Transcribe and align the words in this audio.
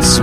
Zurück 0.00 0.22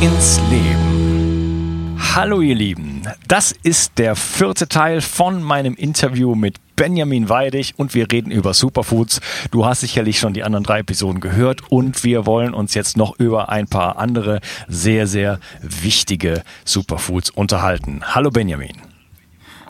ins 0.00 0.40
Leben. 0.50 1.96
Hallo 2.14 2.40
ihr 2.40 2.54
Lieben, 2.54 3.02
das 3.28 3.52
ist 3.62 3.98
der 3.98 4.16
vierte 4.16 4.68
Teil 4.68 5.00
von 5.00 5.42
meinem 5.42 5.74
Interview 5.74 6.34
mit 6.34 6.56
Benjamin 6.76 7.28
Weidig 7.28 7.74
und 7.76 7.94
wir 7.94 8.10
reden 8.10 8.30
über 8.30 8.52
Superfoods. 8.52 9.20
Du 9.50 9.64
hast 9.64 9.80
sicherlich 9.80 10.18
schon 10.18 10.32
die 10.32 10.42
anderen 10.42 10.64
drei 10.64 10.80
Episoden 10.80 11.20
gehört 11.20 11.70
und 11.70 12.04
wir 12.04 12.26
wollen 12.26 12.54
uns 12.54 12.74
jetzt 12.74 12.96
noch 12.96 13.18
über 13.18 13.48
ein 13.48 13.68
paar 13.68 13.98
andere 13.98 14.40
sehr, 14.66 15.06
sehr 15.06 15.40
wichtige 15.60 16.42
Superfoods 16.64 17.30
unterhalten. 17.30 18.02
Hallo 18.04 18.30
Benjamin. 18.30 18.76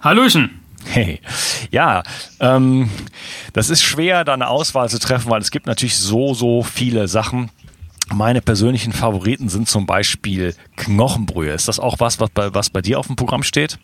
Hallöchen. 0.02 0.62
Hey, 0.84 1.20
ja, 1.70 2.04
ähm, 2.40 2.88
das 3.52 3.70
ist 3.70 3.82
schwer, 3.82 4.24
da 4.24 4.34
eine 4.34 4.48
Auswahl 4.48 4.88
zu 4.88 4.98
treffen, 4.98 5.30
weil 5.30 5.40
es 5.40 5.50
gibt 5.50 5.66
natürlich 5.66 5.96
so, 5.96 6.32
so 6.32 6.62
viele 6.62 7.08
Sachen. 7.08 7.50
Meine 8.14 8.40
persönlichen 8.40 8.92
Favoriten 8.92 9.48
sind 9.48 9.68
zum 9.68 9.86
Beispiel 9.86 10.54
Knochenbrühe. 10.76 11.52
Ist 11.52 11.68
das 11.68 11.80
auch 11.80 11.96
was, 11.98 12.20
was 12.20 12.30
bei, 12.30 12.54
was 12.54 12.70
bei 12.70 12.80
dir 12.80 12.98
auf 12.98 13.08
dem 13.08 13.16
Programm 13.16 13.42
steht? 13.42 13.78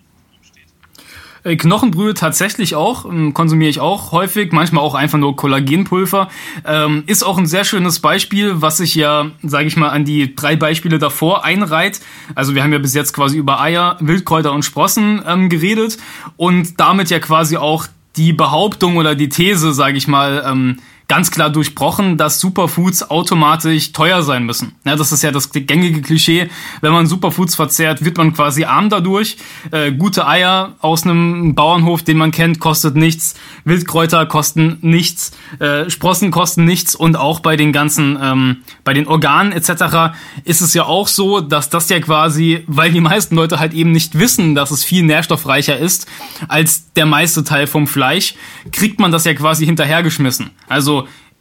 Äh, 1.45 1.57
Knochenbrühe 1.57 2.15
tatsächlich 2.15 2.77
auch, 2.77 3.05
ähm, 3.05 3.35
konsumiere 3.35 3.69
ich 3.69 3.81
auch 3.81 4.13
häufig, 4.13 4.53
manchmal 4.53 4.85
auch 4.85 4.95
einfach 4.95 5.19
nur 5.19 5.35
Kollagenpulver. 5.35 6.29
Ähm, 6.65 7.03
ist 7.07 7.25
auch 7.25 7.37
ein 7.37 7.47
sehr 7.47 7.65
schönes 7.65 7.99
Beispiel, 7.99 8.63
was 8.63 8.77
sich 8.77 8.95
ja, 8.95 9.33
sage 9.43 9.67
ich 9.67 9.77
mal, 9.77 9.89
an 9.89 10.05
die 10.05 10.37
drei 10.37 10.55
Beispiele 10.55 10.99
davor 10.99 11.45
einreiht. 11.45 12.01
Also 12.35 12.55
wir 12.55 12.63
haben 12.63 12.73
ja 12.73 12.79
bis 12.79 12.95
jetzt 12.95 13.13
quasi 13.13 13.39
über 13.39 13.61
Eier, 13.61 13.97
Wildkräuter 14.01 14.53
und 14.53 14.65
Sprossen 14.65 15.23
ähm, 15.27 15.49
geredet 15.49 15.99
und 16.37 16.79
damit 16.79 17.11
ja 17.11 17.19
quasi 17.19 17.57
auch 17.57 17.87
die 18.17 18.33
Behauptung 18.33 18.97
oder 18.97 19.15
die 19.15 19.29
These, 19.29 19.73
sage 19.73 19.97
ich 19.97 20.07
mal, 20.07 20.45
ähm, 20.47 20.79
ganz 21.09 21.31
klar 21.31 21.51
durchbrochen, 21.51 22.17
dass 22.17 22.41
Superfoods 22.41 23.11
automatisch 23.11 23.93
teuer 23.93 24.23
sein 24.23 24.45
müssen. 24.45 24.77
Ja, 24.85 24.97
das 24.97 25.13
ist 25.13 25.23
ja 25.23 25.31
das 25.31 25.51
gängige 25.53 26.01
Klischee. 26.01 26.49
Wenn 26.81 26.93
man 26.93 27.07
Superfoods 27.07 27.55
verzehrt, 27.55 28.05
wird 28.05 28.17
man 28.17 28.33
quasi 28.33 28.65
arm 28.65 28.89
dadurch. 28.89 29.37
Äh, 29.71 29.93
gute 29.93 30.27
Eier 30.27 30.75
aus 30.81 31.05
einem 31.05 31.55
Bauernhof, 31.55 32.03
den 32.03 32.17
man 32.17 32.31
kennt, 32.31 32.61
kostet 32.61 32.97
nichts. 32.97 33.35
Wildkräuter 33.65 34.27
kosten 34.27 34.79
nichts. 34.81 35.33
Äh, 35.59 35.91
Sprossen 35.91 36.31
kosten 36.31 36.65
nichts. 36.65 36.95
Und 36.95 37.17
auch 37.17 37.41
bei 37.41 37.57
den 37.57 37.73
ganzen, 37.73 38.19
ähm, 38.21 38.57
bei 38.85 38.95
den 38.95 39.07
Organen 39.07 39.53
etc. 39.53 40.15
ist 40.45 40.61
es 40.61 40.75
ja 40.75 40.85
auch 40.85 41.09
so, 41.09 41.41
dass 41.41 41.69
das 41.69 41.89
ja 41.89 42.01
quasi, 42.01 42.65
weil 42.67 42.91
die 42.91 43.01
meisten 43.01 43.37
Leute 43.37 43.59
halt 43.59 43.75
eben 43.75 43.93
nicht 43.93 44.19
wissen, 44.19 44.55
dass 44.55 44.71
es 44.71 44.85
viel 44.85 45.03
nährstoffreicher 45.03 45.77
ist 45.77 46.07
als 46.49 46.93
der 46.95 47.07
meiste 47.07 47.45
Teil 47.45 47.67
vom 47.67 47.87
Fleisch, 47.87 48.35
kriegt 48.71 49.01
man 49.01 49.13
das 49.13 49.25
ja 49.25 49.35
quasi 49.35 49.67
hinterhergeschmissen. 49.67 50.51
Also 50.69 50.92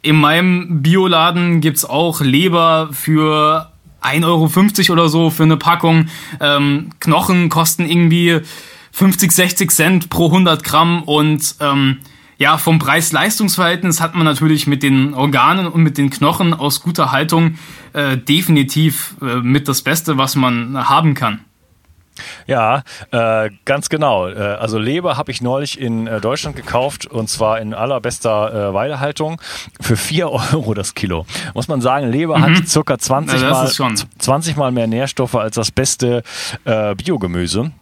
in 0.02 0.16
meinem 0.16 0.82
Bioladen 0.82 1.60
gibt's 1.60 1.84
auch 1.84 2.20
Leber 2.20 2.88
für 2.92 3.70
1,50 4.02 4.24
Euro 4.90 4.92
oder 4.92 5.08
so 5.08 5.30
für 5.30 5.44
eine 5.44 5.56
Packung. 5.56 6.06
Ähm, 6.40 6.90
Knochen 7.00 7.48
kosten 7.48 7.86
irgendwie 7.86 8.40
50, 8.92 9.32
60 9.32 9.70
Cent 9.70 10.10
pro 10.10 10.26
100 10.26 10.64
Gramm 10.64 11.02
und 11.04 11.54
ähm, 11.60 11.98
ja, 12.38 12.58
vom 12.58 12.80
Preis-Leistungs-Verhältnis 12.80 14.00
hat 14.00 14.16
man 14.16 14.24
natürlich 14.24 14.66
mit 14.66 14.82
den 14.82 15.14
Organen 15.14 15.68
und 15.68 15.82
mit 15.82 15.96
den 15.96 16.10
Knochen 16.10 16.54
aus 16.54 16.82
guter 16.82 17.12
Haltung 17.12 17.54
äh, 17.92 18.16
definitiv 18.16 19.14
äh, 19.22 19.36
mit 19.36 19.68
das 19.68 19.82
Beste, 19.82 20.18
was 20.18 20.34
man 20.34 20.88
haben 20.88 21.14
kann. 21.14 21.40
Ja, 22.46 22.82
äh, 23.10 23.50
ganz 23.64 23.88
genau. 23.88 24.28
Äh, 24.28 24.34
also 24.34 24.78
Leber 24.78 25.16
habe 25.16 25.30
ich 25.30 25.40
neulich 25.40 25.80
in 25.80 26.06
äh, 26.06 26.20
Deutschland 26.20 26.56
gekauft 26.56 27.06
und 27.06 27.28
zwar 27.28 27.60
in 27.60 27.74
allerbester 27.74 28.70
äh, 28.70 28.74
Weidehaltung 28.74 29.40
für 29.80 29.96
vier 29.96 30.30
Euro 30.52 30.74
das 30.74 30.94
Kilo. 30.94 31.26
Muss 31.54 31.68
man 31.68 31.80
sagen, 31.80 32.10
Leber 32.10 32.38
mhm. 32.38 32.56
hat 32.56 32.68
circa 32.68 32.98
20 32.98 33.40
ja, 33.40 33.50
mal, 33.50 33.94
20 34.18 34.56
mal 34.56 34.72
mehr 34.72 34.86
Nährstoffe 34.86 35.34
als 35.34 35.56
das 35.56 35.70
beste 35.70 36.22
äh, 36.64 36.94
Biogemüse. 36.94 37.72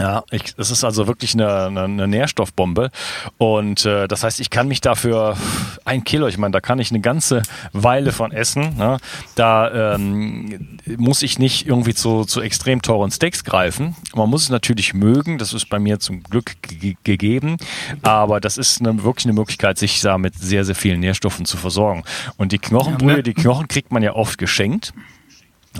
Ja, 0.00 0.24
ich, 0.32 0.54
es 0.58 0.72
ist 0.72 0.82
also 0.82 1.06
wirklich 1.06 1.34
eine, 1.34 1.66
eine, 1.66 1.84
eine 1.84 2.08
Nährstoffbombe. 2.08 2.90
Und 3.38 3.84
äh, 3.84 4.08
das 4.08 4.24
heißt, 4.24 4.40
ich 4.40 4.50
kann 4.50 4.66
mich 4.66 4.80
dafür 4.80 5.36
ein 5.84 6.02
Kilo, 6.02 6.26
ich 6.26 6.36
meine, 6.36 6.50
da 6.50 6.60
kann 6.60 6.80
ich 6.80 6.90
eine 6.90 7.00
ganze 7.00 7.42
Weile 7.72 8.10
von 8.10 8.32
essen. 8.32 8.76
Ne? 8.76 8.98
Da 9.36 9.94
ähm, 9.94 10.78
muss 10.96 11.22
ich 11.22 11.38
nicht 11.38 11.68
irgendwie 11.68 11.94
zu, 11.94 12.24
zu 12.24 12.40
extrem 12.40 12.82
teuren 12.82 13.12
Steaks 13.12 13.44
greifen. 13.44 13.94
Man 14.16 14.28
muss 14.28 14.42
es 14.42 14.48
natürlich 14.48 14.94
mögen, 14.94 15.38
das 15.38 15.52
ist 15.52 15.68
bei 15.68 15.78
mir 15.78 16.00
zum 16.00 16.24
Glück 16.24 16.56
gegeben. 17.04 17.56
Aber 18.02 18.40
das 18.40 18.58
ist 18.58 18.80
eine, 18.80 19.04
wirklich 19.04 19.26
eine 19.26 19.34
Möglichkeit, 19.34 19.78
sich 19.78 20.00
da 20.00 20.18
mit 20.18 20.34
sehr, 20.34 20.64
sehr 20.64 20.74
vielen 20.74 20.98
Nährstoffen 20.98 21.44
zu 21.44 21.56
versorgen. 21.56 22.02
Und 22.36 22.50
die 22.50 22.58
Knochenbrühe, 22.58 23.22
die 23.22 23.34
Knochen 23.34 23.68
kriegt 23.68 23.92
man 23.92 24.02
ja 24.02 24.14
oft 24.14 24.38
geschenkt. 24.38 24.92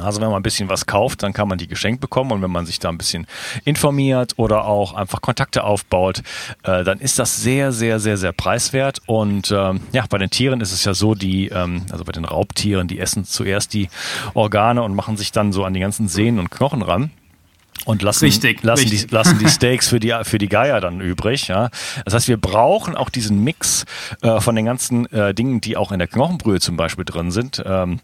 Also 0.00 0.21
wenn 0.21 0.28
man 0.28 0.38
ein 0.38 0.43
bisschen 0.43 0.69
was 0.69 0.87
kauft, 0.87 1.22
dann 1.22 1.32
kann 1.32 1.49
man 1.49 1.59
die 1.59 1.69
geschenkt 1.69 2.00
bekommen 2.00 2.32
und 2.32 2.43
wenn 2.43 2.50
man 2.50 2.66
sich 2.66 2.78
da 2.81 2.88
ein 2.88 2.99
bisschen 2.99 3.27
informiert 3.65 4.34
oder 4.37 4.65
auch 4.65 4.94
einfach 4.94 5.21
Kontakte 5.21 5.65
aufbaut, 5.65 6.22
äh, 6.65 6.82
dann 6.82 6.99
ist 6.99 7.19
das 7.19 7.37
sehr, 7.37 7.72
sehr, 7.72 8.00
sehr, 8.00 8.16
sehr 8.16 8.32
preiswert. 8.32 9.00
Und 9.06 9.53
ähm, 9.53 9.81
ja, 9.93 10.05
bei 10.09 10.19
den 10.19 10.31
Tieren 10.31 10.60
ist 10.60 10.72
es 10.72 10.84
ja 10.84 10.94
so, 10.94 11.15
die, 11.15 11.49
ähm, 11.49 11.82
also 11.93 12.05
bei 12.05 12.12
den 12.12 12.25
Raubtieren, 12.25 12.88
die 12.88 12.99
essen 12.99 13.25
zuerst 13.25 13.72
die 13.72 13.88
Organe 14.34 14.82
und 14.82 14.94
machen 14.94 15.16
sich 15.16 15.31
dann 15.31 15.53
so 15.53 15.65
an 15.65 15.75
die 15.75 15.81
ganzen 15.81 16.09
Sehnen 16.09 16.38
und 16.41 16.50
Knochen 16.50 16.82
ran 16.82 17.11
und 17.84 18.03
lassen, 18.03 18.25
richtig, 18.25 18.62
lassen, 18.62 18.82
richtig. 18.82 19.09
Die, 19.09 19.15
lassen 19.15 19.38
die 19.38 19.49
Steaks 19.49 19.88
für 19.88 20.00
die, 20.00 20.15
für 20.22 20.38
die 20.38 20.49
Geier 20.49 20.81
dann 20.81 21.00
übrig. 21.00 21.49
Ja. 21.49 21.71
Das 22.05 22.15
heißt, 22.15 22.28
wir 22.28 22.37
brauchen 22.37 22.97
auch 22.97 23.11
diesen 23.11 23.44
Mix 23.44 23.84
äh, 24.22 24.41
von 24.41 24.56
den 24.56 24.65
ganzen 24.65 25.06
äh, 25.12 25.34
Dingen, 25.34 25.61
die 25.61 25.76
auch 25.76 25.93
in 25.93 25.99
der 25.99 26.09
Knochenbrühe 26.09 26.61
zum 26.61 26.76
Beispiel 26.76 27.05
drin 27.05 27.31
sind. 27.31 27.62
Ähm, 27.65 28.00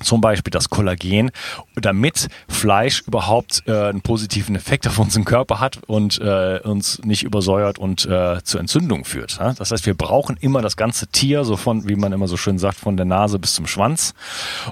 zum 0.00 0.20
Beispiel 0.20 0.50
das 0.50 0.70
Kollagen, 0.70 1.30
damit 1.76 2.28
Fleisch 2.48 3.02
überhaupt 3.06 3.62
äh, 3.66 3.88
einen 3.88 4.00
positiven 4.00 4.56
Effekt 4.56 4.86
auf 4.86 4.98
unseren 4.98 5.24
Körper 5.24 5.60
hat 5.60 5.78
und 5.86 6.20
äh, 6.20 6.60
uns 6.62 7.00
nicht 7.04 7.22
übersäuert 7.22 7.78
und 7.78 8.04
äh, 8.06 8.42
zur 8.42 8.60
Entzündung 8.60 9.04
führt. 9.04 9.38
Ja? 9.38 9.52
Das 9.52 9.70
heißt, 9.70 9.86
wir 9.86 9.94
brauchen 9.94 10.36
immer 10.40 10.62
das 10.62 10.76
ganze 10.76 11.06
Tier, 11.06 11.44
so 11.44 11.56
von, 11.56 11.88
wie 11.88 11.96
man 11.96 12.12
immer 12.12 12.28
so 12.28 12.36
schön 12.36 12.58
sagt, 12.58 12.78
von 12.78 12.96
der 12.96 13.06
Nase 13.06 13.38
bis 13.38 13.54
zum 13.54 13.66
Schwanz. 13.66 14.14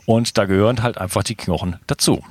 Und 0.06 0.38
da 0.38 0.44
gehören 0.44 0.82
halt 0.82 0.98
einfach 0.98 1.22
die 1.22 1.34
Knochen 1.34 1.76
dazu. 1.86 2.22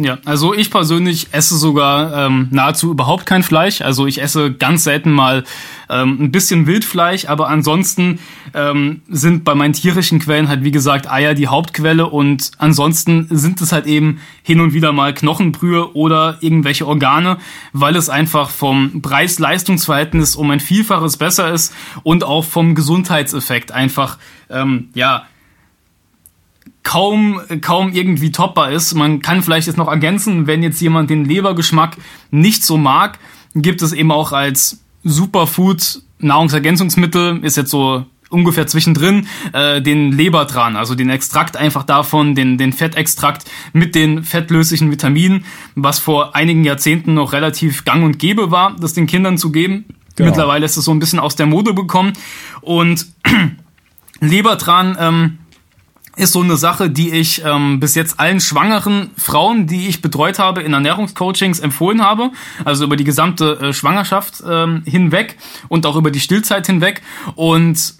Ja, 0.00 0.18
also 0.24 0.54
ich 0.54 0.70
persönlich 0.70 1.26
esse 1.32 1.58
sogar 1.58 2.26
ähm, 2.26 2.46
nahezu 2.52 2.92
überhaupt 2.92 3.26
kein 3.26 3.42
Fleisch. 3.42 3.80
Also 3.80 4.06
ich 4.06 4.22
esse 4.22 4.52
ganz 4.52 4.84
selten 4.84 5.10
mal 5.10 5.42
ähm, 5.90 6.18
ein 6.20 6.30
bisschen 6.30 6.68
Wildfleisch, 6.68 7.24
aber 7.24 7.48
ansonsten 7.48 8.20
ähm, 8.54 9.02
sind 9.08 9.42
bei 9.42 9.56
meinen 9.56 9.72
tierischen 9.72 10.20
Quellen 10.20 10.48
halt 10.48 10.62
wie 10.62 10.70
gesagt 10.70 11.10
Eier 11.10 11.34
die 11.34 11.48
Hauptquelle 11.48 12.06
und 12.06 12.52
ansonsten 12.58 13.26
sind 13.28 13.60
es 13.60 13.72
halt 13.72 13.86
eben 13.86 14.20
hin 14.44 14.60
und 14.60 14.72
wieder 14.72 14.92
mal 14.92 15.12
Knochenbrühe 15.12 15.92
oder 15.96 16.38
irgendwelche 16.42 16.86
Organe, 16.86 17.38
weil 17.72 17.96
es 17.96 18.08
einfach 18.08 18.50
vom 18.50 19.02
Preis-Leistungs-Verhältnis 19.02 20.36
um 20.36 20.48
ein 20.52 20.60
Vielfaches 20.60 21.16
besser 21.16 21.52
ist 21.52 21.74
und 22.04 22.22
auch 22.22 22.44
vom 22.44 22.76
Gesundheitseffekt 22.76 23.72
einfach 23.72 24.16
ähm, 24.48 24.90
ja 24.94 25.26
kaum, 26.82 27.40
kaum 27.60 27.92
irgendwie 27.92 28.32
toppbar 28.32 28.72
ist. 28.72 28.94
Man 28.94 29.20
kann 29.20 29.42
vielleicht 29.42 29.66
jetzt 29.66 29.76
noch 29.76 29.88
ergänzen, 29.88 30.46
wenn 30.46 30.62
jetzt 30.62 30.80
jemand 30.80 31.10
den 31.10 31.24
Lebergeschmack 31.24 31.96
nicht 32.30 32.64
so 32.64 32.76
mag, 32.76 33.18
gibt 33.54 33.82
es 33.82 33.92
eben 33.92 34.10
auch 34.10 34.32
als 34.32 34.80
Superfood 35.04 36.02
Nahrungsergänzungsmittel, 36.20 37.44
ist 37.44 37.56
jetzt 37.56 37.70
so 37.70 38.04
ungefähr 38.30 38.66
zwischendrin 38.66 39.26
äh, 39.52 39.80
den 39.80 40.12
Lebertran, 40.12 40.76
also 40.76 40.94
den 40.94 41.08
Extrakt 41.10 41.56
einfach 41.56 41.84
davon, 41.84 42.34
den, 42.34 42.58
den 42.58 42.72
Fettextrakt 42.72 43.44
mit 43.72 43.94
den 43.94 44.22
fettlöslichen 44.22 44.90
Vitaminen, 44.90 45.44
was 45.74 45.98
vor 45.98 46.36
einigen 46.36 46.64
Jahrzehnten 46.64 47.14
noch 47.14 47.32
relativ 47.32 47.84
gang 47.84 48.04
und 48.04 48.18
gäbe 48.18 48.50
war, 48.50 48.76
das 48.78 48.92
den 48.92 49.06
Kindern 49.06 49.38
zu 49.38 49.50
geben. 49.50 49.86
Genau. 50.16 50.30
Mittlerweile 50.30 50.66
ist 50.66 50.76
es 50.76 50.84
so 50.84 50.90
ein 50.90 50.98
bisschen 50.98 51.20
aus 51.20 51.36
der 51.36 51.46
Mode 51.46 51.72
bekommen. 51.72 52.12
Und 52.60 53.06
Lebertran 54.20 54.96
ähm, 54.98 55.38
ist 56.18 56.32
so 56.32 56.42
eine 56.42 56.56
Sache, 56.56 56.90
die 56.90 57.10
ich 57.10 57.42
ähm, 57.44 57.80
bis 57.80 57.94
jetzt 57.94 58.20
allen 58.20 58.40
schwangeren 58.40 59.10
Frauen, 59.16 59.66
die 59.66 59.88
ich 59.88 60.02
betreut 60.02 60.38
habe, 60.38 60.62
in 60.62 60.72
Ernährungscoachings 60.72 61.60
empfohlen 61.60 62.02
habe. 62.02 62.30
Also 62.64 62.84
über 62.84 62.96
die 62.96 63.04
gesamte 63.04 63.58
äh, 63.60 63.72
Schwangerschaft 63.72 64.42
ähm, 64.48 64.82
hinweg 64.84 65.36
und 65.68 65.86
auch 65.86 65.96
über 65.96 66.10
die 66.10 66.20
Stillzeit 66.20 66.66
hinweg. 66.66 67.02
Und 67.34 67.98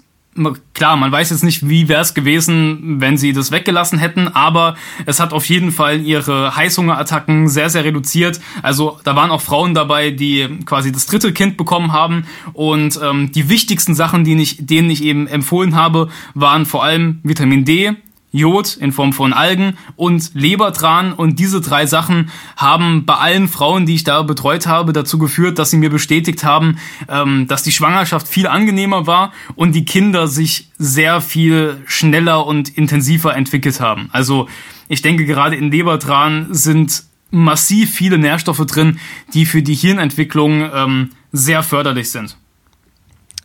klar, 0.73 0.95
man 0.95 1.11
weiß 1.11 1.31
jetzt 1.31 1.43
nicht, 1.43 1.67
wie 1.67 1.87
wäre 1.87 2.01
es 2.01 2.13
gewesen, 2.13 3.01
wenn 3.01 3.17
sie 3.17 3.33
das 3.33 3.51
weggelassen 3.51 3.99
hätten, 3.99 4.27
aber 4.27 4.75
es 5.05 5.19
hat 5.19 5.33
auf 5.33 5.45
jeden 5.45 5.71
Fall 5.71 6.01
ihre 6.01 6.55
Heißhungerattacken 6.55 7.47
sehr, 7.47 7.69
sehr 7.69 7.83
reduziert. 7.83 8.39
Also 8.61 8.99
da 9.03 9.15
waren 9.15 9.31
auch 9.31 9.41
Frauen 9.41 9.73
dabei, 9.73 10.11
die 10.11 10.47
quasi 10.65 10.91
das 10.91 11.07
dritte 11.07 11.33
Kind 11.33 11.57
bekommen 11.57 11.91
haben 11.91 12.25
und 12.53 12.99
ähm, 13.03 13.31
die 13.31 13.49
wichtigsten 13.49 13.95
Sachen, 13.95 14.23
die 14.23 14.35
ich, 14.35 14.65
denen 14.65 14.89
ich 14.89 15.03
eben 15.03 15.27
empfohlen 15.27 15.75
habe, 15.75 16.09
waren 16.33 16.65
vor 16.65 16.83
allem 16.83 17.19
Vitamin 17.23 17.65
D, 17.65 17.95
Jod 18.31 18.77
in 18.77 18.91
Form 18.91 19.13
von 19.13 19.33
Algen 19.33 19.77
und 19.95 20.31
Lebertran. 20.33 21.13
Und 21.13 21.39
diese 21.39 21.61
drei 21.61 21.85
Sachen 21.85 22.31
haben 22.55 23.05
bei 23.05 23.15
allen 23.15 23.47
Frauen, 23.47 23.85
die 23.85 23.95
ich 23.95 24.03
da 24.03 24.21
betreut 24.21 24.67
habe, 24.67 24.93
dazu 24.93 25.17
geführt, 25.17 25.59
dass 25.59 25.71
sie 25.71 25.77
mir 25.77 25.89
bestätigt 25.89 26.43
haben, 26.43 26.77
ähm, 27.07 27.47
dass 27.47 27.63
die 27.63 27.71
Schwangerschaft 27.71 28.27
viel 28.27 28.47
angenehmer 28.47 29.07
war 29.07 29.31
und 29.55 29.73
die 29.73 29.85
Kinder 29.85 30.27
sich 30.27 30.69
sehr 30.77 31.21
viel 31.21 31.81
schneller 31.85 32.45
und 32.45 32.69
intensiver 32.69 33.35
entwickelt 33.35 33.79
haben. 33.79 34.09
Also 34.11 34.47
ich 34.87 35.01
denke, 35.01 35.25
gerade 35.25 35.55
in 35.55 35.71
Lebertran 35.71 36.47
sind 36.51 37.03
massiv 37.31 37.93
viele 37.93 38.17
Nährstoffe 38.17 38.65
drin, 38.65 38.99
die 39.33 39.45
für 39.45 39.61
die 39.61 39.75
Hirnentwicklung 39.75 40.69
ähm, 40.73 41.09
sehr 41.31 41.63
förderlich 41.63 42.11
sind. 42.11 42.37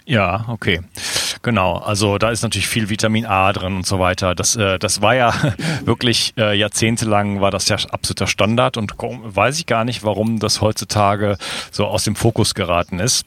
Ja, 0.07 0.45
okay. 0.49 0.81
Genau. 1.45 1.77
Also 1.77 2.17
da 2.17 2.31
ist 2.31 2.43
natürlich 2.43 2.67
viel 2.67 2.89
Vitamin 2.89 3.27
A 3.27 3.53
drin 3.53 3.77
und 3.77 3.87
so 3.87 3.99
weiter. 3.99 4.35
Das, 4.35 4.57
äh, 4.57 4.79
das 4.79 5.03
war 5.03 5.15
ja 5.15 5.33
wirklich 5.85 6.33
äh, 6.39 6.59
jahrzehntelang 6.59 7.43
war 7.43 7.51
das 7.51 7.69
ja 7.69 7.77
absoluter 7.91 8.27
Standard 8.27 8.79
und 8.79 8.95
weiß 8.99 9.59
ich 9.59 9.67
gar 9.67 9.85
nicht, 9.85 10.03
warum 10.03 10.41
das 10.41 10.63
heutzutage 10.63 11.37
so 11.71 11.87
aus 11.87 12.05
dem 12.05 12.17
Fokus 12.17 12.55
geraten 12.55 12.99
ist. 12.99 13.27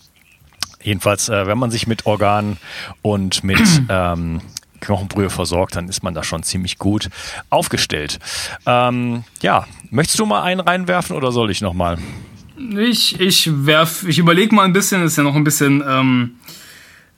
Jedenfalls, 0.82 1.30
äh, 1.30 1.46
wenn 1.46 1.60
man 1.60 1.70
sich 1.70 1.86
mit 1.86 2.08
Organen 2.08 2.58
und 3.04 3.44
mit 3.44 3.62
ähm, 3.90 4.42
Knochenbrühe 4.80 5.30
versorgt, 5.30 5.76
dann 5.76 5.88
ist 5.88 6.02
man 6.02 6.16
da 6.16 6.24
schon 6.24 6.42
ziemlich 6.42 6.80
gut 6.80 7.10
aufgestellt. 7.52 8.18
Ähm, 8.66 9.26
ja, 9.44 9.68
möchtest 9.92 10.18
du 10.18 10.26
mal 10.26 10.42
einen 10.42 10.62
reinwerfen 10.62 11.16
oder 11.16 11.32
soll 11.32 11.52
ich 11.52 11.62
nochmal? 11.62 12.00
Ich, 12.80 13.20
ich 13.20 13.52
werf, 13.68 14.04
ich 14.08 14.18
überlege 14.18 14.56
mal 14.56 14.64
ein 14.64 14.74
bisschen, 14.74 15.04
ist 15.04 15.18
ja 15.18 15.24
noch 15.24 15.36
ein 15.36 15.44
bisschen 15.44 15.84
ähm, 15.88 16.38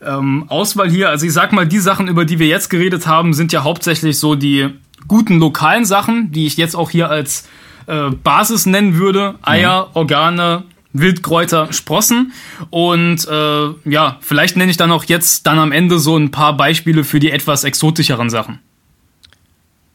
ähm, 0.05 0.45
Auswahl 0.47 0.89
hier. 0.89 1.09
Also 1.09 1.25
ich 1.25 1.33
sag 1.33 1.51
mal, 1.51 1.67
die 1.67 1.79
Sachen, 1.79 2.07
über 2.07 2.25
die 2.25 2.39
wir 2.39 2.47
jetzt 2.47 2.69
geredet 2.69 3.07
haben, 3.07 3.33
sind 3.33 3.51
ja 3.51 3.63
hauptsächlich 3.63 4.19
so 4.19 4.35
die 4.35 4.69
guten 5.07 5.39
lokalen 5.39 5.85
Sachen, 5.85 6.31
die 6.31 6.45
ich 6.45 6.57
jetzt 6.57 6.75
auch 6.75 6.89
hier 6.89 7.09
als 7.09 7.47
äh, 7.87 8.09
Basis 8.09 8.65
nennen 8.65 8.95
würde. 8.95 9.35
Eier, 9.41 9.87
mhm. 9.87 9.91
Organe, 9.95 10.63
Wildkräuter, 10.93 11.71
Sprossen. 11.73 12.33
Und 12.69 13.27
äh, 13.27 13.89
ja, 13.89 14.17
vielleicht 14.21 14.57
nenne 14.57 14.71
ich 14.71 14.77
dann 14.77 14.91
auch 14.91 15.03
jetzt 15.05 15.47
dann 15.47 15.59
am 15.59 15.71
Ende 15.71 15.99
so 15.99 16.17
ein 16.17 16.31
paar 16.31 16.55
Beispiele 16.55 17.03
für 17.03 17.19
die 17.19 17.31
etwas 17.31 17.63
exotischeren 17.63 18.29
Sachen. 18.29 18.59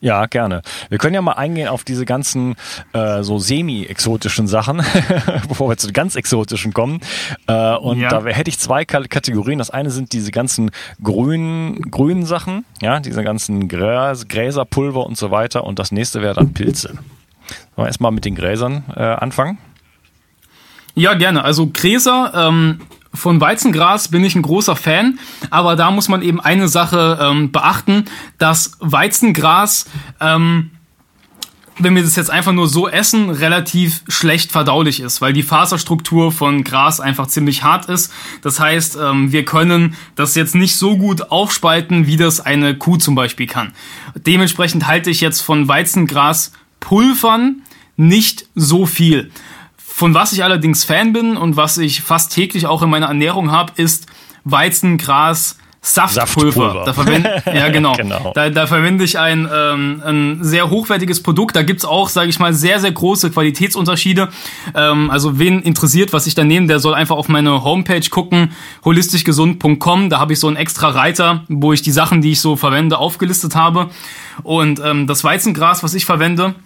Ja, 0.04 0.26
gerne. 0.26 0.60
Wir 0.90 0.98
können 0.98 1.14
ja 1.14 1.22
mal 1.22 1.32
eingehen 1.32 1.66
auf 1.66 1.82
diese 1.82 2.04
ganzen 2.04 2.56
äh, 2.92 3.22
so 3.22 3.38
semi-exotischen 3.38 4.46
Sachen, 4.46 4.82
bevor 5.48 5.70
wir 5.70 5.78
zu 5.78 5.86
den 5.86 5.94
ganz 5.94 6.14
exotischen 6.14 6.74
kommen. 6.74 7.00
Äh, 7.46 7.74
und 7.76 8.00
ja. 8.00 8.10
da 8.10 8.22
hätte 8.26 8.50
ich 8.50 8.58
zwei 8.58 8.84
Kategorien. 8.84 9.58
Das 9.58 9.70
eine 9.70 9.90
sind 9.90 10.12
diese 10.12 10.30
ganzen 10.30 10.72
grünen, 11.02 11.90
grünen 11.90 12.26
Sachen, 12.26 12.66
ja, 12.82 13.00
diese 13.00 13.24
ganzen 13.24 13.66
Gräs, 13.66 14.28
Gräserpulver 14.28 15.06
und 15.06 15.16
so 15.16 15.30
weiter. 15.30 15.64
Und 15.64 15.78
das 15.78 15.90
nächste 15.90 16.20
wäre 16.20 16.34
dann 16.34 16.52
Pilze. 16.52 16.88
Sollen 16.88 16.98
wir 17.76 17.86
erstmal 17.86 18.12
mit 18.12 18.26
den 18.26 18.34
Gräsern 18.34 18.84
äh, 18.94 19.00
anfangen? 19.00 19.56
Ja, 20.94 21.14
gerne. 21.14 21.44
Also 21.44 21.70
Gräser 21.72 22.30
ähm, 22.34 22.82
von 23.14 23.40
Weizengras 23.40 24.08
bin 24.08 24.25
ich 24.25 24.34
ein 24.34 24.43
großer 24.43 24.76
Fan, 24.76 25.19
aber 25.50 25.76
da 25.76 25.90
muss 25.90 26.08
man 26.08 26.20
eben 26.22 26.40
eine 26.40 26.69
Sache 26.69 27.19
ähm, 27.22 27.52
beachten, 27.52 28.06
dass 28.38 28.72
Weizengras, 28.81 29.87
ähm, 30.20 30.72
wenn 31.78 31.94
wir 31.94 32.02
das 32.02 32.16
jetzt 32.16 32.31
einfach 32.31 32.52
nur 32.52 32.69
so 32.69 32.88
essen, 32.88 33.31
relativ 33.31 34.02
schlecht 34.08 34.52
verdaulich 34.52 35.00
ist, 35.00 35.20
weil 35.20 35.32
die 35.32 35.43
Faserstruktur 35.43 36.31
von 36.31 36.62
Gras 36.64 37.00
einfach 37.00 37.26
ziemlich 37.26 37.62
hart 37.62 37.88
ist. 37.88 38.12
Das 38.43 38.61
heißt, 38.61 38.99
ähm, 39.00 39.32
wir 39.32 39.44
können 39.44 39.96
das 40.14 40.34
jetzt 40.34 40.55
nicht 40.55 40.76
so 40.76 40.96
gut 40.96 41.31
aufspalten, 41.31 42.06
wie 42.06 42.16
das 42.16 42.40
eine 42.40 42.76
Kuh 42.76 42.96
zum 42.96 43.14
Beispiel 43.14 43.46
kann. 43.46 43.72
Dementsprechend 44.14 44.87
halte 44.87 45.11
ich 45.11 45.20
jetzt 45.20 45.40
von 45.40 45.66
Weizengras 45.66 46.52
Pulvern 46.81 47.62
nicht 47.96 48.46
so 48.55 48.87
viel. 48.87 49.31
Von 49.96 50.12
was 50.12 50.32
ich 50.32 50.43
allerdings 50.43 50.82
Fan 50.82 51.12
bin 51.12 51.37
und 51.37 51.56
was 51.56 51.79
ich 51.79 52.02
fast 52.02 52.32
täglich 52.32 52.67
auch 52.67 52.82
in 52.82 52.91
meiner 52.91 53.06
Ernährung 53.06 53.52
habe, 53.52 53.73
ist 53.76 54.06
Weizengras. 54.43 55.56
Saftpulver. 55.82 56.82
Da 56.85 56.93
verwende, 56.93 57.43
ja, 57.55 57.69
genau. 57.69 57.93
genau. 57.93 58.32
Da, 58.35 58.50
da 58.50 58.67
verwende 58.67 59.05
ich 59.05 59.20
ein, 59.20 59.49
ähm, 59.55 60.02
ein 60.05 60.38
sehr 60.43 60.69
hochwertiges 60.69 61.23
Produkt. 61.23 61.55
Da 61.55 61.62
gibt's 61.62 61.85
auch, 61.85 62.08
sage 62.08 62.29
ich 62.29 62.41
mal, 62.41 62.52
sehr, 62.52 62.81
sehr 62.81 62.91
große 62.91 63.31
Qualitätsunterschiede. 63.31 64.31
Ähm, 64.75 65.12
also 65.12 65.38
wen 65.38 65.62
interessiert, 65.62 66.12
was 66.12 66.26
ich 66.26 66.35
da 66.35 66.43
nehme, 66.43 66.67
der 66.67 66.81
soll 66.81 66.94
einfach 66.94 67.17
auf 67.17 67.29
meine 67.29 67.62
Homepage 67.62 68.08
gucken, 68.11 68.50
holistischgesund.com. 68.85 70.11
Da 70.11 70.19
habe 70.19 70.32
ich 70.32 70.40
so 70.40 70.49
einen 70.49 70.56
extra 70.56 70.88
Reiter, 70.88 71.44
wo 71.49 71.73
ich 71.73 71.82
die 71.82 71.93
Sachen, 71.93 72.20
die 72.20 72.32
ich 72.32 72.40
so 72.40 72.56
verwende, 72.56 72.99
aufgelistet 72.99 73.55
habe. 73.55 73.90
Und 74.43 74.81
ähm, 74.85 75.06
das 75.06 75.23
Weizengras, 75.23 75.85
was 75.85 75.94
ich 75.94 76.05
verwende, 76.05 76.56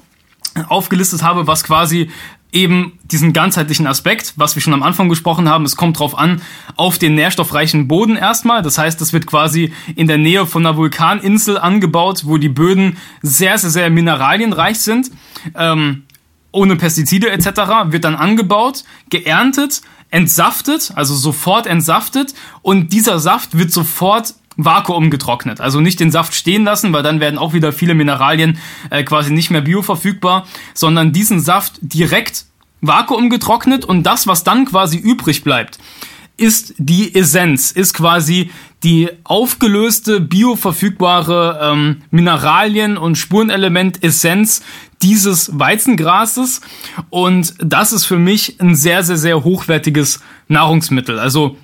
aufgelistet 0.68 1.22
habe, 1.22 1.46
was 1.46 1.62
quasi 1.62 2.10
eben 2.52 2.98
diesen 3.04 3.32
ganzheitlichen 3.32 3.86
Aspekt, 3.86 4.32
was 4.36 4.54
wir 4.54 4.62
schon 4.62 4.72
am 4.72 4.82
Anfang 4.82 5.08
gesprochen 5.08 5.48
haben, 5.48 5.64
es 5.64 5.76
kommt 5.76 5.98
drauf 5.98 6.16
an, 6.16 6.40
auf 6.76 6.98
den 6.98 7.14
nährstoffreichen 7.14 7.88
Boden 7.88 8.16
erstmal. 8.16 8.62
Das 8.62 8.78
heißt, 8.78 9.00
es 9.00 9.12
wird 9.12 9.26
quasi 9.26 9.72
in 9.96 10.06
der 10.08 10.18
Nähe 10.18 10.46
von 10.46 10.64
einer 10.64 10.76
Vulkaninsel 10.76 11.58
angebaut, 11.58 12.22
wo 12.24 12.38
die 12.38 12.48
Böden 12.48 12.96
sehr, 13.22 13.58
sehr, 13.58 13.70
sehr 13.70 13.90
mineralienreich 13.90 14.78
sind. 14.80 15.10
Ähm, 15.54 16.04
ohne 16.50 16.76
Pestizide 16.76 17.30
etc. 17.30 17.46
wird 17.86 18.04
dann 18.04 18.16
angebaut, 18.16 18.84
geerntet, 19.10 19.82
entsaftet, 20.10 20.92
also 20.94 21.14
sofort 21.14 21.66
entsaftet 21.66 22.34
und 22.62 22.92
dieser 22.94 23.18
Saft 23.18 23.58
wird 23.58 23.70
sofort 23.70 24.34
Vakuum 24.58 25.10
getrocknet. 25.10 25.60
Also 25.60 25.80
nicht 25.80 26.00
den 26.00 26.10
Saft 26.10 26.34
stehen 26.34 26.64
lassen, 26.64 26.92
weil 26.92 27.02
dann 27.02 27.20
werden 27.20 27.38
auch 27.38 27.54
wieder 27.54 27.72
viele 27.72 27.94
Mineralien 27.94 28.58
äh, 28.90 29.04
quasi 29.04 29.32
nicht 29.32 29.50
mehr 29.50 29.62
bioverfügbar, 29.62 30.46
sondern 30.74 31.12
diesen 31.12 31.40
Saft 31.40 31.78
direkt 31.80 32.44
Vakuum 32.80 33.30
getrocknet 33.30 33.84
und 33.84 34.02
das, 34.02 34.26
was 34.26 34.44
dann 34.44 34.66
quasi 34.66 34.98
übrig 34.98 35.42
bleibt, 35.42 35.78
ist 36.36 36.74
die 36.78 37.14
Essenz, 37.14 37.72
ist 37.72 37.94
quasi 37.94 38.50
die 38.84 39.08
aufgelöste, 39.24 40.20
bioverfügbare 40.20 41.58
ähm, 41.60 42.02
Mineralien- 42.12 42.96
und 42.96 43.16
Spurenelement-Essenz 43.16 44.62
dieses 45.02 45.58
Weizengrases. 45.58 46.60
Und 47.10 47.54
das 47.58 47.92
ist 47.92 48.04
für 48.04 48.18
mich 48.18 48.60
ein 48.60 48.76
sehr, 48.76 49.02
sehr, 49.02 49.16
sehr 49.16 49.42
hochwertiges 49.42 50.20
Nahrungsmittel. 50.46 51.18
Also 51.18 51.56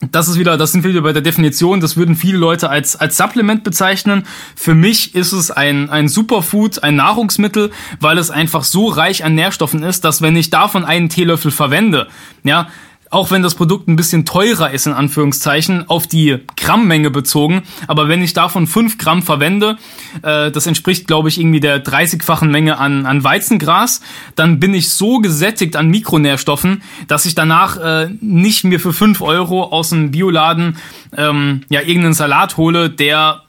das 0.00 0.28
ist 0.28 0.38
wieder, 0.38 0.56
das 0.56 0.72
sind 0.72 0.84
wir 0.84 0.90
wieder 0.90 1.02
bei 1.02 1.12
der 1.12 1.22
Definition, 1.22 1.80
das 1.80 1.96
würden 1.96 2.14
viele 2.14 2.38
Leute 2.38 2.70
als, 2.70 2.96
als 2.96 3.16
Supplement 3.16 3.64
bezeichnen. 3.64 4.24
Für 4.54 4.74
mich 4.74 5.14
ist 5.14 5.32
es 5.32 5.50
ein, 5.50 5.90
ein 5.90 6.08
Superfood, 6.08 6.82
ein 6.82 6.96
Nahrungsmittel, 6.96 7.70
weil 8.00 8.18
es 8.18 8.30
einfach 8.30 8.64
so 8.64 8.86
reich 8.86 9.24
an 9.24 9.34
Nährstoffen 9.34 9.82
ist, 9.82 10.04
dass 10.04 10.22
wenn 10.22 10.36
ich 10.36 10.50
davon 10.50 10.84
einen 10.84 11.08
Teelöffel 11.08 11.50
verwende, 11.50 12.08
ja, 12.44 12.68
auch 13.10 13.30
wenn 13.30 13.42
das 13.42 13.54
Produkt 13.54 13.88
ein 13.88 13.96
bisschen 13.96 14.24
teurer 14.24 14.70
ist, 14.70 14.86
in 14.86 14.92
Anführungszeichen, 14.92 15.88
auf 15.88 16.06
die 16.06 16.38
Grammmenge 16.56 17.10
bezogen. 17.10 17.62
Aber 17.86 18.08
wenn 18.08 18.22
ich 18.22 18.32
davon 18.32 18.66
5 18.66 18.98
Gramm 18.98 19.22
verwende, 19.22 19.78
äh, 20.22 20.50
das 20.50 20.66
entspricht, 20.66 21.06
glaube 21.06 21.28
ich, 21.28 21.40
irgendwie 21.40 21.60
der 21.60 21.82
30-fachen 21.82 22.50
Menge 22.50 22.78
an, 22.78 23.06
an 23.06 23.24
Weizengras, 23.24 24.00
dann 24.36 24.60
bin 24.60 24.74
ich 24.74 24.90
so 24.90 25.18
gesättigt 25.18 25.76
an 25.76 25.88
Mikronährstoffen, 25.88 26.82
dass 27.06 27.26
ich 27.26 27.34
danach 27.34 27.76
äh, 27.78 28.10
nicht 28.20 28.64
mir 28.64 28.80
für 28.80 28.92
5 28.92 29.20
Euro 29.20 29.64
aus 29.64 29.90
dem 29.90 30.10
Bioladen 30.10 30.76
ähm, 31.16 31.62
ja 31.68 31.80
irgendeinen 31.80 32.14
Salat 32.14 32.56
hole, 32.56 32.90
der 32.90 33.42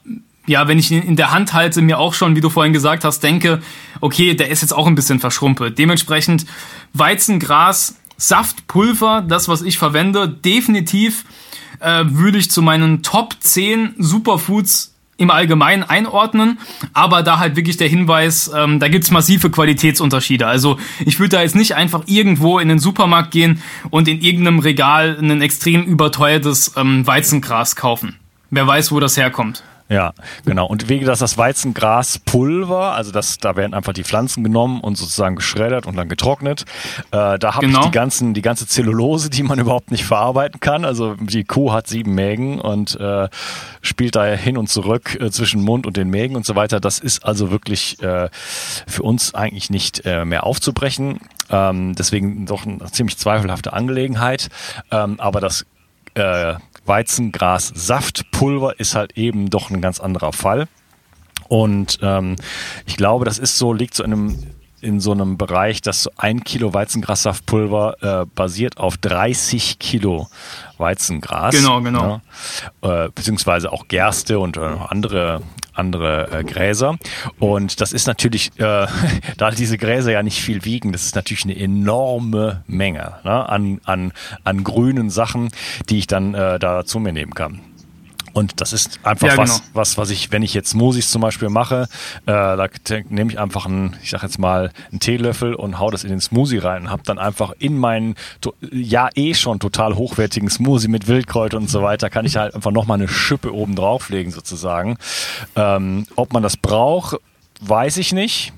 ja, 0.46 0.66
wenn 0.66 0.80
ich 0.80 0.90
ihn 0.90 1.02
in 1.02 1.14
der 1.14 1.30
Hand 1.30 1.52
halte, 1.52 1.80
mir 1.80 2.00
auch 2.00 2.12
schon, 2.12 2.34
wie 2.34 2.40
du 2.40 2.48
vorhin 2.50 2.72
gesagt 2.72 3.04
hast, 3.04 3.22
denke, 3.22 3.60
okay, 4.00 4.34
der 4.34 4.48
ist 4.48 4.62
jetzt 4.62 4.72
auch 4.72 4.88
ein 4.88 4.96
bisschen 4.96 5.20
verschrumpelt. 5.20 5.78
Dementsprechend 5.78 6.44
Weizengras 6.92 7.99
Saftpulver, 8.20 9.24
das, 9.26 9.48
was 9.48 9.62
ich 9.62 9.78
verwende, 9.78 10.28
definitiv 10.28 11.24
äh, 11.80 12.04
würde 12.06 12.38
ich 12.38 12.50
zu 12.50 12.60
meinen 12.60 13.02
Top 13.02 13.34
10 13.40 13.94
Superfoods 13.96 14.94
im 15.16 15.30
Allgemeinen 15.30 15.82
einordnen, 15.82 16.58
aber 16.94 17.22
da 17.22 17.38
halt 17.38 17.56
wirklich 17.56 17.76
der 17.76 17.88
Hinweis, 17.88 18.50
ähm, 18.54 18.78
da 18.78 18.88
gibt's 18.88 19.10
massive 19.10 19.50
Qualitätsunterschiede. 19.50 20.46
Also 20.46 20.78
ich 21.04 21.18
würde 21.18 21.36
da 21.36 21.42
jetzt 21.42 21.56
nicht 21.56 21.74
einfach 21.74 22.04
irgendwo 22.06 22.58
in 22.58 22.68
den 22.68 22.78
Supermarkt 22.78 23.30
gehen 23.30 23.62
und 23.90 24.08
in 24.08 24.20
irgendeinem 24.20 24.60
Regal 24.60 25.18
ein 25.20 25.42
extrem 25.42 25.82
überteuertes 25.82 26.72
ähm, 26.76 27.06
Weizengras 27.06 27.76
kaufen. 27.76 28.16
Wer 28.50 28.66
weiß, 28.66 28.92
wo 28.92 29.00
das 29.00 29.16
herkommt. 29.16 29.62
Ja, 29.90 30.12
genau. 30.44 30.66
Und 30.66 30.88
wegen 30.88 31.04
das 31.04 31.18
das 31.18 31.36
Weizengraspulver, 31.36 32.94
also 32.94 33.10
das, 33.10 33.38
da 33.38 33.56
werden 33.56 33.74
einfach 33.74 33.92
die 33.92 34.04
Pflanzen 34.04 34.44
genommen 34.44 34.80
und 34.80 34.96
sozusagen 34.96 35.34
geschreddert 35.34 35.84
und 35.84 35.96
dann 35.96 36.08
getrocknet. 36.08 36.64
Äh, 37.10 37.40
da 37.40 37.56
habe 37.56 37.66
genau. 37.66 37.80
ich 37.80 37.86
die 37.86 37.90
ganzen, 37.90 38.32
die 38.32 38.40
ganze 38.40 38.68
Zellulose, 38.68 39.30
die 39.30 39.42
man 39.42 39.58
überhaupt 39.58 39.90
nicht 39.90 40.04
verarbeiten 40.04 40.60
kann. 40.60 40.84
Also 40.84 41.16
die 41.16 41.42
Kuh 41.42 41.72
hat 41.72 41.88
sieben 41.88 42.14
Mägen 42.14 42.60
und 42.60 43.00
äh, 43.00 43.28
spielt 43.82 44.14
daher 44.14 44.36
hin 44.36 44.56
und 44.56 44.68
zurück 44.68 45.18
äh, 45.20 45.32
zwischen 45.32 45.60
Mund 45.60 45.88
und 45.88 45.96
den 45.96 46.08
Mägen 46.08 46.36
und 46.36 46.46
so 46.46 46.54
weiter. 46.54 46.78
Das 46.78 47.00
ist 47.00 47.24
also 47.24 47.50
wirklich 47.50 48.00
äh, 48.00 48.28
für 48.86 49.02
uns 49.02 49.34
eigentlich 49.34 49.70
nicht 49.70 50.06
äh, 50.06 50.24
mehr 50.24 50.44
aufzubrechen. 50.44 51.18
Ähm, 51.50 51.96
deswegen 51.96 52.46
doch 52.46 52.64
eine 52.64 52.78
ziemlich 52.92 53.18
zweifelhafte 53.18 53.72
Angelegenheit. 53.72 54.50
Ähm, 54.92 55.18
aber 55.18 55.40
das 55.40 55.66
äh, 56.14 56.54
Weizengras-Saftpulver 56.86 58.78
ist 58.78 58.94
halt 58.94 59.16
eben 59.16 59.50
doch 59.50 59.70
ein 59.70 59.80
ganz 59.80 60.00
anderer 60.00 60.32
Fall. 60.32 60.68
Und 61.48 61.98
ähm, 62.02 62.36
ich 62.86 62.96
glaube, 62.96 63.24
das 63.24 63.38
ist 63.38 63.58
so, 63.58 63.72
liegt 63.72 63.94
so 63.94 64.04
in 64.04 64.12
einem 64.12 64.38
in 64.80 65.00
so 65.00 65.12
einem 65.12 65.36
Bereich, 65.36 65.82
dass 65.82 66.04
so 66.04 66.10
ein 66.16 66.42
Kilo 66.42 66.72
Weizengrassaftpulver 66.72 68.22
äh, 68.22 68.26
basiert 68.34 68.78
auf 68.78 68.96
30 68.96 69.78
Kilo 69.78 70.28
Weizengras. 70.78 71.54
Genau, 71.54 71.82
genau. 71.82 72.22
Ja, 72.82 73.04
äh, 73.04 73.10
beziehungsweise 73.10 73.72
auch 73.72 73.88
Gerste 73.88 74.38
und 74.38 74.56
äh, 74.56 74.60
andere 74.60 75.42
andere 75.80 76.30
äh, 76.30 76.44
Gräser. 76.44 76.98
Und 77.38 77.80
das 77.80 77.92
ist 77.92 78.06
natürlich, 78.06 78.50
äh, 78.58 78.86
da 79.36 79.50
diese 79.50 79.78
Gräser 79.78 80.12
ja 80.12 80.22
nicht 80.22 80.40
viel 80.40 80.64
wiegen, 80.64 80.92
das 80.92 81.04
ist 81.04 81.16
natürlich 81.16 81.44
eine 81.44 81.58
enorme 81.58 82.62
Menge 82.66 83.14
ne, 83.24 83.48
an, 83.48 83.80
an, 83.84 84.12
an 84.44 84.62
grünen 84.62 85.10
Sachen, 85.10 85.48
die 85.88 85.98
ich 85.98 86.06
dann 86.06 86.34
äh, 86.34 86.58
da 86.58 86.84
zu 86.84 87.00
mir 87.00 87.12
nehmen 87.12 87.34
kann. 87.34 87.60
Und 88.32 88.60
das 88.60 88.72
ist 88.72 89.00
einfach 89.02 89.28
ja, 89.28 89.36
was, 89.36 89.60
genau. 89.60 89.70
was, 89.74 89.98
was 89.98 90.10
ich, 90.10 90.32
wenn 90.32 90.42
ich 90.42 90.54
jetzt 90.54 90.70
Smoothies 90.70 91.10
zum 91.10 91.22
Beispiel 91.22 91.48
mache, 91.48 91.88
äh, 92.26 92.32
da 92.32 92.66
nehme 93.08 93.32
ich 93.32 93.38
einfach 93.38 93.66
einen, 93.66 93.96
ich 94.02 94.10
sag 94.10 94.22
jetzt 94.22 94.38
mal, 94.38 94.70
einen 94.90 95.00
Teelöffel 95.00 95.54
und 95.54 95.78
hau 95.78 95.90
das 95.90 96.04
in 96.04 96.10
den 96.10 96.20
Smoothie 96.20 96.58
rein 96.58 96.82
und 96.82 96.90
habe 96.90 97.02
dann 97.04 97.18
einfach 97.18 97.52
in 97.58 97.78
meinen 97.78 98.14
ja 98.72 99.08
eh 99.14 99.34
schon 99.34 99.58
total 99.58 99.96
hochwertigen 99.96 100.48
Smoothie 100.48 100.88
mit 100.88 101.08
Wildkräuter 101.08 101.56
und 101.56 101.70
so 101.70 101.82
weiter, 101.82 102.10
kann 102.10 102.26
ich 102.26 102.36
halt 102.36 102.54
einfach 102.54 102.70
nochmal 102.70 102.98
eine 102.98 103.08
Schippe 103.08 103.54
oben 103.54 103.74
drauflegen 103.74 104.32
sozusagen. 104.32 104.96
Ähm, 105.56 106.06
ob 106.16 106.32
man 106.32 106.42
das 106.42 106.56
braucht, 106.56 107.16
weiß 107.60 107.96
ich 107.98 108.12
nicht 108.12 108.52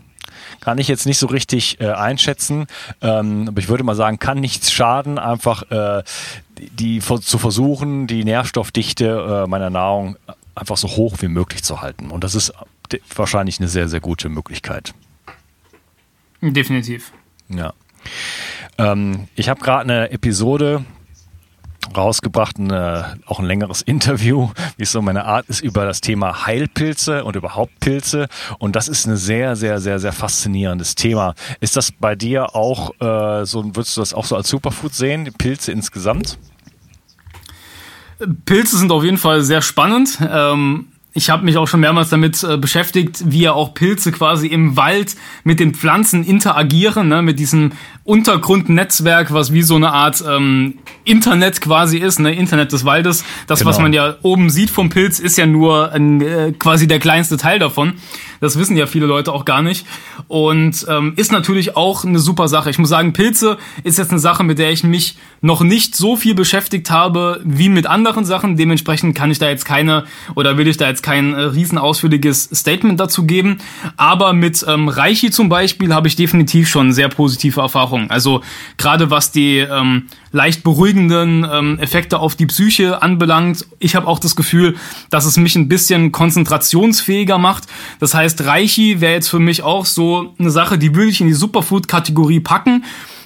kann 0.60 0.78
ich 0.78 0.88
jetzt 0.88 1.06
nicht 1.06 1.18
so 1.18 1.26
richtig 1.26 1.80
äh, 1.80 1.90
einschätzen. 1.90 2.66
Ähm, 3.00 3.48
aber 3.48 3.58
ich 3.58 3.68
würde 3.68 3.84
mal 3.84 3.96
sagen, 3.96 4.18
kann 4.18 4.38
nichts 4.38 4.72
schaden, 4.72 5.18
einfach 5.18 5.70
äh, 5.70 6.02
die, 6.70 7.00
zu 7.00 7.38
versuchen, 7.38 8.06
die 8.06 8.24
Nährstoffdichte 8.24 9.44
äh, 9.44 9.48
meiner 9.48 9.70
Nahrung 9.70 10.16
einfach 10.54 10.76
so 10.76 10.88
hoch 10.88 11.16
wie 11.20 11.28
möglich 11.28 11.62
zu 11.62 11.80
halten. 11.80 12.10
Und 12.10 12.24
das 12.24 12.34
ist 12.34 12.52
wahrscheinlich 13.14 13.58
eine 13.58 13.68
sehr, 13.68 13.88
sehr 13.88 14.00
gute 14.00 14.28
Möglichkeit. 14.28 14.94
Definitiv. 16.40 17.12
Ja. 17.48 17.72
Ähm, 18.78 19.28
ich 19.36 19.48
habe 19.48 19.60
gerade 19.60 19.82
eine 19.82 20.10
Episode 20.10 20.84
rausgebracht, 21.96 22.58
eine, 22.58 23.18
auch 23.26 23.38
ein 23.38 23.46
längeres 23.46 23.82
Interview, 23.86 24.50
wie 24.76 24.82
es 24.82 24.92
so 24.92 25.02
meine 25.02 25.24
Art 25.24 25.46
ist, 25.48 25.60
über 25.60 25.84
das 25.84 26.00
Thema 26.00 26.46
Heilpilze 26.46 27.24
und 27.24 27.36
überhaupt 27.36 27.78
Pilze. 27.80 28.28
Und 28.58 28.76
das 28.76 28.88
ist 28.88 29.06
ein 29.06 29.16
sehr, 29.16 29.56
sehr, 29.56 29.80
sehr, 29.80 29.98
sehr 29.98 30.12
faszinierendes 30.12 30.94
Thema. 30.94 31.34
Ist 31.60 31.76
das 31.76 31.92
bei 31.92 32.14
dir 32.14 32.54
auch 32.54 32.90
äh, 33.00 33.44
so, 33.44 33.64
würdest 33.64 33.96
du 33.96 34.00
das 34.00 34.14
auch 34.14 34.24
so 34.24 34.36
als 34.36 34.48
Superfood 34.48 34.94
sehen, 34.94 35.32
Pilze 35.38 35.72
insgesamt? 35.72 36.38
Pilze 38.44 38.76
sind 38.78 38.90
auf 38.90 39.04
jeden 39.04 39.18
Fall 39.18 39.42
sehr 39.42 39.62
spannend. 39.62 40.18
Ähm, 40.20 40.88
ich 41.14 41.28
habe 41.28 41.44
mich 41.44 41.58
auch 41.58 41.68
schon 41.68 41.80
mehrmals 41.80 42.08
damit 42.08 42.42
äh, 42.42 42.56
beschäftigt, 42.56 43.24
wie 43.26 43.42
ja 43.42 43.52
auch 43.52 43.74
Pilze 43.74 44.12
quasi 44.12 44.46
im 44.46 44.76
Wald 44.76 45.14
mit 45.44 45.60
den 45.60 45.74
Pflanzen 45.74 46.24
interagieren, 46.24 47.08
ne, 47.08 47.22
mit 47.22 47.38
diesem 47.38 47.72
Untergrundnetzwerk, 48.04 49.32
was 49.32 49.52
wie 49.52 49.62
so 49.62 49.76
eine 49.76 49.92
Art 49.92 50.24
ähm, 50.28 50.78
Internet 51.04 51.60
quasi 51.60 51.98
ist, 51.98 52.18
ne, 52.18 52.34
Internet 52.34 52.72
des 52.72 52.84
Waldes. 52.84 53.24
Das, 53.46 53.60
genau. 53.60 53.70
was 53.70 53.78
man 53.78 53.92
ja 53.92 54.16
oben 54.22 54.50
sieht 54.50 54.70
vom 54.70 54.88
Pilz, 54.88 55.20
ist 55.20 55.38
ja 55.38 55.46
nur 55.46 55.92
ein, 55.92 56.20
äh, 56.20 56.52
quasi 56.58 56.88
der 56.88 56.98
kleinste 56.98 57.36
Teil 57.36 57.60
davon. 57.60 57.94
Das 58.40 58.58
wissen 58.58 58.76
ja 58.76 58.86
viele 58.86 59.06
Leute 59.06 59.32
auch 59.32 59.44
gar 59.44 59.62
nicht. 59.62 59.86
Und 60.26 60.84
ähm, 60.88 61.12
ist 61.14 61.30
natürlich 61.30 61.76
auch 61.76 62.04
eine 62.04 62.18
super 62.18 62.48
Sache. 62.48 62.70
Ich 62.70 62.78
muss 62.78 62.88
sagen, 62.88 63.12
Pilze 63.12 63.56
ist 63.84 63.98
jetzt 63.98 64.10
eine 64.10 64.18
Sache, 64.18 64.42
mit 64.42 64.58
der 64.58 64.72
ich 64.72 64.82
mich 64.82 65.16
noch 65.40 65.60
nicht 65.60 65.94
so 65.94 66.16
viel 66.16 66.34
beschäftigt 66.34 66.90
habe 66.90 67.40
wie 67.44 67.68
mit 67.68 67.86
anderen 67.86 68.24
Sachen. 68.24 68.56
Dementsprechend 68.56 69.16
kann 69.16 69.30
ich 69.30 69.38
da 69.38 69.48
jetzt 69.48 69.64
keine 69.64 70.04
oder 70.34 70.58
will 70.58 70.66
ich 70.66 70.76
da 70.76 70.88
jetzt 70.88 71.04
kein 71.04 71.34
äh, 71.34 71.40
riesen 71.40 71.78
ausführliches 71.78 72.50
Statement 72.52 72.98
dazu 72.98 73.26
geben. 73.26 73.58
Aber 73.96 74.32
mit 74.32 74.64
ähm, 74.66 74.88
Reichi 74.88 75.30
zum 75.30 75.48
Beispiel 75.48 75.94
habe 75.94 76.08
ich 76.08 76.16
definitiv 76.16 76.68
schon 76.68 76.92
sehr 76.92 77.08
positive 77.08 77.60
Erfahrungen. 77.60 77.91
Also 78.08 78.42
gerade 78.76 79.10
was 79.10 79.32
die 79.32 79.58
ähm, 79.58 80.08
leicht 80.32 80.62
beruhigenden 80.64 81.46
ähm, 81.50 81.78
Effekte 81.78 82.18
auf 82.18 82.34
die 82.34 82.46
Psyche 82.46 83.02
anbelangt. 83.02 83.66
Ich 83.78 83.94
habe 83.94 84.06
auch 84.06 84.18
das 84.18 84.36
Gefühl, 84.36 84.76
dass 85.10 85.24
es 85.24 85.36
mich 85.36 85.56
ein 85.56 85.68
bisschen 85.68 86.12
konzentrationsfähiger 86.12 87.38
macht. 87.38 87.64
Das 88.00 88.14
heißt, 88.14 88.44
Reichi 88.44 89.00
wäre 89.00 89.14
jetzt 89.14 89.28
für 89.28 89.38
mich 89.38 89.62
auch 89.62 89.84
so 89.84 90.34
eine 90.38 90.50
Sache, 90.50 90.78
die 90.78 90.94
würde 90.94 91.10
ich 91.10 91.20
in 91.20 91.26
die 91.26 91.32
Superfood-Kategorie 91.34 92.40
packen. 92.40 92.84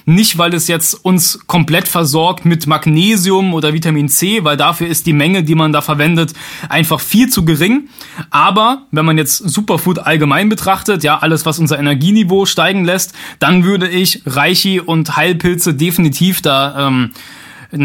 Nicht, 0.09 0.37
weil 0.37 0.53
es 0.53 0.69
jetzt 0.69 0.93
uns 1.03 1.37
komplett 1.47 1.85
versorgt 1.85 2.45
mit 2.45 2.65
Magnesium 2.65 3.53
oder 3.53 3.73
Vitamin 3.73 4.07
C, 4.07 4.45
weil 4.45 4.55
dafür 4.55 4.87
ist 4.87 5.05
die 5.05 5.11
Menge, 5.11 5.43
die 5.43 5.53
man 5.53 5.73
da 5.73 5.81
verwendet, 5.81 6.31
einfach 6.69 7.01
viel 7.01 7.27
zu 7.27 7.43
gering. 7.43 7.89
Aber 8.29 8.83
wenn 8.91 9.05
man 9.05 9.17
jetzt 9.17 9.35
Superfood 9.35 9.99
allgemein 9.99 10.47
betrachtet, 10.47 11.03
ja, 11.03 11.17
alles, 11.17 11.45
was 11.45 11.59
unser 11.59 11.77
Energieniveau 11.77 12.45
steigen 12.45 12.85
lässt, 12.85 13.13
dann 13.39 13.65
würde 13.65 13.89
ich 13.89 14.21
Reichi 14.25 14.79
und 14.79 15.17
Heilpilze 15.17 15.73
definitiv 15.73 16.41
da, 16.41 16.87
ähm, 16.87 17.11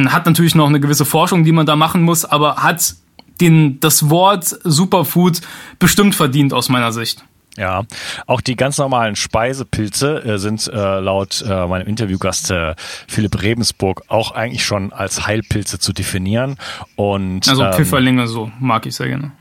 hat 0.08 0.24
natürlich 0.24 0.54
noch 0.54 0.68
eine 0.68 0.78
gewisse 0.78 1.04
Forschung, 1.04 1.42
die 1.42 1.50
man 1.50 1.66
da 1.66 1.74
machen 1.74 2.02
muss, 2.02 2.24
aber 2.24 2.58
hat 2.62 2.94
den, 3.40 3.80
das 3.80 4.10
Wort 4.10 4.44
Superfood 4.62 5.40
bestimmt 5.80 6.14
verdient 6.14 6.52
aus 6.52 6.68
meiner 6.68 6.92
Sicht. 6.92 7.24
Ja, 7.58 7.82
auch 8.26 8.40
die 8.40 8.56
ganz 8.56 8.78
normalen 8.78 9.14
Speisepilze 9.14 10.24
äh, 10.24 10.38
sind 10.38 10.68
äh, 10.68 11.00
laut 11.00 11.44
äh, 11.46 11.66
meinem 11.66 11.86
Interviewgast 11.86 12.50
äh, 12.50 12.74
Philipp 13.06 13.42
Rebensburg 13.42 14.04
auch 14.08 14.30
eigentlich 14.30 14.64
schon 14.64 14.92
als 14.92 15.26
Heilpilze 15.26 15.78
zu 15.78 15.92
definieren. 15.92 16.56
Und, 16.96 17.46
also 17.48 17.64
ähm, 17.64 17.72
Pfifferlinge 17.74 18.26
so 18.26 18.50
mag 18.58 18.86
ich 18.86 18.96
sehr 18.96 19.08
gerne. 19.08 19.32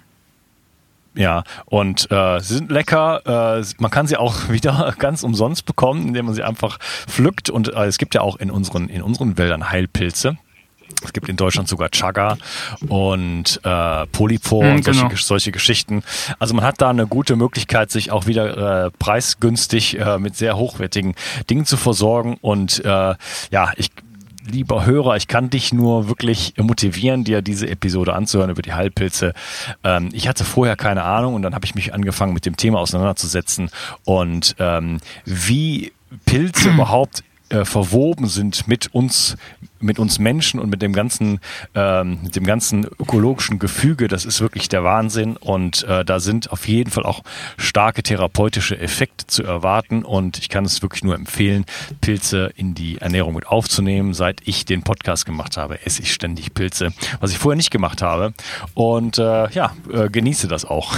Ja, 1.13 1.43
und 1.65 2.09
äh, 2.11 2.39
sie 2.39 2.55
sind 2.55 2.71
lecker. 2.71 3.59
Äh, 3.59 3.65
man 3.79 3.91
kann 3.91 4.07
sie 4.07 4.17
auch 4.17 4.35
wieder 4.49 4.93
ganz 4.97 5.23
umsonst 5.23 5.65
bekommen, 5.65 6.07
indem 6.07 6.25
man 6.25 6.35
sie 6.35 6.43
einfach 6.43 6.79
pflückt. 6.79 7.49
Und 7.49 7.73
äh, 7.73 7.85
es 7.85 7.97
gibt 7.97 8.13
ja 8.13 8.21
auch 8.21 8.37
in 8.37 8.51
unseren, 8.51 8.89
in 8.89 9.01
unseren 9.01 9.37
Wäldern 9.37 9.69
Heilpilze. 9.69 10.37
Es 11.03 11.13
gibt 11.13 11.29
in 11.29 11.35
Deutschland 11.35 11.67
sogar 11.67 11.89
Chaga 11.89 12.37
und 12.87 13.59
äh, 13.63 14.07
Polypor 14.07 14.63
mhm, 14.63 14.75
und 14.75 14.85
solche, 14.85 15.01
genau. 15.01 15.15
solche 15.15 15.51
Geschichten. 15.51 16.03
Also 16.39 16.53
man 16.53 16.63
hat 16.63 16.81
da 16.81 16.89
eine 16.89 17.07
gute 17.07 17.35
Möglichkeit, 17.35 17.91
sich 17.91 18.11
auch 18.11 18.27
wieder 18.27 18.85
äh, 18.85 18.91
preisgünstig 18.91 19.99
äh, 19.99 20.17
mit 20.17 20.35
sehr 20.35 20.57
hochwertigen 20.57 21.15
Dingen 21.49 21.65
zu 21.65 21.77
versorgen. 21.77 22.37
Und 22.41 22.83
äh, 22.85 23.15
ja, 23.51 23.71
ich 23.75 23.89
lieber 24.49 24.85
Hörer, 24.85 25.15
ich 25.15 25.27
kann 25.27 25.49
dich 25.49 25.73
nur 25.73 26.07
wirklich 26.07 26.53
motivieren, 26.57 27.23
dir 27.23 27.41
diese 27.41 27.69
Episode 27.69 28.13
anzuhören 28.13 28.49
über 28.49 28.61
die 28.61 28.73
Heilpilze. 28.73 29.33
Ähm, 29.83 30.09
ich 30.13 30.27
hatte 30.27 30.43
vorher 30.43 30.75
keine 30.75 31.03
Ahnung 31.03 31.35
und 31.35 31.41
dann 31.41 31.55
habe 31.55 31.65
ich 31.65 31.75
mich 31.75 31.93
angefangen 31.93 32.33
mit 32.33 32.45
dem 32.45 32.57
Thema 32.57 32.79
auseinanderzusetzen 32.79 33.69
und 34.05 34.55
ähm, 34.59 34.99
wie 35.25 35.93
Pilze 36.25 36.69
überhaupt 36.73 37.23
äh, 37.51 37.65
verwoben 37.65 38.27
sind 38.27 38.67
mit 38.67 38.93
uns, 38.93 39.35
mit 39.79 39.99
uns 39.99 40.19
Menschen 40.19 40.59
und 40.59 40.69
mit 40.69 40.81
dem 40.81 40.93
ganzen, 40.93 41.39
ähm, 41.75 42.19
mit 42.23 42.35
dem 42.35 42.45
ganzen 42.45 42.85
ökologischen 42.99 43.59
Gefüge. 43.59 44.07
Das 44.07 44.25
ist 44.25 44.41
wirklich 44.41 44.69
der 44.69 44.83
Wahnsinn 44.83 45.37
und 45.37 45.83
äh, 45.83 46.05
da 46.05 46.19
sind 46.19 46.51
auf 46.51 46.67
jeden 46.67 46.91
Fall 46.91 47.03
auch 47.03 47.23
starke 47.57 48.03
therapeutische 48.03 48.79
Effekte 48.79 49.27
zu 49.27 49.43
erwarten 49.43 50.03
und 50.03 50.37
ich 50.37 50.49
kann 50.49 50.65
es 50.65 50.81
wirklich 50.81 51.03
nur 51.03 51.15
empfehlen, 51.15 51.65
Pilze 51.99 52.51
in 52.55 52.73
die 52.73 52.97
Ernährung 52.99 53.35
mit 53.35 53.47
aufzunehmen. 53.47 54.13
Seit 54.13 54.41
ich 54.45 54.65
den 54.65 54.83
Podcast 54.83 55.25
gemacht 55.25 55.57
habe, 55.57 55.85
esse 55.85 56.01
ich 56.01 56.13
ständig 56.13 56.53
Pilze, 56.53 56.93
was 57.19 57.31
ich 57.31 57.37
vorher 57.37 57.57
nicht 57.57 57.71
gemacht 57.71 58.01
habe 58.01 58.33
und 58.73 59.17
äh, 59.17 59.49
ja, 59.49 59.73
äh, 59.91 60.09
genieße 60.09 60.47
das 60.47 60.65
auch. 60.65 60.95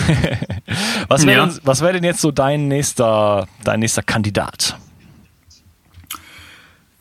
was 1.08 1.26
wäre 1.26 1.48
ja. 1.48 1.54
was 1.64 1.82
wär 1.82 1.94
denn 1.94 2.04
jetzt 2.04 2.22
so 2.22 2.32
dein 2.32 2.68
nächster, 2.68 3.48
dein 3.64 3.80
nächster 3.80 4.04
Kandidat? 4.04 4.78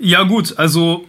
Ja 0.04 0.24
gut, 0.24 0.58
also 0.58 1.06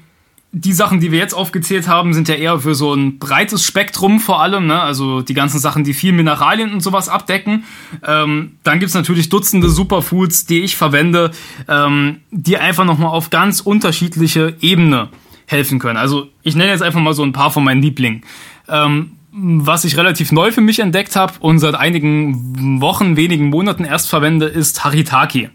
die 0.51 0.71
Sachen, 0.71 0.99
die 0.99 1.11
wir 1.11 1.17
jetzt 1.17 1.33
aufgezählt 1.33 1.87
haben, 1.87 2.13
sind 2.13 2.27
ja 2.27 2.35
eher 2.35 2.59
für 2.59 2.75
so 2.75 2.93
ein 2.93 3.17
breites 3.17 3.65
Spektrum 3.65 4.19
vor 4.19 4.39
allem, 4.39 4.67
ne? 4.67 4.79
also 4.79 5.23
die 5.23 5.33
ganzen 5.33 5.59
Sachen, 5.59 5.83
die 5.83 5.95
viel 5.95 6.11
Mineralien 6.11 6.71
und 6.71 6.81
sowas 6.81 7.09
abdecken. 7.09 7.63
Ähm, 8.05 8.59
dann 8.61 8.79
gibt's 8.79 8.93
natürlich 8.93 9.29
Dutzende 9.29 9.67
Superfoods, 9.67 10.45
die 10.45 10.59
ich 10.59 10.75
verwende, 10.75 11.31
ähm, 11.67 12.17
die 12.29 12.57
einfach 12.59 12.85
nochmal 12.85 13.09
auf 13.09 13.31
ganz 13.31 13.61
unterschiedliche 13.61 14.55
Ebene 14.61 15.09
helfen 15.47 15.79
können. 15.79 15.97
Also 15.97 16.27
ich 16.43 16.55
nenne 16.55 16.69
jetzt 16.69 16.83
einfach 16.83 17.01
mal 17.01 17.15
so 17.15 17.23
ein 17.23 17.33
paar 17.33 17.49
von 17.49 17.63
meinen 17.63 17.81
Lieblingen. 17.81 18.21
Ähm, 18.69 19.13
was 19.31 19.85
ich 19.85 19.97
relativ 19.97 20.31
neu 20.31 20.51
für 20.51 20.61
mich 20.61 20.77
entdeckt 20.77 21.15
habe 21.15 21.33
und 21.39 21.57
seit 21.57 21.73
einigen 21.73 22.79
Wochen, 22.79 23.17
wenigen 23.17 23.49
Monaten 23.49 23.85
erst 23.85 24.07
verwende, 24.07 24.45
ist 24.45 24.83
Haritaki. 24.83 25.49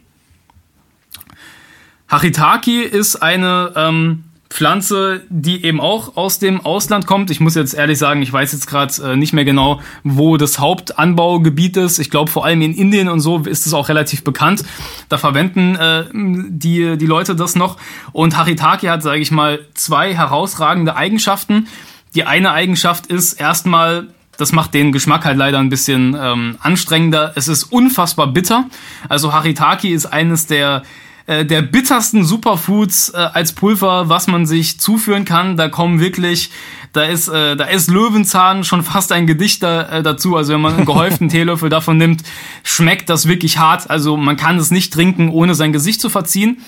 Haritaki 2.08 2.82
ist 2.82 3.16
eine 3.16 3.72
ähm, 3.76 4.24
Pflanze, 4.48 5.22
die 5.28 5.64
eben 5.64 5.80
auch 5.80 6.16
aus 6.16 6.38
dem 6.38 6.62
Ausland 6.62 7.06
kommt. 7.06 7.30
Ich 7.30 7.38
muss 7.38 7.54
jetzt 7.54 7.74
ehrlich 7.74 7.98
sagen, 7.98 8.22
ich 8.22 8.32
weiß 8.32 8.52
jetzt 8.52 8.66
gerade 8.66 9.12
äh, 9.12 9.16
nicht 9.16 9.34
mehr 9.34 9.44
genau, 9.44 9.80
wo 10.04 10.38
das 10.38 10.58
Hauptanbaugebiet 10.58 11.76
ist. 11.76 11.98
Ich 11.98 12.10
glaube, 12.10 12.30
vor 12.30 12.46
allem 12.46 12.62
in 12.62 12.74
Indien 12.74 13.08
und 13.08 13.20
so 13.20 13.40
ist 13.40 13.66
es 13.66 13.74
auch 13.74 13.90
relativ 13.90 14.24
bekannt. 14.24 14.64
Da 15.10 15.18
verwenden 15.18 15.76
äh, 15.76 16.04
die, 16.14 16.96
die 16.96 17.06
Leute 17.06 17.36
das 17.36 17.56
noch. 17.56 17.76
Und 18.12 18.38
Haritaki 18.38 18.86
hat, 18.86 19.02
sage 19.02 19.20
ich 19.20 19.30
mal, 19.30 19.60
zwei 19.74 20.14
herausragende 20.14 20.96
Eigenschaften. 20.96 21.68
Die 22.14 22.24
eine 22.24 22.52
Eigenschaft 22.52 23.06
ist 23.08 23.34
erstmal, 23.34 24.06
das 24.38 24.52
macht 24.52 24.72
den 24.72 24.92
Geschmack 24.92 25.26
halt 25.26 25.36
leider 25.36 25.58
ein 25.58 25.68
bisschen 25.68 26.16
ähm, 26.18 26.56
anstrengender. 26.60 27.32
Es 27.34 27.48
ist 27.48 27.64
unfassbar 27.64 28.28
bitter. 28.28 28.64
Also 29.10 29.34
Haritaki 29.34 29.90
ist 29.90 30.06
eines 30.06 30.46
der 30.46 30.84
äh, 31.28 31.44
der 31.44 31.60
bittersten 31.60 32.24
Superfoods 32.24 33.10
äh, 33.10 33.18
als 33.18 33.52
Pulver, 33.52 34.08
was 34.08 34.28
man 34.28 34.46
sich 34.46 34.80
zuführen 34.80 35.26
kann. 35.26 35.58
Da 35.58 35.68
kommen 35.68 36.00
wirklich, 36.00 36.50
da 36.94 37.04
ist, 37.04 37.28
äh, 37.28 37.54
da 37.54 37.64
ist 37.64 37.90
Löwenzahn 37.90 38.64
schon 38.64 38.82
fast 38.82 39.12
ein 39.12 39.26
Gedicht 39.26 39.62
da, 39.62 39.98
äh, 39.98 40.02
dazu. 40.02 40.36
Also 40.36 40.54
wenn 40.54 40.62
man 40.62 40.74
einen 40.74 40.86
gehäuften 40.86 41.28
Teelöffel 41.28 41.68
davon 41.68 41.98
nimmt, 41.98 42.22
schmeckt 42.64 43.10
das 43.10 43.28
wirklich 43.28 43.58
hart. 43.58 43.90
Also 43.90 44.16
man 44.16 44.38
kann 44.38 44.56
es 44.56 44.70
nicht 44.70 44.90
trinken, 44.90 45.28
ohne 45.28 45.54
sein 45.54 45.72
Gesicht 45.72 46.00
zu 46.00 46.08
verziehen. 46.08 46.62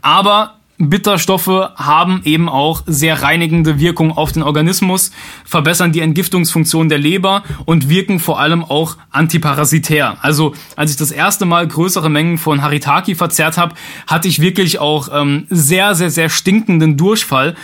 Aber 0.00 0.60
Bitterstoffe 0.78 1.70
haben 1.76 2.22
eben 2.24 2.48
auch 2.48 2.82
sehr 2.86 3.22
reinigende 3.22 3.78
Wirkung 3.78 4.10
auf 4.12 4.32
den 4.32 4.42
Organismus, 4.42 5.12
verbessern 5.44 5.92
die 5.92 6.00
Entgiftungsfunktion 6.00 6.88
der 6.88 6.98
Leber 6.98 7.44
und 7.64 7.88
wirken 7.88 8.18
vor 8.18 8.40
allem 8.40 8.64
auch 8.64 8.96
antiparasitär. 9.10 10.16
Also 10.20 10.54
als 10.74 10.90
ich 10.90 10.96
das 10.96 11.12
erste 11.12 11.44
Mal 11.44 11.68
größere 11.68 12.10
Mengen 12.10 12.38
von 12.38 12.62
Haritaki 12.62 13.14
verzehrt 13.14 13.56
habe, 13.56 13.74
hatte 14.08 14.26
ich 14.26 14.40
wirklich 14.40 14.80
auch 14.80 15.08
ähm, 15.12 15.46
sehr, 15.48 15.94
sehr, 15.94 16.10
sehr 16.10 16.28
stinkenden 16.28 16.96
Durchfall, 16.96 17.54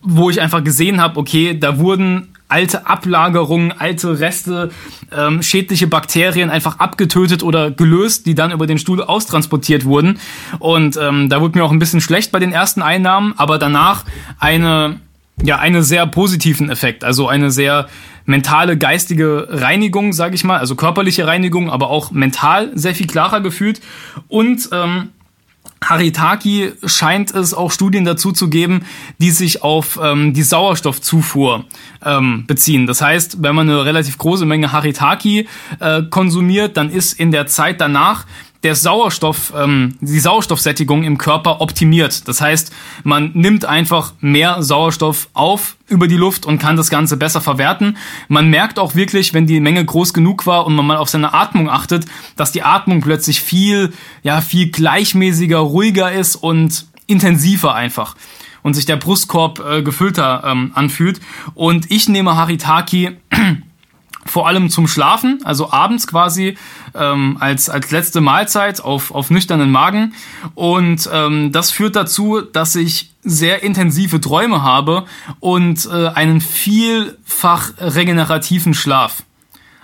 wo 0.00 0.30
ich 0.30 0.40
einfach 0.40 0.62
gesehen 0.62 1.00
habe, 1.00 1.18
okay, 1.18 1.58
da 1.58 1.78
wurden 1.78 2.28
alte 2.48 2.86
Ablagerungen, 2.86 3.72
alte 3.72 4.20
Reste, 4.20 4.70
ähm, 5.16 5.42
schädliche 5.42 5.86
Bakterien 5.86 6.50
einfach 6.50 6.78
abgetötet 6.78 7.42
oder 7.42 7.70
gelöst, 7.70 8.26
die 8.26 8.34
dann 8.34 8.50
über 8.50 8.66
den 8.66 8.78
Stuhl 8.78 9.02
austransportiert 9.02 9.84
wurden. 9.84 10.18
Und 10.58 10.96
ähm, 10.96 11.28
da 11.28 11.40
wurde 11.40 11.58
mir 11.58 11.64
auch 11.64 11.72
ein 11.72 11.78
bisschen 11.78 12.00
schlecht 12.00 12.32
bei 12.32 12.38
den 12.38 12.52
ersten 12.52 12.82
Einnahmen, 12.82 13.34
aber 13.36 13.58
danach 13.58 14.04
eine, 14.38 15.00
ja, 15.42 15.58
einen 15.58 15.82
sehr 15.82 16.06
positiven 16.06 16.70
Effekt, 16.70 17.04
also 17.04 17.28
eine 17.28 17.50
sehr 17.50 17.88
mentale, 18.24 18.76
geistige 18.76 19.48
Reinigung, 19.50 20.12
sage 20.12 20.34
ich 20.34 20.44
mal, 20.44 20.58
also 20.58 20.74
körperliche 20.74 21.26
Reinigung, 21.26 21.70
aber 21.70 21.88
auch 21.88 22.10
mental 22.10 22.70
sehr 22.74 22.94
viel 22.94 23.06
klarer 23.06 23.40
gefühlt 23.40 23.80
und 24.28 24.68
ähm, 24.72 25.10
Haritaki 25.82 26.72
scheint 26.84 27.34
es 27.34 27.54
auch 27.54 27.70
Studien 27.70 28.04
dazu 28.04 28.32
zu 28.32 28.48
geben, 28.48 28.84
die 29.18 29.30
sich 29.30 29.62
auf 29.62 29.98
ähm, 30.02 30.34
die 30.34 30.42
Sauerstoffzufuhr 30.42 31.64
ähm, 32.04 32.44
beziehen. 32.46 32.86
Das 32.86 33.00
heißt, 33.00 33.42
wenn 33.42 33.54
man 33.54 33.68
eine 33.68 33.84
relativ 33.84 34.18
große 34.18 34.44
Menge 34.44 34.72
Haritaki 34.72 35.48
äh, 35.80 36.02
konsumiert, 36.02 36.76
dann 36.76 36.90
ist 36.90 37.18
in 37.18 37.30
der 37.30 37.46
Zeit 37.46 37.80
danach 37.80 38.26
der 38.62 38.74
Sauerstoff, 38.74 39.52
ähm, 39.56 39.96
die 40.00 40.18
Sauerstoffsättigung 40.18 41.04
im 41.04 41.16
Körper 41.16 41.60
optimiert. 41.60 42.26
Das 42.26 42.40
heißt, 42.40 42.72
man 43.04 43.30
nimmt 43.34 43.64
einfach 43.64 44.14
mehr 44.20 44.62
Sauerstoff 44.62 45.28
auf 45.32 45.76
über 45.86 46.08
die 46.08 46.16
Luft 46.16 46.44
und 46.44 46.58
kann 46.58 46.76
das 46.76 46.90
Ganze 46.90 47.16
besser 47.16 47.40
verwerten. 47.40 47.96
Man 48.26 48.48
merkt 48.50 48.78
auch 48.78 48.94
wirklich, 48.94 49.32
wenn 49.32 49.46
die 49.46 49.60
Menge 49.60 49.84
groß 49.84 50.12
genug 50.12 50.46
war 50.46 50.66
und 50.66 50.74
man 50.74 50.86
mal 50.86 50.96
auf 50.96 51.08
seine 51.08 51.34
Atmung 51.34 51.70
achtet, 51.70 52.06
dass 52.36 52.50
die 52.50 52.62
Atmung 52.62 53.00
plötzlich 53.00 53.40
viel, 53.40 53.92
ja, 54.22 54.40
viel 54.40 54.70
gleichmäßiger, 54.70 55.58
ruhiger 55.58 56.10
ist 56.10 56.34
und 56.36 56.86
intensiver 57.06 57.74
einfach 57.74 58.16
und 58.62 58.74
sich 58.74 58.86
der 58.86 58.96
Brustkorb 58.96 59.60
äh, 59.60 59.82
gefüllter 59.82 60.42
ähm, 60.44 60.72
anfühlt. 60.74 61.20
Und 61.54 61.90
ich 61.90 62.08
nehme 62.08 62.36
Haritaki 62.36 63.16
vor 64.28 64.46
allem 64.46 64.70
zum 64.70 64.86
Schlafen, 64.86 65.40
also 65.44 65.72
abends 65.72 66.06
quasi 66.06 66.56
ähm, 66.94 67.36
als, 67.40 67.68
als 67.70 67.90
letzte 67.90 68.20
Mahlzeit 68.20 68.80
auf, 68.80 69.10
auf 69.10 69.30
nüchternen 69.30 69.70
Magen. 69.70 70.14
Und 70.54 71.08
ähm, 71.12 71.52
das 71.52 71.70
führt 71.70 71.96
dazu, 71.96 72.40
dass 72.40 72.76
ich 72.76 73.10
sehr 73.24 73.62
intensive 73.62 74.20
Träume 74.20 74.62
habe 74.62 75.04
und 75.40 75.86
äh, 75.86 76.08
einen 76.08 76.40
vielfach 76.40 77.72
regenerativen 77.78 78.74
Schlaf. 78.74 79.22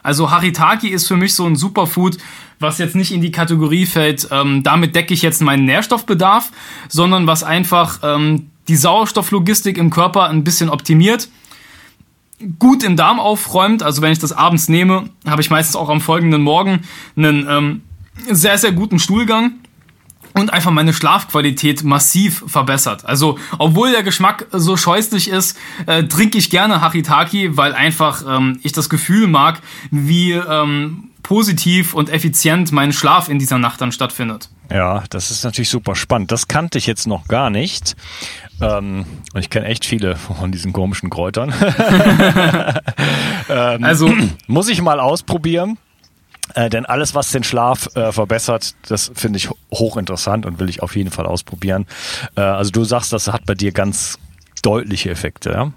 Also 0.03 0.31
Haritaki 0.31 0.89
ist 0.89 1.09
für 1.09 1.17
mich 1.17 1.35
so 1.35 1.47
ein 1.47 1.57
Superfood, 1.57 2.19
was 2.61 2.79
jetzt 2.79 2.95
nicht 2.95 3.13
in 3.13 3.21
die 3.21 3.31
Kategorie 3.31 3.87
fällt, 3.87 4.29
ähm, 4.31 4.63
damit 4.63 4.95
decke 4.95 5.15
ich 5.15 5.23
jetzt 5.23 5.41
meinen 5.41 5.65
Nährstoffbedarf, 5.65 6.51
sondern 6.89 7.27
was 7.27 7.43
einfach 7.43 8.01
ähm, 8.03 8.51
die 8.69 8.77
Sauerstofflogistik 8.77 9.79
im 9.79 9.91
Körper 9.91 10.29
ein 10.29 10.45
bisschen 10.45 10.71
optimiert 10.71 11.29
gut 12.59 12.83
im 12.83 12.97
Darm 12.97 13.21
aufräumt. 13.21 13.83
Also 13.83 14.03
wenn 14.03 14.13
ich 14.13 14.19
das 14.19 14.33
abends 14.33 14.69
nehme, 14.69 15.11
habe 15.27 15.43
ich 15.43 15.51
meistens 15.51 15.77
auch 15.77 15.89
am 15.89 16.01
folgenden 16.01 16.43
Morgen 16.43 16.81
einen 17.17 17.47
ähm, 17.49 17.83
sehr, 18.31 18.59
sehr 18.59 18.73
guten 18.73 18.99
Stuhlgang 18.99 19.53
und 20.35 20.53
einfach 20.53 20.73
meine 20.73 20.93
Schlafqualität 20.93 21.85
massiv 21.85 22.45
verbessert. 22.47 23.07
Also, 23.07 23.39
obwohl 23.59 23.93
der 23.93 24.03
Geschmack 24.03 24.47
so 24.51 24.77
scheußlich 24.77 25.29
ist, 25.29 25.57
äh, 25.87 26.05
trinke 26.05 26.39
ich 26.39 26.51
gerne 26.51 26.81
Haritaki, 26.81 27.57
weil 27.57 27.73
einfach 27.73 28.25
ähm, 28.29 28.59
ich 28.63 28.73
das 28.73 28.91
Gefühl 28.91 29.29
mag, 29.29 29.61
wie 29.91 30.33
ähm, 30.33 31.11
positiv 31.23 31.95
und 31.95 32.11
effizient 32.11 32.73
mein 32.73 32.93
Schlaf 32.93 33.29
in 33.29 33.39
dieser 33.39 33.59
Nacht 33.59 33.81
dann 33.81 33.93
stattfindet. 33.93 34.51
Ja, 34.71 35.05
das 35.11 35.31
ist 35.31 35.45
natürlich 35.45 35.71
super 35.71 35.95
spannend. 35.95 36.33
Das 36.33 36.49
kannte 36.49 36.79
ich 36.79 36.87
jetzt 36.87 37.07
noch 37.07 37.29
gar 37.29 37.51
nicht. 37.51 37.97
Ähm, 38.61 39.05
und 39.33 39.41
ich 39.41 39.51
kenne 39.51 39.67
echt 39.67 39.85
viele 39.85 40.17
von 40.17 40.53
diesen 40.53 40.73
komischen 40.73 41.11
Kräutern. 41.11 41.53
ähm, 43.49 43.85
also 43.85 44.13
muss 44.47 44.69
ich 44.69 44.81
mal 44.81 45.01
ausprobieren. 45.01 45.79
Äh, 46.55 46.69
denn 46.69 46.85
alles, 46.85 47.15
was 47.15 47.31
den 47.31 47.43
Schlaf 47.43 47.89
äh, 47.97 48.13
verbessert, 48.13 48.75
das 48.89 49.11
finde 49.15 49.39
ich 49.39 49.49
hochinteressant 49.73 50.45
und 50.45 50.61
will 50.61 50.69
ich 50.69 50.83
auf 50.83 50.95
jeden 50.95 51.11
Fall 51.11 51.27
ausprobieren. 51.27 51.87
Äh, 52.37 52.43
also 52.43 52.71
du 52.71 52.85
sagst, 52.85 53.13
das 53.13 53.29
hat 53.29 53.47
bei 53.47 53.55
dir 53.55 53.73
ganz 53.73 54.19
deutliche 54.63 55.11
Effekte, 55.11 55.51
ja? 55.51 55.73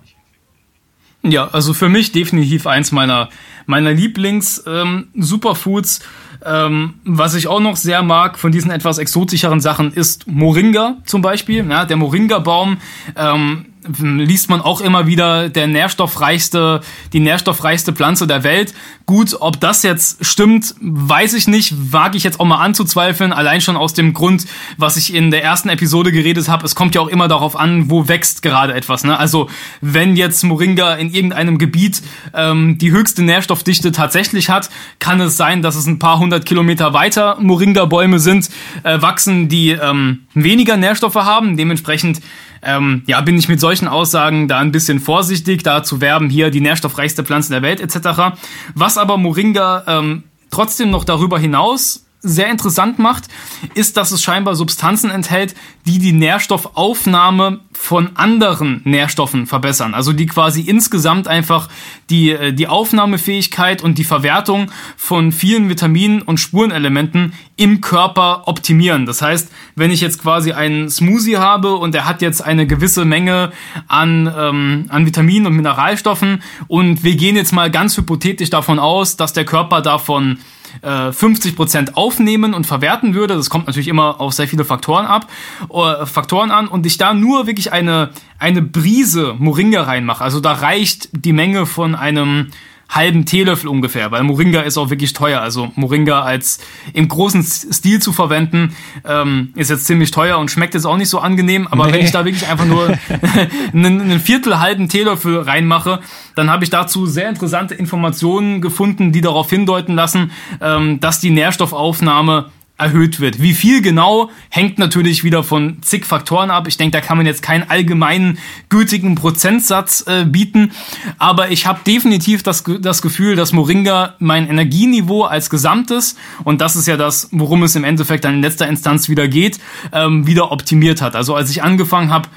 Ja, 1.23 1.47
also 1.47 1.73
für 1.73 1.89
mich 1.89 2.11
definitiv 2.11 2.67
eins 2.67 2.91
meiner, 2.91 3.29
meiner 3.65 3.91
Lieblings-Superfoods. 3.91 5.99
Ähm, 5.99 6.05
ähm, 6.47 6.95
was 7.03 7.35
ich 7.35 7.47
auch 7.47 7.59
noch 7.59 7.75
sehr 7.75 8.03
mag 8.03 8.37
von 8.37 8.51
diesen 8.51 8.71
etwas 8.71 8.97
exotischeren 8.97 9.59
Sachen 9.59 9.91
ist 9.93 10.27
Moringa 10.27 10.97
zum 11.05 11.21
Beispiel. 11.21 11.65
Ja, 11.69 11.85
der 11.85 11.97
Moringa-Baum 11.97 12.77
ähm, 13.15 13.65
liest 13.99 14.49
man 14.49 14.61
auch 14.61 14.81
immer 14.81 15.07
wieder 15.07 15.49
der 15.49 15.67
nährstoffreichste, 15.67 16.81
die 17.13 17.19
nährstoffreichste 17.19 17.93
Pflanze 17.93 18.27
der 18.27 18.43
Welt. 18.43 18.73
Gut, 19.05 19.37
ob 19.39 19.59
das 19.61 19.83
jetzt 19.83 20.25
stimmt, 20.25 20.75
weiß 20.81 21.33
ich 21.33 21.47
nicht, 21.47 21.73
wage 21.93 22.17
ich 22.17 22.23
jetzt 22.23 22.39
auch 22.39 22.45
mal 22.45 22.57
anzuzweifeln, 22.57 23.31
allein 23.31 23.61
schon 23.61 23.77
aus 23.77 23.93
dem 23.93 24.13
Grund, 24.13 24.45
was 24.77 24.97
ich 24.97 25.13
in 25.13 25.31
der 25.31 25.43
ersten 25.43 25.69
Episode 25.69 26.11
geredet 26.11 26.49
habe. 26.49 26.65
Es 26.65 26.75
kommt 26.75 26.93
ja 26.93 27.01
auch 27.01 27.07
immer 27.07 27.29
darauf 27.29 27.55
an, 27.55 27.89
wo 27.89 28.07
wächst 28.07 28.41
gerade 28.41 28.73
etwas. 28.73 29.05
Ne? 29.05 29.17
Also 29.17 29.49
wenn 29.79 30.15
jetzt 30.17 30.43
Moringa 30.43 30.95
in 30.95 31.13
irgendeinem 31.13 31.57
Gebiet 31.57 32.01
ähm, 32.33 32.77
die 32.77 32.91
höchste 32.91 33.23
Nährstoffdichte 33.23 33.93
tatsächlich 33.93 34.49
hat, 34.49 34.69
kann 34.99 35.21
es 35.21 35.37
sein, 35.37 35.61
dass 35.61 35.75
es 35.75 35.87
ein 35.87 35.99
paar 35.99 36.19
hundert 36.19 36.45
Kilometer 36.45 36.93
weiter 36.93 37.37
Moringa-Bäume 37.39 38.19
sind, 38.19 38.49
äh, 38.83 39.01
wachsen, 39.01 39.47
die 39.47 39.69
ähm, 39.69 40.25
weniger 40.33 40.75
Nährstoffe 40.75 41.15
haben. 41.15 41.55
Dementsprechend 41.55 42.21
ähm, 42.67 43.03
ja, 43.07 43.21
bin 43.21 43.37
ich 43.37 43.47
mit 43.47 43.59
solchen 43.59 43.87
Aussagen 43.87 44.47
da 44.47 44.59
ein 44.59 44.71
bisschen 44.71 44.99
vorsichtig, 44.99 45.63
da 45.63 45.83
zu 45.83 46.01
werben, 46.01 46.29
hier 46.29 46.51
die 46.51 46.61
nährstoffreichste 46.61 47.23
Pflanze 47.23 47.51
der 47.51 47.61
Welt 47.61 47.79
etc. 47.79 48.37
Was 48.75 48.97
aber 48.97 49.17
Moringa 49.17 49.83
ähm, 49.87 50.23
trotzdem 50.51 50.91
noch 50.91 51.05
darüber 51.05 51.39
hinaus 51.39 52.06
sehr 52.27 52.49
interessant 52.49 52.99
macht, 52.99 53.25
ist, 53.73 53.97
dass 53.97 54.11
es 54.11 54.21
scheinbar 54.21 54.55
Substanzen 54.55 55.09
enthält, 55.09 55.55
die 55.85 55.99
die 55.99 56.11
Nährstoffaufnahme 56.11 57.61
von 57.71 58.15
anderen 58.15 58.81
Nährstoffen 58.83 59.47
verbessern. 59.47 59.93
Also 59.93 60.11
die 60.11 60.25
quasi 60.25 60.61
insgesamt 60.61 61.27
einfach 61.27 61.69
die, 62.09 62.31
äh, 62.31 62.53
die 62.53 62.67
Aufnahmefähigkeit 62.67 63.81
und 63.81 63.97
die 63.97 64.03
Verwertung 64.03 64.71
von 64.97 65.31
vielen 65.31 65.69
Vitaminen 65.69 66.21
und 66.21 66.39
Spurenelementen 66.39 67.33
im 67.55 67.81
Körper 67.81 68.47
optimieren. 68.47 69.05
Das 69.05 69.21
heißt, 69.21 69.49
wenn 69.75 69.91
ich 69.91 70.01
jetzt 70.01 70.21
quasi 70.21 70.51
einen 70.51 70.89
Smoothie 70.89 71.37
habe 71.37 71.75
und 71.75 71.93
der 71.93 72.05
hat 72.05 72.21
jetzt 72.21 72.43
eine 72.43 72.67
gewisse 72.67 73.05
Menge 73.05 73.51
an, 73.87 74.31
ähm, 74.37 74.85
an 74.89 75.05
Vitaminen 75.05 75.47
und 75.47 75.55
Mineralstoffen 75.55 76.43
und 76.67 77.03
wir 77.03 77.15
gehen 77.15 77.35
jetzt 77.35 77.53
mal 77.53 77.71
ganz 77.71 77.95
hypothetisch 77.97 78.49
davon 78.49 78.79
aus, 78.79 79.17
dass 79.17 79.33
der 79.33 79.45
Körper 79.45 79.81
davon 79.81 80.39
äh, 80.81 81.11
50 81.11 81.55
Prozent 81.55 81.97
aufnehmen 81.97 82.53
und 82.53 82.65
verwerten 82.65 83.13
würde, 83.13 83.35
das 83.35 83.49
kommt 83.49 83.67
natürlich 83.67 83.87
immer 83.87 84.19
auf 84.21 84.33
sehr 84.33 84.47
viele 84.47 84.65
Faktoren 84.65 85.05
ab, 85.05 85.27
äh, 85.69 86.05
Faktoren 86.05 86.51
an. 86.51 86.67
Und 86.67 86.85
ich 86.85 86.97
da 86.97 87.13
nur 87.13 87.47
wirklich 87.47 87.71
eine, 87.71 88.11
eine 88.39 88.61
Brise 88.61 89.35
Moringa 89.37 89.83
reinmache, 89.83 90.23
also 90.23 90.39
da 90.39 90.53
reicht 90.53 91.09
die 91.11 91.33
Menge 91.33 91.65
von 91.65 91.95
einem 91.95 92.47
halben 92.89 93.25
Teelöffel 93.25 93.67
ungefähr, 93.69 94.11
weil 94.11 94.23
Moringa 94.23 94.61
ist 94.61 94.77
auch 94.77 94.89
wirklich 94.89 95.13
teuer. 95.13 95.41
Also 95.41 95.71
Moringa 95.75 96.21
als 96.21 96.59
im 96.93 97.07
großen 97.07 97.43
Stil 97.43 98.01
zu 98.01 98.13
verwenden, 98.13 98.75
ähm, 99.05 99.51
ist 99.55 99.69
jetzt 99.69 99.85
ziemlich 99.85 100.11
teuer 100.11 100.37
und 100.37 100.49
schmeckt 100.49 100.73
jetzt 100.73 100.85
auch 100.85 100.97
nicht 100.97 101.09
so 101.09 101.19
angenehm. 101.19 101.67
Aber 101.67 101.87
nee. 101.87 101.93
wenn 101.93 102.05
ich 102.05 102.11
da 102.11 102.25
wirklich 102.25 102.47
einfach 102.47 102.65
nur 102.65 102.97
einen, 103.73 104.01
einen 104.01 104.19
Viertel 104.19 104.59
halben 104.59 104.87
Teelöffel 104.89 105.39
reinmache, 105.39 105.99
dann 106.35 106.49
habe 106.49 106.63
ich 106.63 106.69
dazu 106.69 107.05
sehr 107.05 107.29
interessante 107.29 107.75
Informationen 107.75 108.61
gefunden, 108.61 109.11
die 109.11 109.21
darauf 109.21 109.49
hindeuten 109.49 109.95
lassen, 109.95 110.31
ähm, 110.61 110.99
dass 110.99 111.19
die 111.19 111.29
Nährstoffaufnahme 111.31 112.51
erhöht 112.77 113.19
wird. 113.19 113.41
Wie 113.41 113.53
viel 113.53 113.81
genau 113.81 114.29
hängt 114.49 114.77
natürlich 114.77 115.23
wieder 115.23 115.43
von 115.43 115.77
zig 115.81 116.05
Faktoren 116.05 116.51
ab. 116.51 116.67
Ich 116.67 116.77
denke, 116.77 116.91
da 116.91 117.01
kann 117.01 117.17
man 117.17 117.25
jetzt 117.25 117.41
keinen 117.41 117.69
allgemeinen 117.69 118.37
gültigen 118.69 119.15
Prozentsatz 119.15 120.05
äh, 120.07 120.25
bieten. 120.25 120.71
Aber 121.17 121.49
ich 121.49 121.65
habe 121.65 121.79
definitiv 121.85 122.43
das, 122.43 122.63
das 122.79 123.01
Gefühl, 123.01 123.35
dass 123.35 123.51
Moringa 123.51 124.15
mein 124.19 124.47
Energieniveau 124.47 125.23
als 125.23 125.49
Gesamtes, 125.49 126.15
und 126.43 126.61
das 126.61 126.75
ist 126.75 126.87
ja 126.87 126.97
das, 126.97 127.29
worum 127.31 127.63
es 127.63 127.75
im 127.75 127.83
Endeffekt 127.83 128.25
dann 128.25 128.35
in 128.35 128.41
letzter 128.41 128.67
Instanz 128.67 129.09
wieder 129.09 129.27
geht, 129.27 129.59
ähm, 129.91 130.27
wieder 130.27 130.51
optimiert 130.51 131.01
hat. 131.01 131.15
Also 131.15 131.33
als 131.33 131.49
ich 131.49 131.63
angefangen 131.63 132.11
habe, 132.11 132.29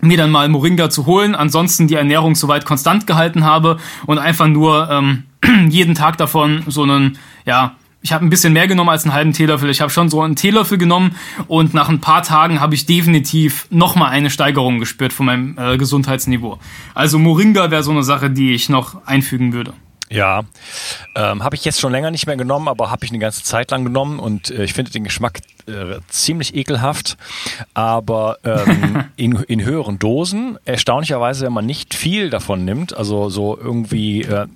mir 0.00 0.16
dann 0.16 0.30
mal 0.30 0.48
Moringa 0.48 0.90
zu 0.90 1.06
holen, 1.06 1.34
ansonsten 1.34 1.86
die 1.86 1.94
Ernährung 1.94 2.34
soweit 2.34 2.64
konstant 2.64 3.06
gehalten 3.06 3.44
habe 3.44 3.78
und 4.06 4.18
einfach 4.18 4.48
nur 4.48 4.90
ähm, 4.90 5.24
jeden 5.68 5.94
Tag 5.94 6.16
davon 6.16 6.64
so 6.66 6.82
einen, 6.82 7.18
ja, 7.46 7.76
ich 8.04 8.12
habe 8.12 8.24
ein 8.24 8.28
bisschen 8.28 8.52
mehr 8.52 8.68
genommen 8.68 8.90
als 8.90 9.04
einen 9.04 9.14
halben 9.14 9.32
Teelöffel. 9.32 9.70
Ich 9.70 9.80
habe 9.80 9.90
schon 9.90 10.10
so 10.10 10.20
einen 10.20 10.36
Teelöffel 10.36 10.76
genommen 10.76 11.16
und 11.48 11.72
nach 11.72 11.88
ein 11.88 12.02
paar 12.02 12.22
Tagen 12.22 12.60
habe 12.60 12.74
ich 12.74 12.84
definitiv 12.84 13.66
nochmal 13.70 14.10
eine 14.10 14.28
Steigerung 14.28 14.78
gespürt 14.78 15.14
von 15.14 15.24
meinem 15.24 15.56
äh, 15.58 15.78
Gesundheitsniveau. 15.78 16.58
Also 16.94 17.18
Moringa 17.18 17.70
wäre 17.70 17.82
so 17.82 17.92
eine 17.92 18.02
Sache, 18.02 18.28
die 18.28 18.52
ich 18.52 18.68
noch 18.68 19.06
einfügen 19.06 19.54
würde. 19.54 19.72
Ja, 20.10 20.42
ähm, 21.16 21.42
habe 21.42 21.56
ich 21.56 21.64
jetzt 21.64 21.80
schon 21.80 21.92
länger 21.92 22.10
nicht 22.10 22.26
mehr 22.26 22.36
genommen, 22.36 22.68
aber 22.68 22.90
habe 22.90 23.06
ich 23.06 23.10
eine 23.10 23.18
ganze 23.18 23.42
Zeit 23.42 23.70
lang 23.70 23.84
genommen 23.84 24.18
und 24.18 24.50
äh, 24.50 24.64
ich 24.64 24.74
finde 24.74 24.90
den 24.90 25.04
Geschmack 25.04 25.40
äh, 25.66 25.98
ziemlich 26.08 26.54
ekelhaft, 26.54 27.16
aber 27.72 28.36
ähm, 28.44 29.04
in, 29.16 29.32
in 29.48 29.64
höheren 29.64 29.98
Dosen, 29.98 30.58
erstaunlicherweise, 30.66 31.46
wenn 31.46 31.54
man 31.54 31.64
nicht 31.64 31.94
viel 31.94 32.28
davon 32.28 32.66
nimmt, 32.66 32.94
also 32.94 33.30
so 33.30 33.58
irgendwie 33.58 34.22
äh, 34.22 34.46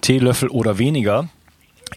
Teelöffel 0.00 0.48
oder 0.48 0.78
weniger, 0.78 1.28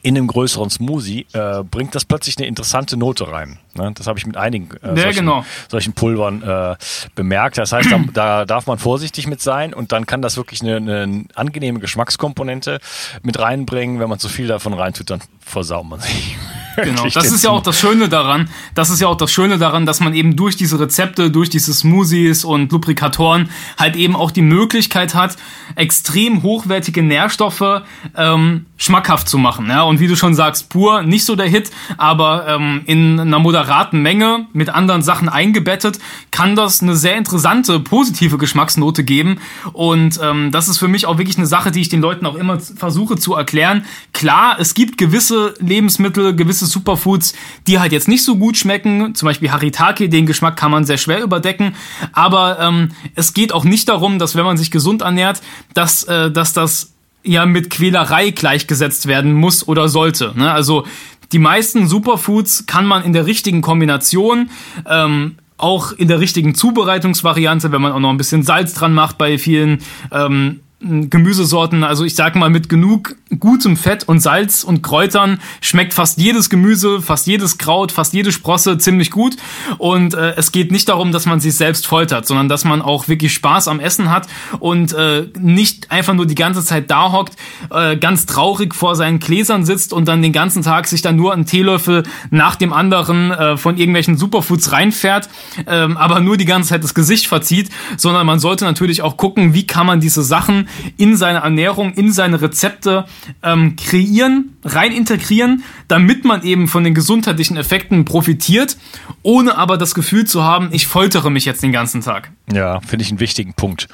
in 0.01 0.17
einem 0.17 0.27
größeren 0.27 0.69
Smoothie 0.69 1.25
äh, 1.33 1.63
bringt 1.63 1.95
das 1.95 2.05
plötzlich 2.05 2.37
eine 2.37 2.47
interessante 2.47 2.97
Note 2.97 3.31
rein. 3.31 3.59
Ne? 3.77 3.91
Das 3.95 4.07
habe 4.07 4.19
ich 4.19 4.25
mit 4.25 4.37
einigen 4.37 4.69
äh, 4.81 4.89
ja, 4.89 5.03
solchen, 5.03 5.19
genau. 5.19 5.45
solchen, 5.69 5.93
Pulvern 5.93 6.41
äh, 6.43 6.75
bemerkt. 7.15 7.57
Das 7.57 7.71
heißt, 7.71 7.91
da, 7.91 7.99
da, 8.13 8.45
darf 8.45 8.67
man 8.67 8.77
vorsichtig 8.77 9.27
mit 9.27 9.41
sein 9.41 9.73
und 9.73 9.91
dann 9.91 10.05
kann 10.05 10.21
das 10.21 10.37
wirklich 10.37 10.61
eine, 10.61 10.77
eine 10.77 11.25
angenehme 11.35 11.79
Geschmackskomponente 11.79 12.79
mit 13.23 13.39
reinbringen. 13.39 13.99
Wenn 13.99 14.09
man 14.09 14.19
zu 14.19 14.29
viel 14.29 14.47
davon 14.47 14.73
reintut, 14.73 15.09
dann 15.09 15.21
versaut 15.39 15.85
man 15.85 15.99
sich. 15.99 16.37
Genau, 16.83 17.07
das 17.07 17.31
ist 17.31 17.43
ja 17.43 17.49
auch 17.49 17.63
das 17.63 17.79
Schöne 17.79 18.07
daran. 18.07 18.49
Das 18.75 18.91
ist 18.91 19.01
ja 19.01 19.07
auch 19.07 19.17
das 19.17 19.31
Schöne 19.31 19.57
daran, 19.57 19.85
dass 19.85 19.99
man 19.99 20.13
eben 20.13 20.35
durch 20.35 20.57
diese 20.57 20.79
Rezepte, 20.79 21.31
durch 21.31 21.49
diese 21.49 21.73
Smoothies 21.73 22.45
und 22.45 22.71
Lubrikatoren 22.71 23.49
halt 23.79 23.95
eben 23.95 24.15
auch 24.15 24.29
die 24.29 24.43
Möglichkeit 24.43 25.15
hat, 25.15 25.37
extrem 25.75 26.43
hochwertige 26.43 27.01
Nährstoffe 27.01 27.81
ähm, 28.15 28.67
schmackhaft 28.77 29.27
zu 29.27 29.39
machen. 29.39 29.67
Ja? 29.69 29.83
Und 29.83 29.99
wie 29.99 30.07
du 30.07 30.15
schon 30.15 30.35
sagst, 30.35 30.69
pur 30.69 31.01
nicht 31.01 31.25
so 31.25 31.35
der 31.35 31.47
Hit, 31.47 31.71
aber 31.97 32.47
ähm, 32.47 32.81
in 32.85 33.19
einer 33.19 33.39
moderaten 33.67 34.01
Menge 34.01 34.47
mit 34.53 34.69
anderen 34.69 35.01
Sachen 35.01 35.27
eingebettet, 35.27 35.99
kann 36.31 36.55
das 36.55 36.81
eine 36.81 36.95
sehr 36.95 37.17
interessante, 37.17 37.79
positive 37.79 38.37
Geschmacksnote 38.37 39.03
geben. 39.03 39.39
Und 39.73 40.19
ähm, 40.23 40.51
das 40.51 40.69
ist 40.69 40.77
für 40.77 40.87
mich 40.87 41.05
auch 41.05 41.17
wirklich 41.17 41.37
eine 41.37 41.47
Sache, 41.47 41.71
die 41.71 41.81
ich 41.81 41.89
den 41.89 42.01
Leuten 42.01 42.25
auch 42.25 42.35
immer 42.35 42.59
versuche 42.59 43.17
zu 43.17 43.35
erklären. 43.35 43.83
Klar, 44.13 44.55
es 44.59 44.73
gibt 44.73 44.97
gewisse 44.97 45.53
Lebensmittel, 45.59 46.33
gewisse 46.35 46.65
Superfoods, 46.65 47.33
die 47.67 47.79
halt 47.79 47.91
jetzt 47.91 48.07
nicht 48.07 48.23
so 48.23 48.37
gut 48.37 48.55
schmecken. 48.55 49.13
Zum 49.15 49.25
Beispiel 49.25 49.51
Haritake, 49.51 50.07
den 50.07 50.25
Geschmack 50.25 50.55
kann 50.55 50.71
man 50.71 50.85
sehr 50.85 50.97
schwer 50.97 51.21
überdecken. 51.21 51.75
Aber 52.13 52.59
ähm, 52.59 52.89
es 53.15 53.33
geht 53.33 53.51
auch 53.51 53.65
nicht 53.65 53.89
darum, 53.89 54.17
dass 54.17 54.35
wenn 54.35 54.45
man 54.45 54.57
sich 54.57 54.71
gesund 54.71 55.01
ernährt, 55.01 55.41
dass, 55.73 56.03
äh, 56.03 56.31
dass 56.31 56.53
das 56.53 56.93
ja 57.23 57.45
mit 57.45 57.69
Quälerei 57.69 58.29
gleichgesetzt 58.29 59.07
werden 59.07 59.33
muss 59.33 59.67
oder 59.67 59.89
sollte. 59.89 60.31
Ne? 60.35 60.49
Also 60.49 60.85
die 61.31 61.39
meisten 61.39 61.87
Superfoods 61.87 62.65
kann 62.65 62.85
man 62.85 63.03
in 63.03 63.13
der 63.13 63.25
richtigen 63.25 63.61
Kombination 63.61 64.49
ähm, 64.87 65.35
auch 65.57 65.91
in 65.91 66.07
der 66.07 66.19
richtigen 66.19 66.55
Zubereitungsvariante, 66.55 67.71
wenn 67.71 67.81
man 67.81 67.91
auch 67.91 67.99
noch 67.99 68.11
ein 68.11 68.17
bisschen 68.17 68.43
Salz 68.43 68.73
dran 68.73 68.93
macht 68.93 69.17
bei 69.17 69.37
vielen 69.37 69.79
ähm, 70.11 70.61
Gemüsesorten, 70.79 71.83
also 71.83 72.05
ich 72.05 72.13
sag 72.13 72.35
mal, 72.35 72.51
mit 72.51 72.69
genug 72.69 73.15
gutem 73.39 73.75
Fett 73.75 74.07
und 74.07 74.19
Salz 74.19 74.63
und 74.63 74.83
Kräutern 74.83 75.39
schmeckt 75.59 75.91
fast 75.95 76.19
jedes 76.19 76.51
Gemüse, 76.51 77.01
fast 77.01 77.25
jedes 77.25 77.57
Kraut, 77.57 77.91
fast 77.91 78.13
jede 78.13 78.31
Sprosse 78.31 78.77
ziemlich 78.77 79.09
gut. 79.09 79.37
Und 79.79 80.13
äh, 80.13 80.35
es 80.35 80.51
geht 80.51 80.71
nicht 80.71 80.87
darum, 80.87 81.11
dass 81.11 81.25
man 81.25 81.39
sich 81.39 81.55
selbst 81.55 81.87
foltert, 81.87 82.27
sondern 82.27 82.47
dass 82.47 82.63
man 82.63 82.83
auch 82.83 83.07
wirklich 83.07 83.33
Spaß 83.33 83.67
am 83.69 83.79
Essen 83.79 84.11
hat 84.11 84.27
und 84.59 84.93
äh, 84.93 85.25
nicht 85.39 85.89
einfach 85.89 86.13
nur 86.13 86.27
die 86.27 86.35
ganze 86.35 86.63
Zeit 86.63 86.91
da 86.91 87.11
hockt, 87.11 87.35
äh, 87.71 87.97
ganz 87.97 88.27
traurig 88.27 88.75
vor 88.75 88.95
seinen 88.95 89.17
Gläsern 89.17 89.65
sitzt 89.65 89.93
und 89.93 90.07
dann 90.07 90.21
den 90.21 90.31
ganzen 90.31 90.61
Tag 90.61 90.85
sich 90.85 91.01
dann 91.01 91.15
nur 91.15 91.33
einen 91.33 91.47
Teelöffel 91.47 92.03
nach 92.29 92.55
dem 92.55 92.71
anderen 92.71 93.31
äh, 93.31 93.57
von 93.57 93.77
irgendwelchen 93.77 94.15
Superfoods 94.15 94.71
reinfährt, 94.71 95.27
äh, 95.65 95.71
aber 95.71 96.19
nur 96.19 96.37
die 96.37 96.45
ganze 96.45 96.69
Zeit 96.69 96.83
das 96.83 96.93
Gesicht 96.93 97.25
verzieht, 97.25 97.71
sondern 97.97 98.27
man 98.27 98.37
sollte 98.37 98.63
natürlich 98.63 99.01
auch 99.01 99.17
gucken, 99.17 99.55
wie 99.55 99.65
kann 99.65 99.87
man 99.87 99.99
diese 99.99 100.21
Sachen 100.21 100.66
in 100.97 101.17
seine 101.17 101.39
Ernährung, 101.39 101.93
in 101.93 102.11
seine 102.11 102.41
Rezepte 102.41 103.05
ähm, 103.43 103.75
kreieren, 103.75 104.57
rein 104.63 104.91
integrieren, 104.91 105.63
damit 105.87 106.25
man 106.25 106.43
eben 106.43 106.67
von 106.67 106.83
den 106.83 106.93
gesundheitlichen 106.93 107.57
Effekten 107.57 108.05
profitiert, 108.05 108.77
ohne 109.23 109.57
aber 109.57 109.77
das 109.77 109.95
Gefühl 109.95 110.25
zu 110.25 110.43
haben, 110.43 110.69
ich 110.71 110.87
foltere 110.87 111.31
mich 111.31 111.45
jetzt 111.45 111.63
den 111.63 111.71
ganzen 111.71 112.01
Tag. 112.01 112.31
Ja, 112.51 112.79
finde 112.81 113.03
ich 113.03 113.09
einen 113.09 113.19
wichtigen 113.19 113.53
Punkt. 113.53 113.87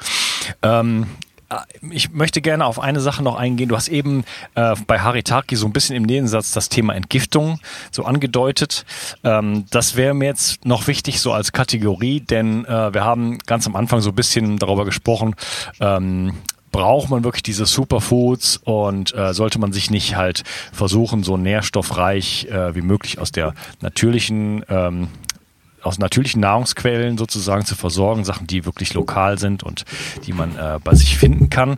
Ähm, 0.62 1.06
ich 1.90 2.10
möchte 2.10 2.40
gerne 2.40 2.64
auf 2.64 2.80
eine 2.80 3.00
Sache 3.00 3.22
noch 3.22 3.36
eingehen. 3.36 3.68
Du 3.68 3.76
hast 3.76 3.88
eben 3.88 4.24
äh, 4.54 4.74
bei 4.86 5.00
Haritaki 5.00 5.56
so 5.56 5.66
ein 5.66 5.72
bisschen 5.72 5.96
im 5.96 6.04
Nebensatz 6.04 6.52
das 6.52 6.68
Thema 6.68 6.94
Entgiftung 6.94 7.60
so 7.90 8.04
angedeutet. 8.04 8.84
Ähm, 9.22 9.66
das 9.70 9.96
wäre 9.96 10.14
mir 10.14 10.26
jetzt 10.26 10.64
noch 10.64 10.86
wichtig 10.86 11.20
so 11.20 11.32
als 11.32 11.52
Kategorie, 11.52 12.20
denn 12.20 12.64
äh, 12.64 12.94
wir 12.94 13.04
haben 13.04 13.38
ganz 13.38 13.66
am 13.66 13.76
Anfang 13.76 14.00
so 14.00 14.10
ein 14.10 14.14
bisschen 14.14 14.58
darüber 14.58 14.84
gesprochen, 14.84 15.34
ähm, 15.80 16.34
braucht 16.74 17.08
man 17.08 17.22
wirklich 17.22 17.44
diese 17.44 17.66
Superfoods 17.66 18.56
und 18.64 19.14
äh, 19.14 19.32
sollte 19.32 19.60
man 19.60 19.72
sich 19.72 19.92
nicht 19.92 20.16
halt 20.16 20.42
versuchen, 20.72 21.22
so 21.22 21.36
nährstoffreich 21.36 22.48
äh, 22.50 22.74
wie 22.74 22.80
möglich 22.80 23.20
aus 23.20 23.30
der 23.30 23.54
natürlichen 23.80 24.64
ähm, 24.68 25.06
aus 25.84 25.98
natürlichen 25.98 26.40
Nahrungsquellen 26.40 27.16
sozusagen 27.16 27.64
zu 27.64 27.76
versorgen, 27.76 28.24
Sachen, 28.24 28.46
die 28.46 28.64
wirklich 28.64 28.94
lokal 28.94 29.38
sind 29.38 29.62
und 29.62 29.84
die 30.26 30.32
man 30.32 30.56
äh, 30.56 30.80
bei 30.82 30.94
sich 30.94 31.16
finden 31.16 31.50
kann. 31.50 31.76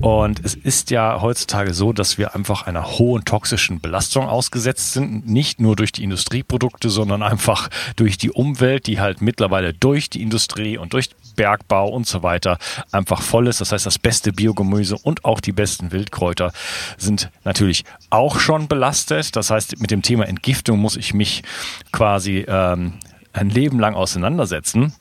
Und 0.00 0.40
es 0.44 0.54
ist 0.54 0.90
ja 0.90 1.20
heutzutage 1.20 1.74
so, 1.74 1.92
dass 1.92 2.16
wir 2.16 2.34
einfach 2.34 2.62
einer 2.62 2.98
hohen 2.98 3.24
toxischen 3.24 3.80
Belastung 3.80 4.28
ausgesetzt 4.28 4.92
sind, 4.92 5.28
nicht 5.28 5.60
nur 5.60 5.76
durch 5.76 5.92
die 5.92 6.04
Industrieprodukte, 6.04 6.88
sondern 6.88 7.22
einfach 7.22 7.68
durch 7.96 8.16
die 8.16 8.30
Umwelt, 8.30 8.86
die 8.86 9.00
halt 9.00 9.20
mittlerweile 9.20 9.74
durch 9.74 10.08
die 10.08 10.22
Industrie 10.22 10.78
und 10.78 10.92
durch 10.92 11.10
Bergbau 11.38 11.88
und 11.88 12.06
so 12.06 12.24
weiter 12.24 12.58
einfach 12.90 13.22
voll 13.22 13.46
ist. 13.46 13.60
Das 13.60 13.70
heißt, 13.70 13.86
das 13.86 13.98
beste 13.98 14.32
Biogemüse 14.32 14.98
und 14.98 15.24
auch 15.24 15.40
die 15.40 15.52
besten 15.52 15.92
Wildkräuter 15.92 16.52
sind 16.96 17.30
natürlich 17.44 17.84
auch 18.10 18.40
schon 18.40 18.66
belastet. 18.66 19.36
Das 19.36 19.50
heißt, 19.50 19.80
mit 19.80 19.92
dem 19.92 20.02
Thema 20.02 20.26
Entgiftung 20.26 20.80
muss 20.80 20.96
ich 20.96 21.14
mich 21.14 21.44
quasi 21.92 22.44
ähm, 22.48 22.94
ein 23.32 23.50
Leben 23.50 23.78
lang 23.78 23.94
auseinandersetzen. 23.94 24.92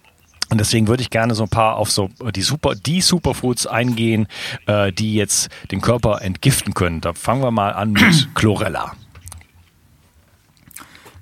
Und 0.50 0.60
deswegen 0.60 0.88
würde 0.88 1.02
ich 1.02 1.10
gerne 1.10 1.34
so 1.34 1.44
ein 1.44 1.50
paar 1.50 1.76
auf 1.76 1.90
so 1.90 2.10
die 2.36 2.44
Super, 2.44 2.76
die 2.76 3.02
Superfoods 3.02 3.66
eingehen, 3.66 4.28
äh, 4.68 4.94
die 4.94 5.16
jetzt 5.16 5.50
den 5.72 5.82
Körper 5.82 6.22
entgiften 6.22 6.76
können. 6.76 7.02
Da 7.02 7.14
fangen 7.14 7.42
wir 7.42 7.52
mal 7.52 7.74
an 7.74 7.92
mit 7.92 8.30
Chlorella. 8.36 8.94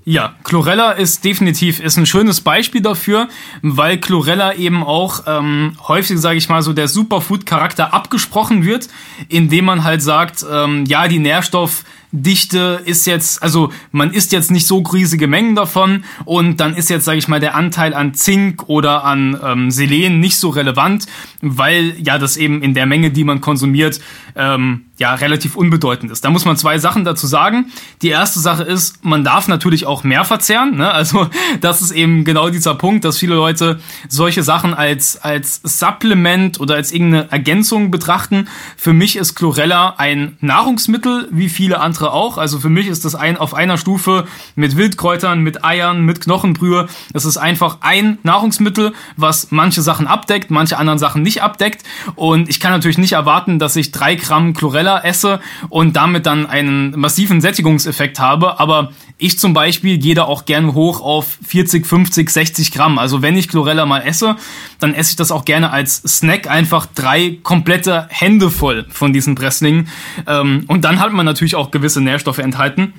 Ja, 0.08 0.36
Chlorella 0.44 0.92
ist 0.92 1.26
definitiv 1.26 1.80
ist 1.80 1.98
ein 1.98 2.06
schönes 2.06 2.40
Beispiel 2.40 2.80
dafür, 2.80 3.28
weil 3.64 3.98
Chlorella 3.98 4.54
eben 4.54 4.84
auch 4.84 5.24
ähm, 5.26 5.76
häufig, 5.88 6.20
sage 6.20 6.38
ich 6.38 6.48
mal, 6.48 6.62
so 6.62 6.74
der 6.74 6.88
Superfood-Charakter 6.88 7.92
abgesprochen 7.92 8.64
wird, 8.64 8.88
indem 9.30 9.66
man 9.66 9.84
halt 9.84 10.04
sagt, 10.04 10.46
ähm, 10.50 10.86
ja, 10.86 11.08
die 11.08 11.18
Nährstoff 11.18 11.84
Dichte 12.22 12.82
ist 12.86 13.06
jetzt, 13.06 13.44
also 13.44 13.72
man 13.92 14.12
isst 14.12 14.32
jetzt 14.32 14.52
nicht 14.52 14.68
so 14.68 14.80
riesige 14.80 15.28
Mengen 15.28 15.56
davon 15.56 16.04
und 16.24 16.60
dann 16.60 16.76
ist 16.76 16.90
jetzt, 16.90 17.06
sage 17.06 17.18
ich 17.18 17.28
mal, 17.28 17.40
der 17.40 17.56
Anteil 17.56 17.94
an 17.94 18.14
Zink 18.14 18.64
oder 18.68 19.04
an 19.04 19.40
ähm, 19.44 19.72
Selen 19.72 20.20
nicht 20.20 20.38
so 20.38 20.50
relevant, 20.50 21.06
weil 21.42 21.96
ja 22.02 22.18
das 22.18 22.38
eben 22.38 22.62
in 22.62 22.74
der 22.74 22.86
Menge, 22.86 23.12
die 23.12 23.24
man 23.24 23.42
konsumiert, 23.42 24.00
ähm, 24.36 24.86
ja 24.98 25.14
relativ 25.14 25.56
unbedeutend 25.56 26.12
ist. 26.12 26.24
Da 26.24 26.30
muss 26.30 26.46
man 26.46 26.56
zwei 26.58 26.78
Sachen 26.78 27.04
dazu 27.04 27.28
sagen. 27.28 27.72
Die 28.02 28.10
erste 28.10 28.40
Sache 28.40 28.64
ist, 28.64 29.04
man 29.04 29.24
darf 29.24 29.48
natürlich 29.48 29.86
auch 29.86 30.04
mehr 30.04 30.24
verzehren. 30.24 30.78
Ne? 30.78 30.90
Also 30.90 31.30
das 31.62 31.82
ist 31.82 31.92
eben 31.92 32.24
genau 32.24 32.50
dieser 32.50 32.76
Punkt, 32.76 33.04
dass 33.04 33.18
viele 33.18 33.36
Leute 33.36 33.80
solche 34.08 34.44
Sachen 34.44 34.74
als 34.74 35.22
als 35.22 35.62
Supplement 35.64 36.60
oder 36.60 36.76
als 36.76 36.92
irgendeine 36.92 37.32
Ergänzung 37.32 37.92
betrachten. 37.92 38.48
Für 38.78 38.94
mich 38.94 39.16
ist 39.18 39.36
Chlorella 39.36 39.96
ein 39.98 40.38
Nahrungsmittel, 40.40 41.28
wie 41.32 41.50
viele 41.50 41.80
andere 41.80 42.05
auch. 42.14 42.38
Also 42.38 42.60
für 42.60 42.70
mich 42.70 42.88
ist 42.88 43.06
das 43.06 43.16
ein 43.16 43.38
auf 43.38 43.54
einer 43.54 43.78
Stufe 43.78 44.26
mit 44.56 44.78
Wildkräutern, 44.78 45.42
mit 45.42 45.64
Eiern, 45.64 46.02
mit 46.02 46.22
Knochenbrühe. 46.22 46.88
Das 47.14 47.26
ist 47.26 47.38
einfach 47.38 47.78
ein 47.82 48.18
Nahrungsmittel, 48.24 48.94
was 49.18 49.52
manche 49.52 49.82
Sachen 49.82 50.08
abdeckt, 50.08 50.52
manche 50.52 50.78
anderen 50.78 51.00
Sachen 51.00 51.22
nicht 51.22 51.42
abdeckt. 51.42 51.84
Und 52.16 52.50
ich 52.50 52.60
kann 52.60 52.72
natürlich 52.72 52.98
nicht 52.98 53.14
erwarten, 53.14 53.60
dass 53.60 53.76
ich 53.76 53.92
drei 53.92 54.16
Gramm 54.16 54.54
Chlorella 54.54 55.04
esse 55.04 55.40
und 55.70 55.96
damit 55.96 56.26
dann 56.26 56.46
einen 56.46 56.98
massiven 57.00 57.42
Sättigungseffekt 57.42 58.20
habe. 58.20 58.60
Aber 58.60 58.92
ich 59.18 59.40
zum 59.40 59.54
Beispiel 59.54 59.98
gehe 59.98 60.16
da 60.16 60.24
auch 60.24 60.46
gerne 60.46 60.74
hoch 60.74 61.02
auf 61.02 61.38
40, 61.48 61.86
50, 61.86 62.30
60 62.30 62.72
Gramm. 62.72 62.98
Also 63.00 63.22
wenn 63.22 63.38
ich 63.38 63.48
Chlorella 63.48 63.86
mal 63.86 64.02
esse, 64.02 64.36
dann 64.80 64.94
esse 64.94 65.12
ich 65.12 65.16
das 65.16 65.32
auch 65.32 65.46
gerne 65.46 65.72
als 65.72 65.98
Snack 66.06 66.50
einfach 66.50 66.86
drei 66.86 67.38
komplette 67.42 68.08
Hände 68.10 68.52
voll 68.52 68.86
von 68.90 69.14
diesen 69.14 69.36
Presslingen. 69.36 69.88
Ähm, 70.28 70.66
und 70.68 70.84
dann 70.84 71.00
hat 71.00 71.14
man 71.14 71.26
natürlich 71.26 71.56
auch 71.56 71.72
gewisse 71.72 72.02
Nährstoffe 72.02 72.40
enthalten. 72.40 72.94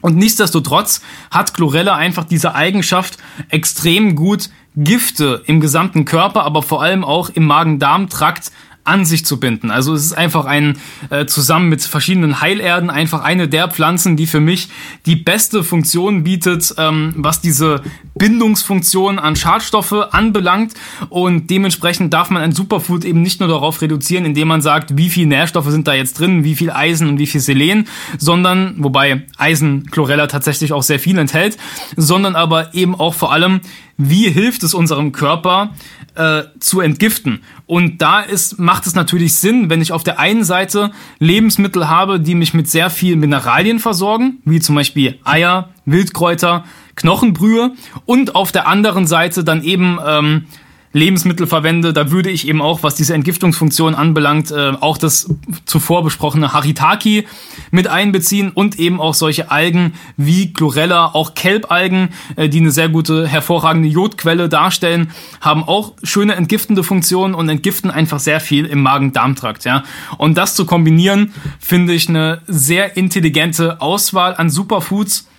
Und 0.00 0.16
nichtsdestotrotz 0.16 1.02
hat 1.30 1.52
Chlorella 1.52 1.94
einfach 1.94 2.24
diese 2.24 2.54
Eigenschaft, 2.54 3.18
extrem 3.48 4.14
gut 4.14 4.50
Gifte 4.76 5.42
im 5.46 5.60
gesamten 5.60 6.04
Körper, 6.04 6.44
aber 6.44 6.62
vor 6.62 6.82
allem 6.82 7.04
auch 7.04 7.28
im 7.28 7.44
Magen-Darm-Trakt 7.44 8.52
an 8.90 9.04
sich 9.04 9.24
zu 9.24 9.38
binden. 9.38 9.70
Also 9.70 9.94
es 9.94 10.04
ist 10.04 10.12
einfach 10.12 10.44
ein, 10.44 10.76
äh, 11.10 11.24
zusammen 11.26 11.68
mit 11.68 11.82
verschiedenen 11.82 12.40
Heilerden, 12.40 12.90
einfach 12.90 13.22
eine 13.22 13.48
der 13.48 13.68
Pflanzen, 13.68 14.16
die 14.16 14.26
für 14.26 14.40
mich 14.40 14.68
die 15.06 15.16
beste 15.16 15.62
Funktion 15.62 16.24
bietet, 16.24 16.74
ähm, 16.76 17.14
was 17.16 17.40
diese 17.40 17.82
Bindungsfunktion 18.16 19.20
an 19.20 19.36
Schadstoffe 19.36 19.92
anbelangt. 20.10 20.74
Und 21.08 21.50
dementsprechend 21.50 22.12
darf 22.12 22.30
man 22.30 22.42
ein 22.42 22.52
Superfood 22.52 23.04
eben 23.04 23.22
nicht 23.22 23.38
nur 23.38 23.48
darauf 23.48 23.80
reduzieren, 23.80 24.24
indem 24.24 24.48
man 24.48 24.60
sagt, 24.60 24.96
wie 24.96 25.08
viel 25.08 25.26
Nährstoffe 25.26 25.70
sind 25.70 25.86
da 25.86 25.94
jetzt 25.94 26.18
drin, 26.18 26.42
wie 26.42 26.56
viel 26.56 26.70
Eisen 26.70 27.08
und 27.08 27.18
wie 27.18 27.26
viel 27.26 27.40
Selen, 27.40 27.86
sondern, 28.18 28.74
wobei 28.78 29.22
Eisen 29.38 29.86
Chlorella 29.90 30.26
tatsächlich 30.26 30.72
auch 30.72 30.82
sehr 30.82 30.98
viel 30.98 31.16
enthält, 31.16 31.56
sondern 31.96 32.34
aber 32.34 32.74
eben 32.74 32.96
auch 32.96 33.14
vor 33.14 33.32
allem, 33.32 33.60
wie 34.02 34.30
hilft 34.30 34.62
es 34.62 34.72
unserem 34.72 35.12
Körper 35.12 35.74
äh, 36.14 36.44
zu 36.58 36.80
entgiften. 36.80 37.42
Und 37.66 38.00
da 38.02 38.20
ist, 38.20 38.58
macht 38.58 38.86
es 38.86 38.94
natürlich 38.94 39.34
Sinn, 39.34 39.68
wenn 39.68 39.82
ich 39.82 39.92
auf 39.92 40.02
der 40.02 40.18
einen 40.18 40.42
Seite 40.42 40.90
Lebensmittel 41.18 41.88
habe, 41.88 42.18
die 42.18 42.34
mich 42.34 42.54
mit 42.54 42.68
sehr 42.68 42.90
viel 42.90 43.16
Mineralien 43.16 43.78
versorgen, 43.78 44.38
wie 44.44 44.60
zum 44.60 44.74
Beispiel 44.74 45.18
Eier, 45.24 45.68
Wildkräuter, 45.84 46.64
Knochenbrühe 46.96 47.72
und 48.06 48.34
auf 48.34 48.52
der 48.52 48.66
anderen 48.66 49.06
Seite 49.06 49.44
dann 49.44 49.62
eben 49.62 49.98
ähm, 50.04 50.46
Lebensmittel 50.92 51.46
verwende, 51.46 51.92
da 51.92 52.10
würde 52.10 52.30
ich 52.30 52.48
eben 52.48 52.60
auch, 52.60 52.82
was 52.82 52.96
diese 52.96 53.14
Entgiftungsfunktion 53.14 53.94
anbelangt, 53.94 54.50
äh, 54.50 54.72
auch 54.80 54.98
das 54.98 55.32
zuvor 55.64 56.02
besprochene 56.02 56.52
Haritaki 56.52 57.26
mit 57.70 57.86
einbeziehen 57.86 58.50
und 58.50 58.78
eben 58.78 59.00
auch 59.00 59.14
solche 59.14 59.52
Algen 59.52 59.94
wie 60.16 60.52
Chlorella, 60.52 61.06
auch 61.14 61.34
Kelbalgen, 61.34 62.08
äh, 62.34 62.48
die 62.48 62.58
eine 62.58 62.72
sehr 62.72 62.88
gute, 62.88 63.28
hervorragende 63.28 63.88
Jodquelle 63.88 64.48
darstellen, 64.48 65.12
haben 65.40 65.62
auch 65.62 65.92
schöne 66.02 66.34
entgiftende 66.34 66.82
Funktionen 66.82 67.34
und 67.34 67.48
entgiften 67.48 67.92
einfach 67.92 68.18
sehr 68.18 68.40
viel 68.40 68.66
im 68.66 68.82
Magen-Darm-Trakt. 68.82 69.64
Ja? 69.64 69.84
Und 70.18 70.38
das 70.38 70.56
zu 70.56 70.66
kombinieren, 70.66 71.32
finde 71.60 71.94
ich 71.94 72.08
eine 72.08 72.42
sehr 72.48 72.96
intelligente 72.96 73.80
Auswahl 73.80 74.34
an 74.34 74.50
Superfoods 74.50 75.29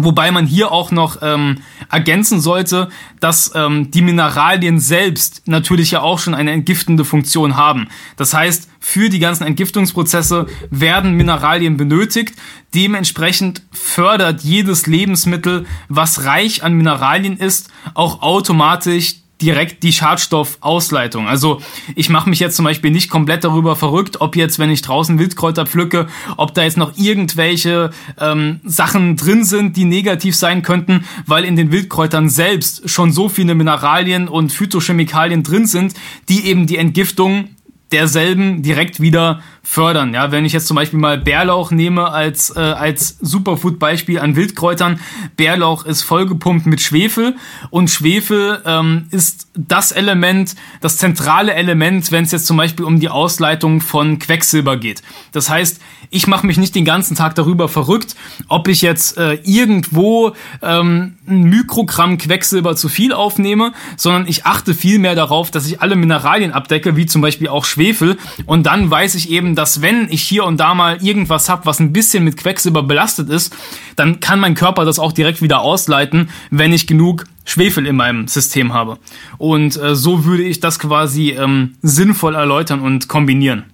Wobei 0.00 0.30
man 0.30 0.46
hier 0.46 0.70
auch 0.70 0.92
noch 0.92 1.18
ähm, 1.22 1.58
ergänzen 1.90 2.40
sollte, 2.40 2.88
dass 3.18 3.50
ähm, 3.56 3.90
die 3.90 4.00
Mineralien 4.00 4.78
selbst 4.78 5.42
natürlich 5.46 5.90
ja 5.90 6.02
auch 6.02 6.20
schon 6.20 6.34
eine 6.34 6.52
entgiftende 6.52 7.04
Funktion 7.04 7.56
haben. 7.56 7.88
Das 8.16 8.32
heißt, 8.32 8.68
für 8.78 9.08
die 9.08 9.18
ganzen 9.18 9.44
Entgiftungsprozesse 9.44 10.46
werden 10.70 11.14
Mineralien 11.14 11.76
benötigt. 11.76 12.36
Dementsprechend 12.76 13.62
fördert 13.72 14.42
jedes 14.42 14.86
Lebensmittel, 14.86 15.66
was 15.88 16.24
reich 16.24 16.62
an 16.62 16.74
Mineralien 16.74 17.36
ist, 17.36 17.68
auch 17.94 18.22
automatisch 18.22 19.16
direkt 19.40 19.82
die 19.82 19.92
Schadstoffausleitung. 19.92 21.28
Also 21.28 21.60
ich 21.94 22.08
mache 22.08 22.28
mich 22.28 22.40
jetzt 22.40 22.56
zum 22.56 22.64
Beispiel 22.64 22.90
nicht 22.90 23.08
komplett 23.08 23.44
darüber 23.44 23.76
verrückt, 23.76 24.20
ob 24.20 24.36
jetzt, 24.36 24.58
wenn 24.58 24.70
ich 24.70 24.82
draußen 24.82 25.18
Wildkräuter 25.18 25.66
pflücke, 25.66 26.08
ob 26.36 26.54
da 26.54 26.64
jetzt 26.64 26.76
noch 26.76 26.96
irgendwelche 26.96 27.90
ähm, 28.20 28.60
Sachen 28.64 29.16
drin 29.16 29.44
sind, 29.44 29.76
die 29.76 29.84
negativ 29.84 30.34
sein 30.34 30.62
könnten, 30.62 31.04
weil 31.26 31.44
in 31.44 31.56
den 31.56 31.70
Wildkräutern 31.70 32.28
selbst 32.28 32.88
schon 32.90 33.12
so 33.12 33.28
viele 33.28 33.54
Mineralien 33.54 34.28
und 34.28 34.52
Phytochemikalien 34.52 35.42
drin 35.42 35.66
sind, 35.66 35.94
die 36.28 36.46
eben 36.46 36.66
die 36.66 36.76
Entgiftung 36.76 37.50
derselben 37.92 38.62
direkt 38.62 39.00
wieder 39.00 39.40
fördern. 39.70 40.14
Ja, 40.14 40.32
wenn 40.32 40.46
ich 40.46 40.54
jetzt 40.54 40.66
zum 40.66 40.76
Beispiel 40.76 40.98
mal 40.98 41.18
Bärlauch 41.18 41.70
nehme 41.70 42.10
als, 42.10 42.56
äh, 42.56 42.58
als 42.58 43.18
Superfood-Beispiel 43.20 44.18
an 44.18 44.34
Wildkräutern, 44.34 44.98
Bärlauch 45.36 45.84
ist 45.84 46.04
vollgepumpt 46.04 46.64
mit 46.64 46.80
Schwefel 46.80 47.36
und 47.68 47.90
Schwefel 47.90 48.62
ähm, 48.64 49.08
ist 49.10 49.48
das 49.54 49.92
Element, 49.92 50.54
das 50.80 50.96
zentrale 50.96 51.52
Element, 51.52 52.10
wenn 52.12 52.24
es 52.24 52.32
jetzt 52.32 52.46
zum 52.46 52.56
Beispiel 52.56 52.86
um 52.86 52.98
die 52.98 53.10
Ausleitung 53.10 53.82
von 53.82 54.18
Quecksilber 54.18 54.78
geht. 54.78 55.02
Das 55.32 55.50
heißt, 55.50 55.82
ich 56.08 56.26
mache 56.26 56.46
mich 56.46 56.56
nicht 56.56 56.74
den 56.74 56.86
ganzen 56.86 57.14
Tag 57.14 57.34
darüber 57.34 57.68
verrückt, 57.68 58.16
ob 58.48 58.68
ich 58.68 58.80
jetzt 58.80 59.18
äh, 59.18 59.34
irgendwo 59.44 60.32
ähm, 60.62 61.16
ein 61.26 61.42
Mikrogramm 61.44 62.16
Quecksilber 62.16 62.74
zu 62.74 62.88
viel 62.88 63.12
aufnehme, 63.12 63.72
sondern 63.98 64.26
ich 64.26 64.46
achte 64.46 64.72
viel 64.72 64.98
mehr 64.98 65.14
darauf, 65.14 65.50
dass 65.50 65.66
ich 65.66 65.82
alle 65.82 65.96
Mineralien 65.96 66.52
abdecke, 66.52 66.96
wie 66.96 67.04
zum 67.04 67.20
Beispiel 67.20 67.48
auch 67.48 67.66
Schwefel. 67.66 68.16
Und 68.46 68.64
dann 68.64 68.90
weiß 68.90 69.14
ich 69.16 69.30
eben, 69.30 69.57
dass 69.58 69.82
wenn 69.82 70.08
ich 70.08 70.22
hier 70.22 70.44
und 70.44 70.58
da 70.58 70.74
mal 70.74 71.02
irgendwas 71.04 71.48
habe, 71.48 71.66
was 71.66 71.80
ein 71.80 71.92
bisschen 71.92 72.22
mit 72.22 72.36
Quecksilber 72.36 72.84
belastet 72.84 73.28
ist, 73.28 73.54
dann 73.96 74.20
kann 74.20 74.38
mein 74.38 74.54
Körper 74.54 74.84
das 74.84 75.00
auch 75.00 75.12
direkt 75.12 75.42
wieder 75.42 75.60
ausleiten, 75.60 76.30
wenn 76.50 76.72
ich 76.72 76.86
genug 76.86 77.24
Schwefel 77.44 77.86
in 77.86 77.96
meinem 77.96 78.28
System 78.28 78.72
habe. 78.72 78.98
Und 79.36 79.76
äh, 79.76 79.96
so 79.96 80.24
würde 80.24 80.44
ich 80.44 80.60
das 80.60 80.78
quasi 80.78 81.30
ähm, 81.30 81.74
sinnvoll 81.82 82.36
erläutern 82.36 82.80
und 82.80 83.08
kombinieren. 83.08 83.64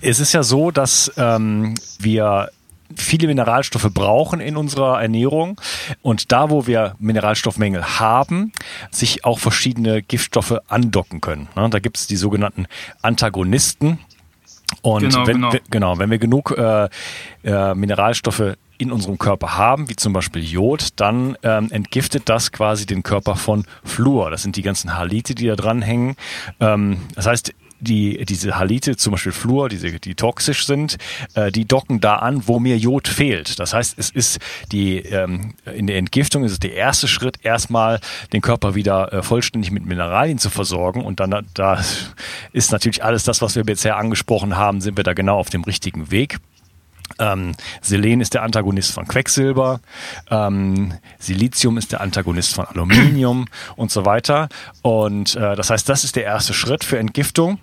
Es 0.00 0.20
ist 0.20 0.32
ja 0.32 0.42
so, 0.42 0.70
dass 0.70 1.12
ähm, 1.18 1.74
wir 1.98 2.48
viele 2.96 3.26
Mineralstoffe 3.28 3.88
brauchen 3.92 4.40
in 4.40 4.56
unserer 4.56 5.00
Ernährung 5.00 5.60
und 6.02 6.32
da, 6.32 6.50
wo 6.50 6.66
wir 6.66 6.94
Mineralstoffmängel 6.98 8.00
haben, 8.00 8.52
sich 8.90 9.24
auch 9.24 9.38
verschiedene 9.38 10.02
Giftstoffe 10.02 10.56
andocken 10.68 11.20
können. 11.20 11.48
Da 11.54 11.78
gibt 11.78 11.98
es 11.98 12.06
die 12.06 12.16
sogenannten 12.16 12.66
Antagonisten. 13.02 13.98
Und 14.82 15.02
genau, 15.02 15.26
wenn, 15.26 15.36
genau. 15.36 15.52
genau, 15.70 15.98
wenn 15.98 16.10
wir 16.10 16.18
genug 16.18 16.54
äh, 16.56 16.88
äh, 17.44 17.74
Mineralstoffe 17.74 18.56
in 18.78 18.92
unserem 18.92 19.18
Körper 19.18 19.58
haben, 19.58 19.90
wie 19.90 19.96
zum 19.96 20.14
Beispiel 20.14 20.42
Jod, 20.42 20.88
dann 20.96 21.36
ähm, 21.42 21.68
entgiftet 21.70 22.30
das 22.30 22.50
quasi 22.50 22.86
den 22.86 23.02
Körper 23.02 23.36
von 23.36 23.64
Fluor. 23.84 24.30
Das 24.30 24.42
sind 24.42 24.56
die 24.56 24.62
ganzen 24.62 24.96
Halite, 24.96 25.34
die 25.34 25.46
da 25.46 25.54
dranhängen. 25.54 26.16
Ähm, 26.60 27.02
das 27.14 27.26
heißt, 27.26 27.52
die, 27.80 28.24
diese 28.24 28.58
Halite, 28.58 28.96
zum 28.96 29.12
Beispiel 29.12 29.32
Fluor, 29.32 29.68
diese, 29.68 29.98
die 29.98 30.14
toxisch 30.14 30.66
sind, 30.66 30.98
äh, 31.34 31.50
die 31.50 31.64
docken 31.64 32.00
da 32.00 32.16
an, 32.16 32.46
wo 32.46 32.58
mir 32.58 32.76
Jod 32.76 33.08
fehlt. 33.08 33.58
Das 33.58 33.74
heißt, 33.74 33.98
es 33.98 34.10
ist 34.10 34.38
die, 34.72 34.98
ähm, 34.98 35.54
in 35.74 35.86
der 35.86 35.96
Entgiftung 35.96 36.44
ist 36.44 36.52
es 36.52 36.58
der 36.58 36.74
erste 36.74 37.08
Schritt, 37.08 37.38
erstmal 37.42 38.00
den 38.32 38.40
Körper 38.40 38.74
wieder 38.74 39.12
äh, 39.12 39.22
vollständig 39.22 39.70
mit 39.70 39.86
Mineralien 39.86 40.38
zu 40.38 40.50
versorgen. 40.50 41.04
Und 41.04 41.20
dann 41.20 41.46
da 41.54 41.82
ist 42.52 42.72
natürlich 42.72 43.02
alles 43.02 43.24
das, 43.24 43.42
was 43.42 43.56
wir 43.56 43.64
bisher 43.64 43.96
angesprochen 43.96 44.56
haben, 44.56 44.80
sind 44.80 44.96
wir 44.96 45.04
da 45.04 45.14
genau 45.14 45.38
auf 45.38 45.50
dem 45.50 45.64
richtigen 45.64 46.10
Weg. 46.10 46.38
Ähm, 47.18 47.54
Selen 47.80 48.20
ist 48.20 48.34
der 48.34 48.42
Antagonist 48.42 48.92
von 48.92 49.06
Quecksilber, 49.06 49.80
ähm, 50.30 50.94
Silizium 51.18 51.76
ist 51.76 51.92
der 51.92 52.00
Antagonist 52.00 52.54
von 52.54 52.66
Aluminium 52.66 53.46
und 53.76 53.90
so 53.90 54.04
weiter. 54.04 54.48
Und 54.82 55.34
äh, 55.34 55.56
das 55.56 55.70
heißt, 55.70 55.88
das 55.88 56.04
ist 56.04 56.16
der 56.16 56.24
erste 56.24 56.54
Schritt 56.54 56.84
für 56.84 56.98
Entgiftung. 56.98 57.58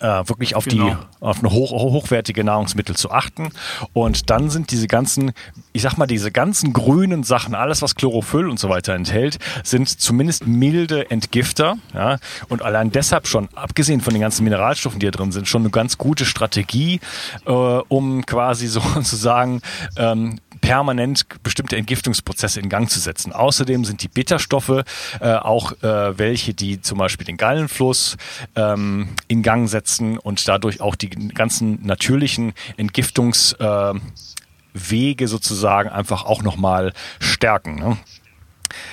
Äh, 0.00 0.28
wirklich 0.28 0.54
auf 0.54 0.64
genau. 0.64 0.90
die 0.90 0.96
auf 1.20 1.40
eine 1.40 1.50
hoch, 1.50 1.72
hochwertige 1.72 2.44
Nahrungsmittel 2.44 2.96
zu 2.96 3.10
achten. 3.10 3.50
Und 3.92 4.30
dann 4.30 4.50
sind 4.50 4.70
diese 4.70 4.86
ganzen, 4.86 5.32
ich 5.72 5.82
sag 5.82 5.96
mal, 5.96 6.06
diese 6.06 6.30
ganzen 6.30 6.72
grünen 6.72 7.24
Sachen, 7.24 7.54
alles 7.54 7.82
was 7.82 7.94
Chlorophyll 7.94 8.48
und 8.48 8.58
so 8.58 8.68
weiter 8.68 8.94
enthält, 8.94 9.38
sind 9.64 9.88
zumindest 9.88 10.46
milde 10.46 11.10
Entgifter. 11.10 11.76
Ja? 11.94 12.18
Und 12.48 12.62
allein 12.62 12.92
deshalb 12.92 13.26
schon, 13.26 13.48
abgesehen 13.54 14.00
von 14.00 14.14
den 14.14 14.20
ganzen 14.20 14.44
Mineralstoffen, 14.44 15.00
die 15.00 15.06
da 15.06 15.12
drin 15.12 15.32
sind, 15.32 15.48
schon 15.48 15.62
eine 15.62 15.70
ganz 15.70 15.98
gute 15.98 16.24
Strategie, 16.24 17.00
äh, 17.46 17.50
um 17.50 18.24
quasi 18.26 18.66
sozusagen 18.68 19.60
ähm, 19.96 20.38
permanent 20.60 21.26
bestimmte 21.42 21.76
Entgiftungsprozesse 21.76 22.60
in 22.60 22.68
Gang 22.68 22.90
zu 22.90 23.00
setzen. 23.00 23.32
Außerdem 23.32 23.84
sind 23.84 24.02
die 24.02 24.08
Bitterstoffe 24.08 24.84
äh, 25.20 25.32
auch 25.34 25.72
äh, 25.82 26.18
welche, 26.18 26.54
die 26.54 26.80
zum 26.80 26.98
Beispiel 26.98 27.26
den 27.26 27.36
Gallenfluss 27.36 28.16
ähm, 28.56 29.08
in 29.28 29.42
Gang 29.42 29.68
setzen 29.68 30.18
und 30.18 30.46
dadurch 30.48 30.80
auch 30.80 30.94
die 30.94 31.10
ganzen 31.10 31.84
natürlichen 31.84 32.52
Entgiftungswege 32.76 34.00
äh, 34.74 35.26
sozusagen 35.26 35.88
einfach 35.88 36.24
auch 36.24 36.42
nochmal 36.42 36.92
stärken. 37.20 37.76
Ne? 37.76 37.96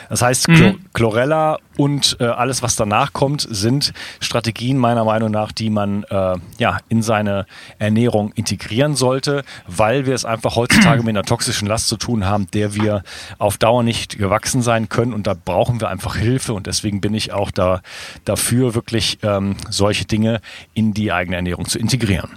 Das 0.09 0.21
heißt, 0.21 0.47
mhm. 0.47 0.79
Chlorella 0.93 1.59
und 1.77 2.17
äh, 2.19 2.25
alles, 2.25 2.61
was 2.61 2.75
danach 2.75 3.13
kommt, 3.13 3.45
sind 3.49 3.93
Strategien 4.19 4.77
meiner 4.77 5.03
Meinung 5.03 5.31
nach, 5.31 5.51
die 5.51 5.69
man 5.69 6.03
äh, 6.03 6.35
ja 6.57 6.79
in 6.89 7.01
seine 7.01 7.45
Ernährung 7.79 8.31
integrieren 8.33 8.95
sollte, 8.95 9.43
weil 9.67 10.05
wir 10.05 10.13
es 10.13 10.25
einfach 10.25 10.55
heutzutage 10.55 11.01
mit 11.03 11.09
einer 11.09 11.23
toxischen 11.23 11.67
Last 11.67 11.87
zu 11.87 11.97
tun 11.97 12.25
haben, 12.25 12.47
der 12.51 12.75
wir 12.75 13.03
auf 13.37 13.57
Dauer 13.57 13.83
nicht 13.83 14.17
gewachsen 14.17 14.61
sein 14.61 14.89
können 14.89 15.13
und 15.13 15.27
da 15.27 15.33
brauchen 15.33 15.81
wir 15.81 15.89
einfach 15.89 16.15
Hilfe 16.15 16.53
und 16.53 16.67
deswegen 16.67 17.01
bin 17.01 17.13
ich 17.13 17.33
auch 17.33 17.51
da 17.51 17.81
dafür, 18.23 18.75
wirklich 18.75 19.19
ähm, 19.23 19.55
solche 19.69 20.05
Dinge 20.05 20.41
in 20.73 20.93
die 20.93 21.11
eigene 21.11 21.35
Ernährung 21.35 21.65
zu 21.65 21.79
integrieren. 21.79 22.29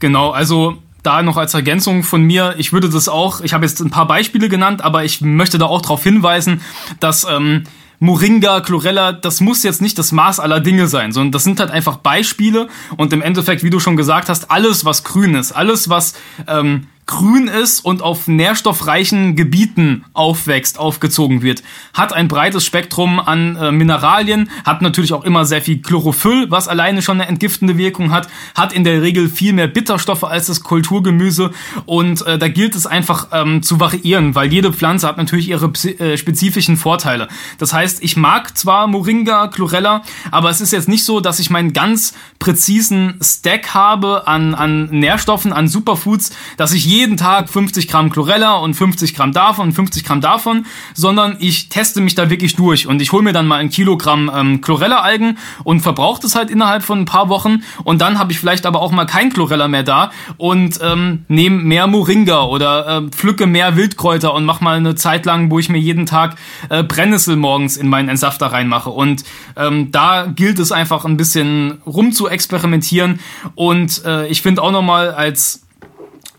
Genau, 0.00 0.30
also 0.30 0.82
da 1.04 1.22
noch 1.22 1.36
als 1.36 1.54
Ergänzung 1.54 2.02
von 2.02 2.22
mir, 2.22 2.54
ich 2.58 2.72
würde 2.72 2.88
das 2.88 3.08
auch, 3.08 3.40
ich 3.42 3.54
habe 3.54 3.64
jetzt 3.64 3.80
ein 3.80 3.90
paar 3.90 4.08
Beispiele 4.08 4.48
genannt, 4.48 4.82
aber 4.82 5.04
ich 5.04 5.20
möchte 5.20 5.58
da 5.58 5.66
auch 5.66 5.82
darauf 5.82 6.02
hinweisen, 6.02 6.60
dass 6.98 7.24
ähm, 7.30 7.64
Moringa, 8.00 8.60
Chlorella, 8.60 9.12
das 9.12 9.40
muss 9.40 9.62
jetzt 9.62 9.80
nicht 9.80 9.98
das 9.98 10.12
Maß 10.12 10.40
aller 10.40 10.60
Dinge 10.60 10.88
sein, 10.88 11.12
sondern 11.12 11.32
das 11.32 11.44
sind 11.44 11.60
halt 11.60 11.70
einfach 11.70 11.98
Beispiele 11.98 12.68
und 12.96 13.12
im 13.12 13.22
Endeffekt, 13.22 13.62
wie 13.62 13.70
du 13.70 13.80
schon 13.80 13.96
gesagt 13.96 14.28
hast, 14.28 14.50
alles, 14.50 14.84
was 14.84 15.04
grün 15.04 15.34
ist, 15.34 15.52
alles, 15.52 15.88
was 15.88 16.14
ähm, 16.48 16.86
grün 17.06 17.48
ist 17.48 17.84
und 17.84 18.02
auf 18.02 18.28
nährstoffreichen 18.28 19.36
Gebieten 19.36 20.04
aufwächst, 20.14 20.78
aufgezogen 20.78 21.42
wird. 21.42 21.62
Hat 21.92 22.12
ein 22.12 22.28
breites 22.28 22.64
Spektrum 22.64 23.20
an 23.20 23.56
äh, 23.56 23.72
Mineralien, 23.72 24.50
hat 24.64 24.80
natürlich 24.80 25.12
auch 25.12 25.24
immer 25.24 25.44
sehr 25.44 25.60
viel 25.60 25.82
Chlorophyll, 25.82 26.50
was 26.50 26.66
alleine 26.66 27.02
schon 27.02 27.20
eine 27.20 27.28
entgiftende 27.28 27.76
Wirkung 27.76 28.10
hat, 28.10 28.28
hat 28.54 28.72
in 28.72 28.84
der 28.84 29.02
Regel 29.02 29.28
viel 29.28 29.52
mehr 29.52 29.66
Bitterstoffe 29.66 30.24
als 30.24 30.46
das 30.46 30.62
Kulturgemüse 30.62 31.50
und 31.84 32.26
äh, 32.26 32.38
da 32.38 32.48
gilt 32.48 32.74
es 32.74 32.86
einfach 32.86 33.28
ähm, 33.32 33.62
zu 33.62 33.80
variieren, 33.80 34.34
weil 34.34 34.50
jede 34.50 34.72
Pflanze 34.72 35.06
hat 35.06 35.18
natürlich 35.18 35.48
ihre 35.48 35.66
äh, 35.66 36.16
spezifischen 36.16 36.76
Vorteile. 36.76 37.28
Das 37.58 37.74
heißt, 37.74 38.02
ich 38.02 38.16
mag 38.16 38.56
zwar 38.56 38.86
Moringa, 38.86 39.48
Chlorella, 39.48 40.02
aber 40.30 40.48
es 40.48 40.60
ist 40.62 40.72
jetzt 40.72 40.88
nicht 40.88 41.04
so, 41.04 41.20
dass 41.20 41.38
ich 41.38 41.50
meinen 41.50 41.74
ganz 41.74 42.14
präzisen 42.38 43.18
Stack 43.22 43.74
habe 43.74 44.26
an, 44.26 44.54
an 44.54 44.88
Nährstoffen, 44.90 45.52
an 45.52 45.68
Superfoods, 45.68 46.30
dass 46.56 46.72
ich 46.72 46.93
jeden 46.94 47.16
Tag 47.16 47.48
50 47.48 47.88
Gramm 47.88 48.10
Chlorella 48.10 48.56
und 48.56 48.74
50 48.74 49.14
Gramm 49.14 49.32
davon 49.32 49.68
und 49.68 49.72
50 49.72 50.04
Gramm 50.04 50.20
davon, 50.20 50.64
sondern 50.94 51.36
ich 51.40 51.68
teste 51.68 52.00
mich 52.00 52.14
da 52.14 52.30
wirklich 52.30 52.54
durch. 52.54 52.86
Und 52.86 53.02
ich 53.02 53.12
hole 53.12 53.22
mir 53.22 53.32
dann 53.32 53.46
mal 53.46 53.56
ein 53.56 53.68
Kilogramm 53.68 54.30
ähm, 54.34 54.60
Chlorella-Algen 54.60 55.38
und 55.64 55.80
verbrauche 55.80 56.22
das 56.22 56.36
halt 56.36 56.50
innerhalb 56.50 56.82
von 56.82 57.00
ein 57.00 57.04
paar 57.04 57.28
Wochen. 57.28 57.62
Und 57.82 58.00
dann 58.00 58.18
habe 58.18 58.32
ich 58.32 58.38
vielleicht 58.38 58.64
aber 58.64 58.80
auch 58.80 58.92
mal 58.92 59.06
kein 59.06 59.32
Chlorella 59.32 59.66
mehr 59.68 59.82
da 59.82 60.12
und 60.36 60.78
ähm, 60.82 61.24
nehme 61.28 61.62
mehr 61.62 61.86
Moringa 61.86 62.44
oder 62.44 62.86
äh, 62.86 63.08
pflücke 63.10 63.46
mehr 63.46 63.76
Wildkräuter 63.76 64.32
und 64.32 64.44
mache 64.44 64.62
mal 64.62 64.76
eine 64.76 64.94
Zeit 64.94 65.26
lang, 65.26 65.50
wo 65.50 65.58
ich 65.58 65.68
mir 65.68 65.78
jeden 65.78 66.06
Tag 66.06 66.36
äh, 66.68 66.82
Brennnessel 66.82 67.36
morgens 67.36 67.76
in 67.76 67.88
meinen 67.88 68.08
Entsafter 68.08 68.46
reinmache. 68.46 68.90
Und 68.90 69.24
ähm, 69.56 69.90
da 69.90 70.26
gilt 70.26 70.58
es 70.60 70.70
einfach 70.70 71.04
ein 71.04 71.16
bisschen 71.16 71.78
rum 71.86 72.12
zu 72.12 72.28
experimentieren 72.28 73.20
und 73.54 74.04
äh, 74.04 74.26
ich 74.28 74.42
finde 74.42 74.62
auch 74.62 74.70
nochmal 74.70 75.12
als 75.12 75.63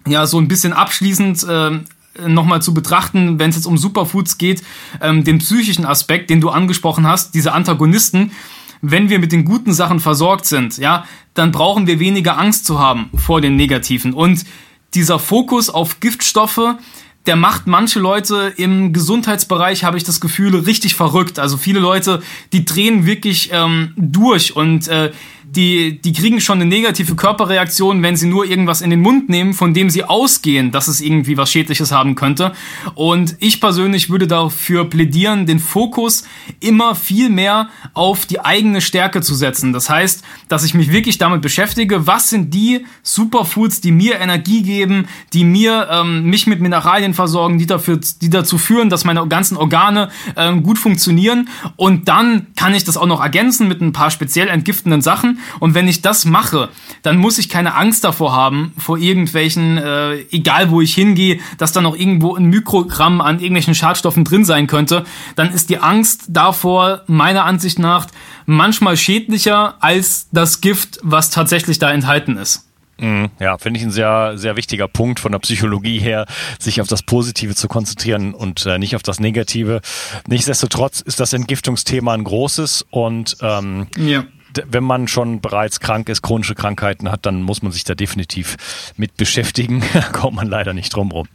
ja, 0.07 0.25
so 0.25 0.39
ein 0.39 0.47
bisschen 0.47 0.73
abschließend 0.73 1.45
äh, 1.47 1.79
nochmal 2.27 2.61
zu 2.61 2.73
betrachten, 2.73 3.39
wenn 3.39 3.49
es 3.49 3.55
jetzt 3.55 3.65
um 3.65 3.77
Superfoods 3.77 4.37
geht, 4.37 4.63
ähm, 5.01 5.23
den 5.23 5.39
psychischen 5.39 5.85
Aspekt, 5.85 6.29
den 6.29 6.41
du 6.41 6.49
angesprochen 6.49 7.07
hast, 7.07 7.33
diese 7.35 7.53
Antagonisten, 7.53 8.31
wenn 8.81 9.09
wir 9.09 9.19
mit 9.19 9.31
den 9.31 9.45
guten 9.45 9.73
Sachen 9.73 9.99
versorgt 9.99 10.45
sind, 10.45 10.77
ja, 10.77 11.05
dann 11.33 11.51
brauchen 11.51 11.87
wir 11.87 11.99
weniger 11.99 12.37
Angst 12.37 12.65
zu 12.65 12.79
haben 12.79 13.09
vor 13.15 13.41
den 13.41 13.55
negativen. 13.55 14.13
Und 14.13 14.45
dieser 14.93 15.19
Fokus 15.19 15.69
auf 15.69 15.99
Giftstoffe, 15.99 16.75
der 17.25 17.35
macht 17.35 17.65
manche 17.65 17.99
Leute 17.99 18.53
im 18.55 18.93
Gesundheitsbereich, 18.93 19.83
habe 19.83 19.97
ich 19.97 20.03
das 20.03 20.21
Gefühl, 20.21 20.55
richtig 20.55 20.95
verrückt. 20.95 21.39
Also 21.39 21.57
viele 21.57 21.79
Leute, 21.79 22.21
die 22.53 22.65
drehen 22.65 23.05
wirklich 23.05 23.49
ähm, 23.51 23.93
durch 23.97 24.55
und 24.55 24.87
äh, 24.87 25.11
die, 25.55 26.01
die 26.01 26.13
kriegen 26.13 26.41
schon 26.41 26.59
eine 26.61 26.69
negative 26.69 27.15
Körperreaktion, 27.15 28.01
wenn 28.03 28.15
sie 28.15 28.27
nur 28.27 28.45
irgendwas 28.45 28.81
in 28.81 28.89
den 28.89 29.01
Mund 29.01 29.29
nehmen, 29.29 29.53
von 29.53 29.73
dem 29.73 29.89
sie 29.89 30.03
ausgehen, 30.03 30.71
dass 30.71 30.87
es 30.87 31.01
irgendwie 31.01 31.37
was 31.37 31.51
Schädliches 31.51 31.91
haben 31.91 32.15
könnte. 32.15 32.53
Und 32.93 33.35
ich 33.39 33.61
persönlich 33.61 34.09
würde 34.09 34.27
dafür 34.27 34.89
plädieren, 34.89 35.45
den 35.45 35.59
Fokus 35.59 36.25
immer 36.59 36.95
viel 36.95 37.29
mehr 37.29 37.69
auf 37.93 38.25
die 38.25 38.39
eigene 38.39 38.81
Stärke 38.81 39.21
zu 39.21 39.35
setzen. 39.35 39.73
Das 39.73 39.89
heißt, 39.89 40.23
dass 40.47 40.63
ich 40.63 40.73
mich 40.73 40.91
wirklich 40.91 41.17
damit 41.17 41.41
beschäftige, 41.41 42.07
was 42.07 42.29
sind 42.29 42.53
die 42.53 42.85
Superfoods, 43.03 43.81
die 43.81 43.91
mir 43.91 44.19
Energie 44.19 44.61
geben, 44.61 45.07
die 45.33 45.43
mir 45.43 45.87
ähm, 45.91 46.25
mich 46.25 46.47
mit 46.47 46.59
Mineralien 46.59 47.13
versorgen, 47.13 47.57
die 47.57 47.65
dafür, 47.65 47.99
die 48.21 48.29
dazu 48.29 48.57
führen, 48.57 48.89
dass 48.89 49.05
meine 49.05 49.25
ganzen 49.27 49.57
Organe 49.57 50.09
ähm, 50.35 50.63
gut 50.63 50.77
funktionieren. 50.77 51.49
Und 51.75 52.07
dann 52.07 52.47
kann 52.55 52.73
ich 52.73 52.83
das 52.83 52.97
auch 52.97 53.07
noch 53.07 53.21
ergänzen 53.21 53.67
mit 53.67 53.81
ein 53.81 53.93
paar 53.93 54.11
speziell 54.11 54.47
entgiftenden 54.47 55.01
Sachen. 55.01 55.39
Und 55.59 55.73
wenn 55.73 55.87
ich 55.87 56.01
das 56.01 56.25
mache, 56.25 56.69
dann 57.01 57.17
muss 57.17 57.37
ich 57.37 57.49
keine 57.49 57.75
Angst 57.75 58.03
davor 58.03 58.35
haben, 58.35 58.73
vor 58.77 58.97
irgendwelchen, 58.97 59.77
äh, 59.77 60.15
egal 60.31 60.71
wo 60.71 60.81
ich 60.81 60.93
hingehe, 60.93 61.39
dass 61.57 61.71
da 61.71 61.81
noch 61.81 61.95
irgendwo 61.95 62.35
ein 62.35 62.45
Mikrogramm 62.45 63.21
an 63.21 63.39
irgendwelchen 63.39 63.75
Schadstoffen 63.75 64.23
drin 64.23 64.45
sein 64.45 64.67
könnte. 64.67 65.05
Dann 65.35 65.51
ist 65.51 65.69
die 65.69 65.79
Angst 65.79 66.25
davor 66.29 67.03
meiner 67.07 67.45
Ansicht 67.45 67.79
nach 67.79 68.07
manchmal 68.45 68.97
schädlicher 68.97 69.75
als 69.79 70.27
das 70.31 70.61
Gift, 70.61 70.99
was 71.03 71.29
tatsächlich 71.29 71.79
da 71.79 71.91
enthalten 71.91 72.37
ist. 72.37 72.65
Mhm. 72.97 73.29
Ja, 73.39 73.57
finde 73.57 73.79
ich 73.79 73.85
ein 73.85 73.91
sehr, 73.91 74.37
sehr 74.37 74.55
wichtiger 74.55 74.87
Punkt 74.87 75.19
von 75.19 75.31
der 75.31 75.39
Psychologie 75.39 75.99
her, 75.99 76.25
sich 76.59 76.79
auf 76.79 76.87
das 76.87 77.03
Positive 77.03 77.55
zu 77.55 77.67
konzentrieren 77.67 78.33
und 78.33 78.65
äh, 78.65 78.79
nicht 78.79 78.95
auf 78.95 79.03
das 79.03 79.19
Negative. 79.19 79.81
Nichtsdestotrotz 80.27 81.01
ist 81.01 81.19
das 81.19 81.33
Entgiftungsthema 81.33 82.13
ein 82.13 82.23
großes 82.23 82.85
und 82.89 83.37
ähm, 83.41 83.87
ja 83.97 84.23
wenn 84.69 84.83
man 84.83 85.07
schon 85.07 85.41
bereits 85.41 85.79
krank 85.79 86.09
ist, 86.09 86.21
chronische 86.21 86.55
Krankheiten 86.55 87.11
hat, 87.11 87.25
dann 87.25 87.41
muss 87.41 87.61
man 87.61 87.71
sich 87.71 87.83
da 87.83 87.95
definitiv 87.95 88.93
mit 88.97 89.17
beschäftigen. 89.17 89.83
da 89.93 90.01
kommt 90.01 90.35
man 90.35 90.47
leider 90.47 90.73
nicht 90.73 90.95
drum 90.95 91.11
rum. 91.11 91.27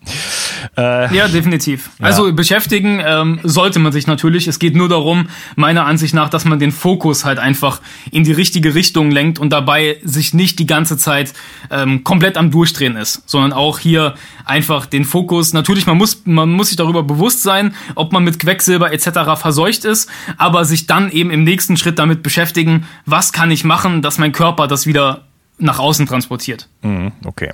Äh, 0.76 1.14
ja, 1.14 1.28
definitiv. 1.28 1.90
Ja. 1.98 2.06
Also 2.06 2.32
beschäftigen 2.32 3.02
ähm, 3.04 3.40
sollte 3.42 3.78
man 3.78 3.92
sich 3.92 4.06
natürlich. 4.06 4.46
Es 4.46 4.58
geht 4.58 4.74
nur 4.76 4.88
darum, 4.88 5.28
meiner 5.56 5.86
Ansicht 5.86 6.14
nach, 6.14 6.28
dass 6.28 6.44
man 6.44 6.58
den 6.58 6.72
Fokus 6.72 7.24
halt 7.24 7.38
einfach 7.38 7.80
in 8.10 8.24
die 8.24 8.32
richtige 8.32 8.74
Richtung 8.74 9.10
lenkt 9.10 9.38
und 9.38 9.50
dabei 9.50 9.98
sich 10.02 10.34
nicht 10.34 10.58
die 10.58 10.66
ganze 10.66 10.96
Zeit 10.96 11.32
ähm, 11.70 12.04
komplett 12.04 12.36
am 12.36 12.50
Durchdrehen 12.50 12.96
ist, 12.96 13.22
sondern 13.28 13.52
auch 13.52 13.78
hier 13.78 14.14
einfach 14.44 14.86
den 14.86 15.04
Fokus. 15.04 15.52
Natürlich, 15.52 15.86
man 15.86 15.96
muss, 15.96 16.22
man 16.24 16.50
muss 16.50 16.68
sich 16.68 16.76
darüber 16.76 17.02
bewusst 17.02 17.42
sein, 17.42 17.74
ob 17.94 18.12
man 18.12 18.24
mit 18.24 18.38
Quecksilber 18.38 18.92
etc. 18.92 19.40
verseucht 19.40 19.84
ist, 19.84 20.08
aber 20.36 20.64
sich 20.64 20.86
dann 20.86 21.10
eben 21.10 21.30
im 21.30 21.44
nächsten 21.44 21.76
Schritt 21.76 21.98
damit 21.98 22.22
beschäftigen, 22.22 22.86
was 23.06 23.32
kann 23.32 23.50
ich 23.50 23.64
machen, 23.64 24.02
dass 24.02 24.18
mein 24.18 24.32
Körper 24.32 24.66
das 24.66 24.86
wieder 24.86 25.24
nach 25.60 25.78
außen 25.78 26.06
transportiert. 26.06 26.68
Mhm, 26.82 27.12
okay. 27.24 27.52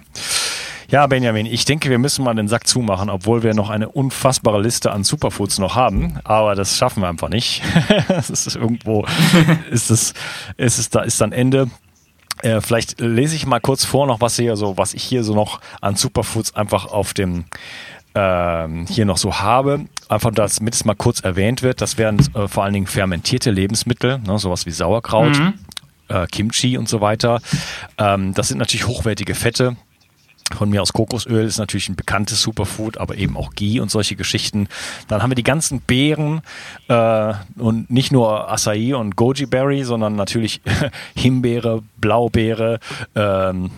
Ja, 0.89 1.07
Benjamin, 1.09 1.47
ich 1.47 1.65
denke, 1.65 1.91
wir 1.91 1.99
müssen 1.99 2.25
mal 2.25 2.35
den 2.35 2.47
Sack 2.47 2.67
zumachen, 2.67 3.11
obwohl 3.11 3.43
wir 3.43 3.55
noch 3.55 3.71
eine 3.71 3.89
unfassbare 3.89 4.61
Liste 4.61 4.93
an 4.93 5.03
Superfoods 5.03 5.59
noch 5.59 5.75
haben. 5.75 6.21
Aber 6.23 6.55
das 6.55 6.77
schaffen 6.77 7.03
wir 7.03 7.09
einfach 7.09 7.29
nicht. 7.29 7.63
das 8.09 8.31
ist 8.31 8.55
irgendwo, 8.55 9.05
ist 9.71 9.91
es, 9.91 10.15
ist 10.57 10.79
es 10.79 10.91
da, 10.91 11.03
ist 11.03 11.21
dann 11.21 11.33
Ende. 11.33 11.69
Äh, 12.43 12.61
vielleicht 12.61 13.01
lese 13.01 13.35
ich 13.35 13.47
mal 13.47 13.61
kurz 13.61 13.85
vor 13.85 14.07
noch, 14.07 14.21
was 14.21 14.37
hier 14.37 14.57
so, 14.57 14.79
was 14.79 14.95
ich 14.95 15.03
hier 15.03 15.25
so 15.25 15.35
noch 15.35 15.61
an 15.81 15.97
Superfoods 15.97 16.55
einfach 16.55 16.87
auf 16.87 17.15
dem 17.15 17.47
ähm, 18.15 18.87
hier 18.89 19.07
noch 19.07 19.17
so 19.17 19.41
habe. 19.41 19.87
Einfach, 20.09 20.31
damit 20.31 20.75
es 20.75 20.85
mal 20.85 20.95
kurz 20.95 21.21
erwähnt 21.21 21.63
wird. 21.63 21.81
Das 21.81 21.99
wären 21.99 22.19
äh, 22.35 22.47
vor 22.47 22.63
allen 22.63 22.75
Dingen 22.75 22.87
fermentierte 22.87 23.51
Lebensmittel, 23.51 24.19
ne, 24.19 24.39
sowas 24.39 24.67
wie 24.67 24.71
Sauerkraut, 24.71 25.37
mhm. 25.37 25.55
äh, 26.09 26.27
Kimchi 26.29 26.79
und 26.79 26.89
so 26.89 27.01
weiter. 27.01 27.41
Ähm, 27.99 28.35
das 28.35 28.49
sind 28.49 28.59
natürlich 28.59 28.87
hochwertige 28.87 29.35
Fette 29.35 29.77
Von 30.55 30.71
mir 30.71 30.81
aus 30.81 30.93
Kokosöl 30.93 31.45
ist 31.45 31.59
natürlich 31.59 31.89
ein 31.89 31.97
bekanntes 31.97 32.41
Superfood, 32.41 32.99
aber 32.99 33.17
eben 33.17 33.37
auch 33.37 33.51
Ghee 33.55 33.81
und 33.81 33.91
solche 33.91 34.15
Geschichten. 34.15 34.69
Dann 35.09 35.23
haben 35.23 35.31
wir 35.31 35.35
die 35.35 35.43
ganzen 35.43 35.81
Beeren 35.81 36.41
äh, 36.89 37.35
und 37.57 37.91
nicht 37.91 38.13
nur 38.13 38.51
Acai 38.51 38.95
und 38.95 39.17
Goji 39.17 39.47
Berry, 39.47 39.83
sondern 39.83 40.15
natürlich 40.15 40.61
Himbeere, 41.17 41.83
Blaubeere, 41.99 42.79
ähm, 43.15 43.71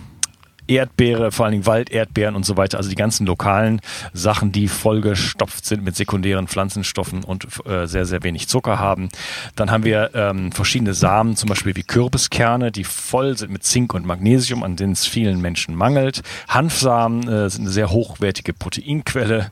Erdbeere, 0.69 1.33
vor 1.33 1.47
allen 1.47 1.53
Dingen 1.53 1.67
Walderdbeeren 1.67 2.37
und 2.37 2.45
so 2.45 2.57
weiter, 2.57 2.79
also 2.79 2.89
die 2.89 2.97
ganzen 2.97 3.27
lokalen 3.27 3.81
Sachen, 4.13 4.53
die 4.53 4.69
vollgestopft 4.69 5.65
sind 5.65 5.85
mit 5.85 5.97
sekundären 5.97 6.49
Pflanzenstoffen 6.49 7.25
und 7.25 7.47
äh, 7.67 7.87
sehr, 7.87 8.07
sehr 8.07 8.23
wenig 8.23 8.49
Zucker 8.49 8.79
haben. 8.79 9.09
Dann 9.57 9.71
haben 9.71 9.85
wir 9.85 10.11
ähm, 10.15 10.53
verschiedene 10.53 10.95
Samen, 10.95 11.37
zum 11.37 11.49
Beispiel 11.49 11.75
wie 11.77 11.83
Kürbiskerne, 11.83 12.71
die 12.71 12.85
voll 12.85 13.37
sind 13.37 13.51
mit 13.51 13.65
Zink 13.65 13.95
und 13.95 14.07
Magnesium, 14.07 14.63
an 14.63 14.77
denen 14.77 14.93
es 14.93 15.07
vielen 15.07 15.41
Menschen 15.41 15.75
mangelt. 15.75 16.23
Hanfsamen 16.49 17.29
äh, 17.29 17.51
sind 17.51 17.63
eine 17.63 17.71
sehr 17.71 17.91
hochwertige 17.91 18.53
Proteinquelle. 18.53 19.51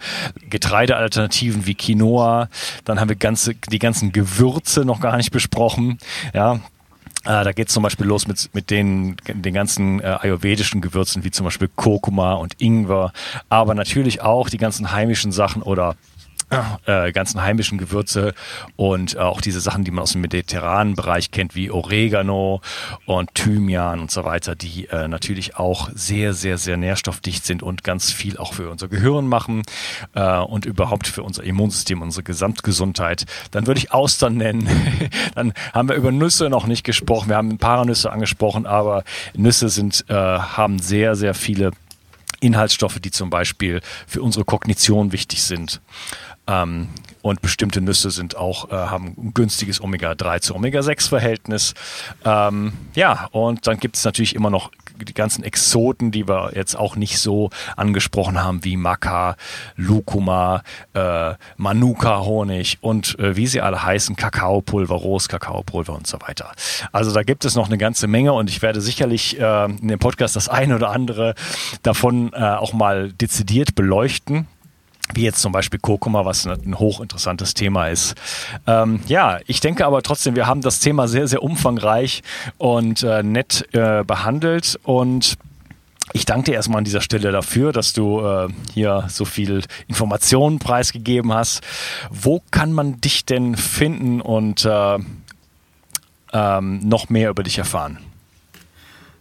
Getreidealternativen 0.48 1.66
wie 1.66 1.74
Quinoa. 1.74 2.48
Dann 2.84 3.00
haben 3.00 3.08
wir 3.08 3.16
ganze, 3.16 3.54
die 3.54 3.78
ganzen 3.78 4.12
Gewürze 4.12 4.84
noch 4.84 5.00
gar 5.00 5.16
nicht 5.16 5.30
besprochen. 5.30 5.98
Ja, 6.34 6.60
äh, 7.26 7.44
da 7.44 7.52
geht 7.52 7.68
es 7.68 7.74
zum 7.74 7.82
Beispiel 7.82 8.06
los 8.06 8.26
mit, 8.26 8.50
mit 8.54 8.70
den, 8.70 9.16
den 9.26 9.52
ganzen 9.52 10.00
äh, 10.00 10.16
ayurvedischen 10.20 10.80
Gewürzen, 10.80 11.24
wie 11.24 11.30
zum 11.30 11.44
Beispiel 11.44 11.68
Kurkuma 11.74 12.34
und 12.34 12.60
Ingwer, 12.60 13.12
aber 13.48 13.74
natürlich 13.74 14.22
auch 14.22 14.48
die 14.48 14.58
ganzen 14.58 14.92
heimischen 14.92 15.32
Sachen 15.32 15.62
oder 15.62 15.96
äh, 16.86 17.12
ganzen 17.12 17.42
heimischen 17.42 17.76
Gewürze 17.76 18.32
und 18.76 19.14
äh, 19.14 19.18
auch 19.18 19.40
diese 19.40 19.60
Sachen, 19.60 19.84
die 19.84 19.90
man 19.90 20.02
aus 20.02 20.12
dem 20.12 20.20
mediterranen 20.20 20.94
Bereich 20.94 21.30
kennt, 21.32 21.56
wie 21.56 21.70
Oregano 21.70 22.60
und 23.04 23.34
Thymian 23.34 24.00
und 24.00 24.10
so 24.10 24.24
weiter, 24.24 24.54
die 24.54 24.86
äh, 24.86 25.08
natürlich 25.08 25.56
auch 25.56 25.90
sehr, 25.94 26.34
sehr, 26.34 26.56
sehr 26.58 26.76
nährstoffdicht 26.76 27.44
sind 27.44 27.62
und 27.62 27.82
ganz 27.82 28.12
viel 28.12 28.38
auch 28.38 28.54
für 28.54 28.70
unser 28.70 28.86
Gehirn 28.88 29.26
machen 29.26 29.62
äh, 30.14 30.38
und 30.38 30.66
überhaupt 30.66 31.08
für 31.08 31.24
unser 31.24 31.42
Immunsystem, 31.42 32.00
unsere 32.00 32.22
Gesamtgesundheit. 32.22 33.26
Dann 33.50 33.66
würde 33.66 33.78
ich 33.78 33.92
Austern 33.92 34.36
nennen. 34.36 34.68
Dann 35.34 35.52
haben 35.72 35.88
wir 35.88 35.96
über 35.96 36.12
Nüsse 36.12 36.48
noch 36.48 36.66
nicht 36.66 36.84
gesprochen. 36.84 37.28
Wir 37.28 37.36
haben 37.36 37.58
Paranüsse 37.58 38.12
angesprochen, 38.12 38.66
aber 38.66 39.02
Nüsse 39.34 39.68
sind, 39.68 40.04
äh, 40.08 40.14
haben 40.14 40.78
sehr, 40.78 41.16
sehr 41.16 41.34
viele 41.34 41.72
Inhaltsstoffe, 42.40 43.00
die 43.00 43.10
zum 43.10 43.30
Beispiel 43.30 43.80
für 44.06 44.22
unsere 44.22 44.44
Kognition 44.44 45.12
wichtig 45.12 45.42
sind. 45.42 45.80
Ähm, 46.46 46.88
und 47.22 47.42
bestimmte 47.42 47.80
Nüsse 47.80 48.10
sind 48.10 48.36
auch, 48.36 48.70
äh, 48.70 48.74
haben 48.74 49.14
ein 49.18 49.34
günstiges 49.34 49.82
Omega-3 49.82 50.40
zu 50.40 50.54
Omega-6-Verhältnis. 50.54 51.74
Ähm, 52.24 52.72
ja, 52.94 53.28
und 53.32 53.66
dann 53.66 53.78
gibt 53.78 53.96
es 53.96 54.04
natürlich 54.04 54.36
immer 54.36 54.48
noch 54.48 54.70
die 55.04 55.12
ganzen 55.12 55.42
Exoten, 55.42 56.10
die 56.10 56.28
wir 56.28 56.52
jetzt 56.54 56.76
auch 56.76 56.96
nicht 56.96 57.18
so 57.18 57.50
angesprochen 57.76 58.42
haben, 58.42 58.64
wie 58.64 58.76
Maca, 58.76 59.36
Lucuma, 59.76 60.62
äh, 60.94 61.34
Manuka-Honig 61.56 62.78
und 62.80 63.18
äh, 63.18 63.36
wie 63.36 63.46
sie 63.46 63.60
alle 63.60 63.82
heißen, 63.82 64.16
Kakaopulver, 64.16 64.94
Rohs-Kakaopulver 64.94 65.94
und 65.94 66.06
so 66.06 66.18
weiter. 66.20 66.52
Also 66.92 67.12
da 67.12 67.24
gibt 67.24 67.44
es 67.44 67.56
noch 67.56 67.66
eine 67.66 67.78
ganze 67.78 68.06
Menge 68.06 68.32
und 68.32 68.48
ich 68.48 68.62
werde 68.62 68.80
sicherlich 68.80 69.38
äh, 69.38 69.64
in 69.64 69.88
dem 69.88 69.98
Podcast 69.98 70.36
das 70.36 70.48
eine 70.48 70.76
oder 70.76 70.90
andere 70.90 71.34
davon 71.82 72.32
äh, 72.32 72.36
auch 72.36 72.72
mal 72.72 73.12
dezidiert 73.12 73.74
beleuchten 73.74 74.46
wie 75.14 75.22
jetzt 75.22 75.40
zum 75.40 75.52
Beispiel 75.52 75.78
Kurkuma, 75.78 76.24
was 76.24 76.46
ein 76.46 76.78
hochinteressantes 76.78 77.54
Thema 77.54 77.88
ist. 77.88 78.14
Ähm, 78.66 79.00
ja, 79.06 79.38
ich 79.46 79.60
denke 79.60 79.86
aber 79.86 80.02
trotzdem, 80.02 80.34
wir 80.36 80.46
haben 80.46 80.62
das 80.62 80.80
Thema 80.80 81.08
sehr, 81.08 81.28
sehr 81.28 81.42
umfangreich 81.42 82.22
und 82.58 83.02
äh, 83.02 83.22
nett 83.22 83.68
äh, 83.72 84.04
behandelt 84.04 84.78
und 84.82 85.38
ich 86.12 86.24
danke 86.24 86.50
dir 86.50 86.54
erstmal 86.54 86.78
an 86.78 86.84
dieser 86.84 87.00
Stelle 87.00 87.32
dafür, 87.32 87.72
dass 87.72 87.92
du 87.92 88.20
äh, 88.20 88.48
hier 88.72 89.04
so 89.08 89.24
viel 89.24 89.62
Informationen 89.88 90.58
preisgegeben 90.58 91.32
hast. 91.32 91.62
Wo 92.10 92.42
kann 92.50 92.72
man 92.72 93.00
dich 93.00 93.24
denn 93.24 93.56
finden 93.56 94.20
und 94.20 94.64
äh, 94.64 94.98
ähm, 96.32 96.88
noch 96.88 97.08
mehr 97.08 97.30
über 97.30 97.42
dich 97.42 97.58
erfahren? 97.58 97.98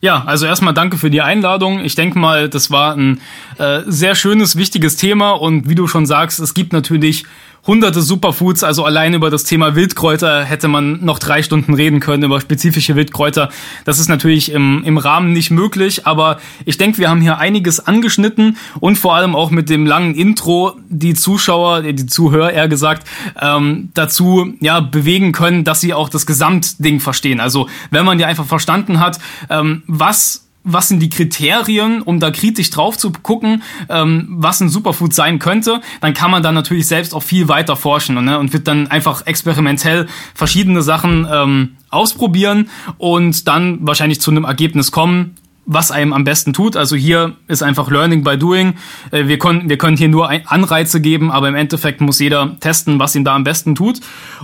Ja, 0.05 0.21
also 0.23 0.45
erstmal 0.45 0.75
danke 0.75 0.99
für 0.99 1.09
die 1.09 1.23
Einladung. 1.23 1.83
Ich 1.83 1.95
denke 1.95 2.19
mal, 2.19 2.47
das 2.47 2.69
war 2.69 2.95
ein 2.95 3.21
äh, 3.57 3.81
sehr 3.87 4.13
schönes, 4.13 4.55
wichtiges 4.55 4.97
Thema 4.97 5.31
und 5.31 5.67
wie 5.67 5.73
du 5.73 5.87
schon 5.87 6.05
sagst, 6.05 6.39
es 6.39 6.53
gibt 6.53 6.73
natürlich 6.73 7.25
hunderte 7.67 8.01
Superfoods, 8.01 8.63
also 8.63 8.85
allein 8.85 9.13
über 9.13 9.29
das 9.29 9.43
Thema 9.43 9.75
Wildkräuter 9.75 10.43
hätte 10.43 10.67
man 10.67 11.03
noch 11.03 11.19
drei 11.19 11.41
Stunden 11.41 11.73
reden 11.73 11.99
können, 11.99 12.23
über 12.23 12.39
spezifische 12.39 12.95
Wildkräuter. 12.95 13.49
Das 13.85 13.99
ist 13.99 14.07
natürlich 14.07 14.51
im, 14.51 14.83
im 14.83 14.97
Rahmen 14.97 15.33
nicht 15.33 15.51
möglich, 15.51 16.05
aber 16.05 16.39
ich 16.65 16.77
denke, 16.77 16.99
wir 16.99 17.09
haben 17.09 17.21
hier 17.21 17.37
einiges 17.39 17.79
angeschnitten 17.79 18.57
und 18.79 18.97
vor 18.97 19.15
allem 19.15 19.35
auch 19.35 19.49
mit 19.49 19.69
dem 19.69 19.85
langen 19.85 20.15
Intro 20.15 20.73
die 20.89 21.15
Zuschauer, 21.15 21.81
die 21.81 22.05
Zuhörer 22.05 22.51
eher 22.51 22.67
gesagt, 22.67 23.07
ähm, 23.41 23.89
dazu 23.93 24.53
ja 24.59 24.79
bewegen 24.79 25.31
können, 25.31 25.63
dass 25.63 25.81
sie 25.81 25.93
auch 25.93 26.09
das 26.09 26.25
Gesamtding 26.25 26.99
verstehen. 26.99 27.39
Also 27.39 27.67
wenn 27.89 28.05
man 28.05 28.17
die 28.17 28.25
einfach 28.25 28.45
verstanden 28.45 28.99
hat, 28.99 29.19
ähm, 29.49 29.83
was 29.87 30.44
was 30.65 30.89
sind 30.89 30.99
die 30.99 31.09
Kriterien, 31.09 32.01
um 32.01 32.19
da 32.19 32.31
kritisch 32.31 32.71
drauf 32.71 32.97
zu 32.97 33.11
gucken, 33.11 33.63
ähm, 33.87 34.27
was 34.29 34.59
ein 34.59 34.69
Superfood 34.69 35.13
sein 35.13 35.39
könnte, 35.39 35.79
dann 36.01 36.13
kann 36.13 36.31
man 36.31 36.43
da 36.43 36.51
natürlich 36.51 36.87
selbst 36.87 37.13
auch 37.13 37.23
viel 37.23 37.47
weiter 37.47 37.75
forschen 37.75 38.23
ne, 38.25 38.39
und 38.39 38.51
wird 38.51 38.67
dann 38.67 38.87
einfach 38.87 39.25
experimentell 39.27 40.07
verschiedene 40.33 40.81
Sachen 40.81 41.27
ähm, 41.31 41.77
ausprobieren 41.89 42.69
und 42.97 43.47
dann 43.47 43.77
wahrscheinlich 43.81 44.19
zu 44.19 44.31
einem 44.31 44.43
Ergebnis 44.43 44.91
kommen, 44.91 45.35
was 45.65 45.91
einem 45.91 46.13
am 46.13 46.23
besten 46.23 46.53
tut. 46.53 46.77
Also 46.77 46.95
hier 46.95 47.35
ist 47.47 47.63
einfach 47.63 47.89
Learning 47.89 48.23
by 48.23 48.37
Doing. 48.37 48.75
Äh, 49.11 49.25
wir 49.27 49.39
können, 49.39 49.67
wir 49.69 49.77
können 49.77 49.97
hier 49.97 50.09
nur 50.09 50.29
Anreize 50.29 51.01
geben, 51.01 51.31
aber 51.31 51.49
im 51.49 51.55
Endeffekt 51.55 52.01
muss 52.01 52.19
jeder 52.19 52.59
testen, 52.59 52.99
was 52.99 53.15
ihm 53.15 53.23
da 53.23 53.35
am 53.35 53.43
besten 53.43 53.73
tut. 53.75 54.01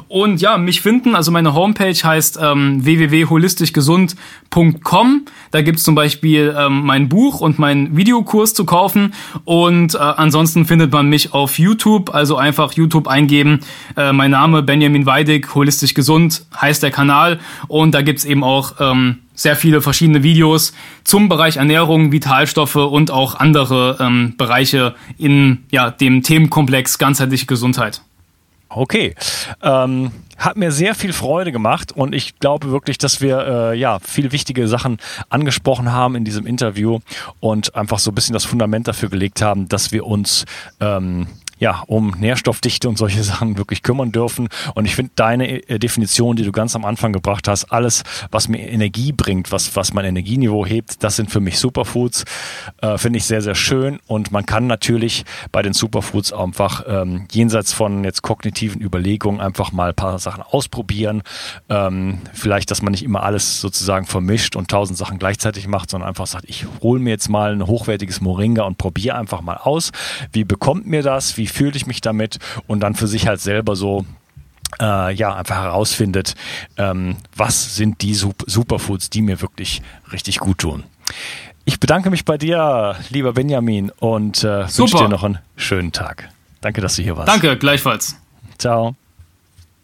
Und 0.07 0.41
ja, 0.41 0.57
mich 0.57 0.81
finden, 0.81 1.15
also 1.15 1.31
meine 1.31 1.53
Homepage 1.53 1.93
heißt 1.93 2.39
ähm, 2.41 2.83
www.holistischgesund.com. 2.83 5.25
Da 5.51 5.61
gibt's 5.61 5.83
zum 5.83 5.93
Beispiel 5.95 6.55
ähm, 6.57 6.81
mein 6.83 7.07
Buch 7.09 7.41
und 7.41 7.59
meinen 7.59 7.95
Videokurs 7.95 8.53
zu 8.53 8.65
kaufen. 8.65 9.13
Und 9.45 9.95
äh, 9.95 9.99
ansonsten 9.99 10.65
findet 10.65 10.91
man 10.91 11.07
mich 11.07 11.33
auf 11.33 11.57
YouTube, 11.59 12.15
also 12.15 12.37
einfach 12.37 12.73
YouTube 12.73 13.07
eingeben. 13.07 13.59
Äh, 13.95 14.11
mein 14.13 14.31
Name 14.31 14.63
Benjamin 14.63 15.05
Weidig, 15.05 15.53
holistisch 15.53 15.93
gesund 15.93 16.45
heißt 16.59 16.81
der 16.81 16.89
Kanal. 16.91 17.39
Und 17.67 17.93
da 17.93 18.01
gibt's 18.01 18.25
eben 18.25 18.43
auch 18.43 18.73
ähm, 18.79 19.19
sehr 19.41 19.55
viele 19.55 19.81
verschiedene 19.81 20.23
Videos 20.23 20.73
zum 21.03 21.29
Bereich 21.29 21.57
Ernährung, 21.57 22.11
Vitalstoffe 22.11 22.75
und 22.75 23.11
auch 23.11 23.35
andere 23.35 23.97
ähm, 23.99 24.35
Bereiche 24.37 24.95
in 25.17 25.63
ja, 25.71 25.91
dem 25.91 26.23
Themenkomplex 26.23 26.97
ganzheitliche 26.97 27.45
Gesundheit. 27.45 28.01
Okay. 28.69 29.15
Ähm, 29.61 30.11
hat 30.37 30.57
mir 30.57 30.71
sehr 30.71 30.95
viel 30.95 31.13
Freude 31.13 31.51
gemacht 31.51 31.91
und 31.91 32.15
ich 32.15 32.39
glaube 32.39 32.71
wirklich, 32.71 32.97
dass 32.97 33.21
wir 33.21 33.71
äh, 33.71 33.77
ja 33.77 33.99
viel 33.99 34.31
wichtige 34.31 34.67
Sachen 34.67 34.97
angesprochen 35.29 35.91
haben 35.91 36.15
in 36.15 36.23
diesem 36.23 36.47
Interview 36.47 36.99
und 37.39 37.75
einfach 37.75 37.99
so 37.99 38.11
ein 38.11 38.15
bisschen 38.15 38.33
das 38.33 38.45
Fundament 38.45 38.87
dafür 38.87 39.09
gelegt 39.09 39.41
haben, 39.41 39.67
dass 39.67 39.91
wir 39.91 40.05
uns 40.05 40.45
ähm, 40.79 41.27
ja, 41.61 41.83
um 41.85 42.15
Nährstoffdichte 42.17 42.89
und 42.89 42.97
solche 42.97 43.23
Sachen 43.31 43.57
wirklich 43.57 43.83
kümmern 43.83 44.11
dürfen. 44.11 44.49
Und 44.73 44.85
ich 44.85 44.95
finde 44.95 45.11
deine 45.15 45.69
äh, 45.69 45.79
Definition, 45.79 46.35
die 46.35 46.43
du 46.43 46.51
ganz 46.51 46.75
am 46.75 46.83
Anfang 46.83 47.13
gebracht 47.13 47.47
hast, 47.47 47.65
alles, 47.65 48.03
was 48.31 48.47
mir 48.47 48.57
Energie 48.57 49.11
bringt, 49.11 49.51
was, 49.51 49.75
was 49.75 49.93
mein 49.93 50.03
Energieniveau 50.05 50.65
hebt, 50.65 51.03
das 51.03 51.15
sind 51.15 51.29
für 51.29 51.39
mich 51.39 51.59
Superfoods. 51.59 52.25
Äh, 52.81 52.97
finde 52.97 53.17
ich 53.17 53.25
sehr, 53.25 53.41
sehr 53.41 53.53
schön. 53.53 53.99
Und 54.07 54.31
man 54.31 54.45
kann 54.45 54.65
natürlich 54.65 55.23
bei 55.51 55.61
den 55.61 55.73
Superfoods 55.73 56.33
einfach 56.33 56.83
ähm, 56.87 57.27
jenseits 57.31 57.73
von 57.73 58.03
jetzt 58.03 58.23
kognitiven 58.23 58.81
Überlegungen 58.81 59.39
einfach 59.39 59.71
mal 59.71 59.89
ein 59.89 59.95
paar 59.95 60.17
Sachen 60.17 60.41
ausprobieren. 60.41 61.21
Ähm, 61.69 62.21
vielleicht, 62.33 62.71
dass 62.71 62.81
man 62.81 62.91
nicht 62.91 63.03
immer 63.03 63.21
alles 63.21 63.61
sozusagen 63.61 64.07
vermischt 64.07 64.55
und 64.55 64.71
tausend 64.71 64.97
Sachen 64.97 65.19
gleichzeitig 65.19 65.67
macht, 65.67 65.91
sondern 65.91 66.09
einfach 66.09 66.25
sagt, 66.25 66.45
ich 66.47 66.65
hole 66.81 66.99
mir 66.99 67.11
jetzt 67.11 67.29
mal 67.29 67.51
ein 67.51 67.67
hochwertiges 67.67 68.19
Moringa 68.19 68.63
und 68.63 68.79
probiere 68.79 69.15
einfach 69.15 69.41
mal 69.41 69.57
aus. 69.57 69.91
Wie 70.31 70.43
bekommt 70.43 70.87
mir 70.87 71.03
das? 71.03 71.37
Wie 71.37 71.50
fühle 71.51 71.75
ich 71.75 71.87
mich 71.87 72.01
damit 72.01 72.39
und 72.67 72.81
dann 72.81 72.95
für 72.95 73.07
sich 73.07 73.27
halt 73.27 73.41
selber 73.41 73.75
so 73.75 74.05
äh, 74.79 75.13
ja, 75.13 75.35
einfach 75.35 75.57
herausfindet, 75.57 76.35
ähm, 76.77 77.17
was 77.35 77.75
sind 77.75 78.01
die 78.01 78.13
Sup 78.13 78.43
Superfoods, 78.47 79.09
die 79.09 79.21
mir 79.21 79.41
wirklich 79.41 79.81
richtig 80.11 80.39
gut 80.39 80.59
tun. 80.59 80.83
Ich 81.65 81.79
bedanke 81.79 82.09
mich 82.09 82.25
bei 82.25 82.37
dir, 82.37 82.95
lieber 83.09 83.33
Benjamin, 83.33 83.91
und 83.91 84.43
äh, 84.43 84.65
wünsche 84.77 84.97
dir 84.97 85.09
noch 85.09 85.23
einen 85.23 85.39
schönen 85.55 85.91
Tag. 85.91 86.29
Danke, 86.61 86.81
dass 86.81 86.95
du 86.95 87.03
hier 87.03 87.17
warst. 87.17 87.27
Danke, 87.27 87.57
gleichfalls. 87.57 88.15
Ciao. 88.57 88.95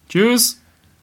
Tschüss. 0.09 0.61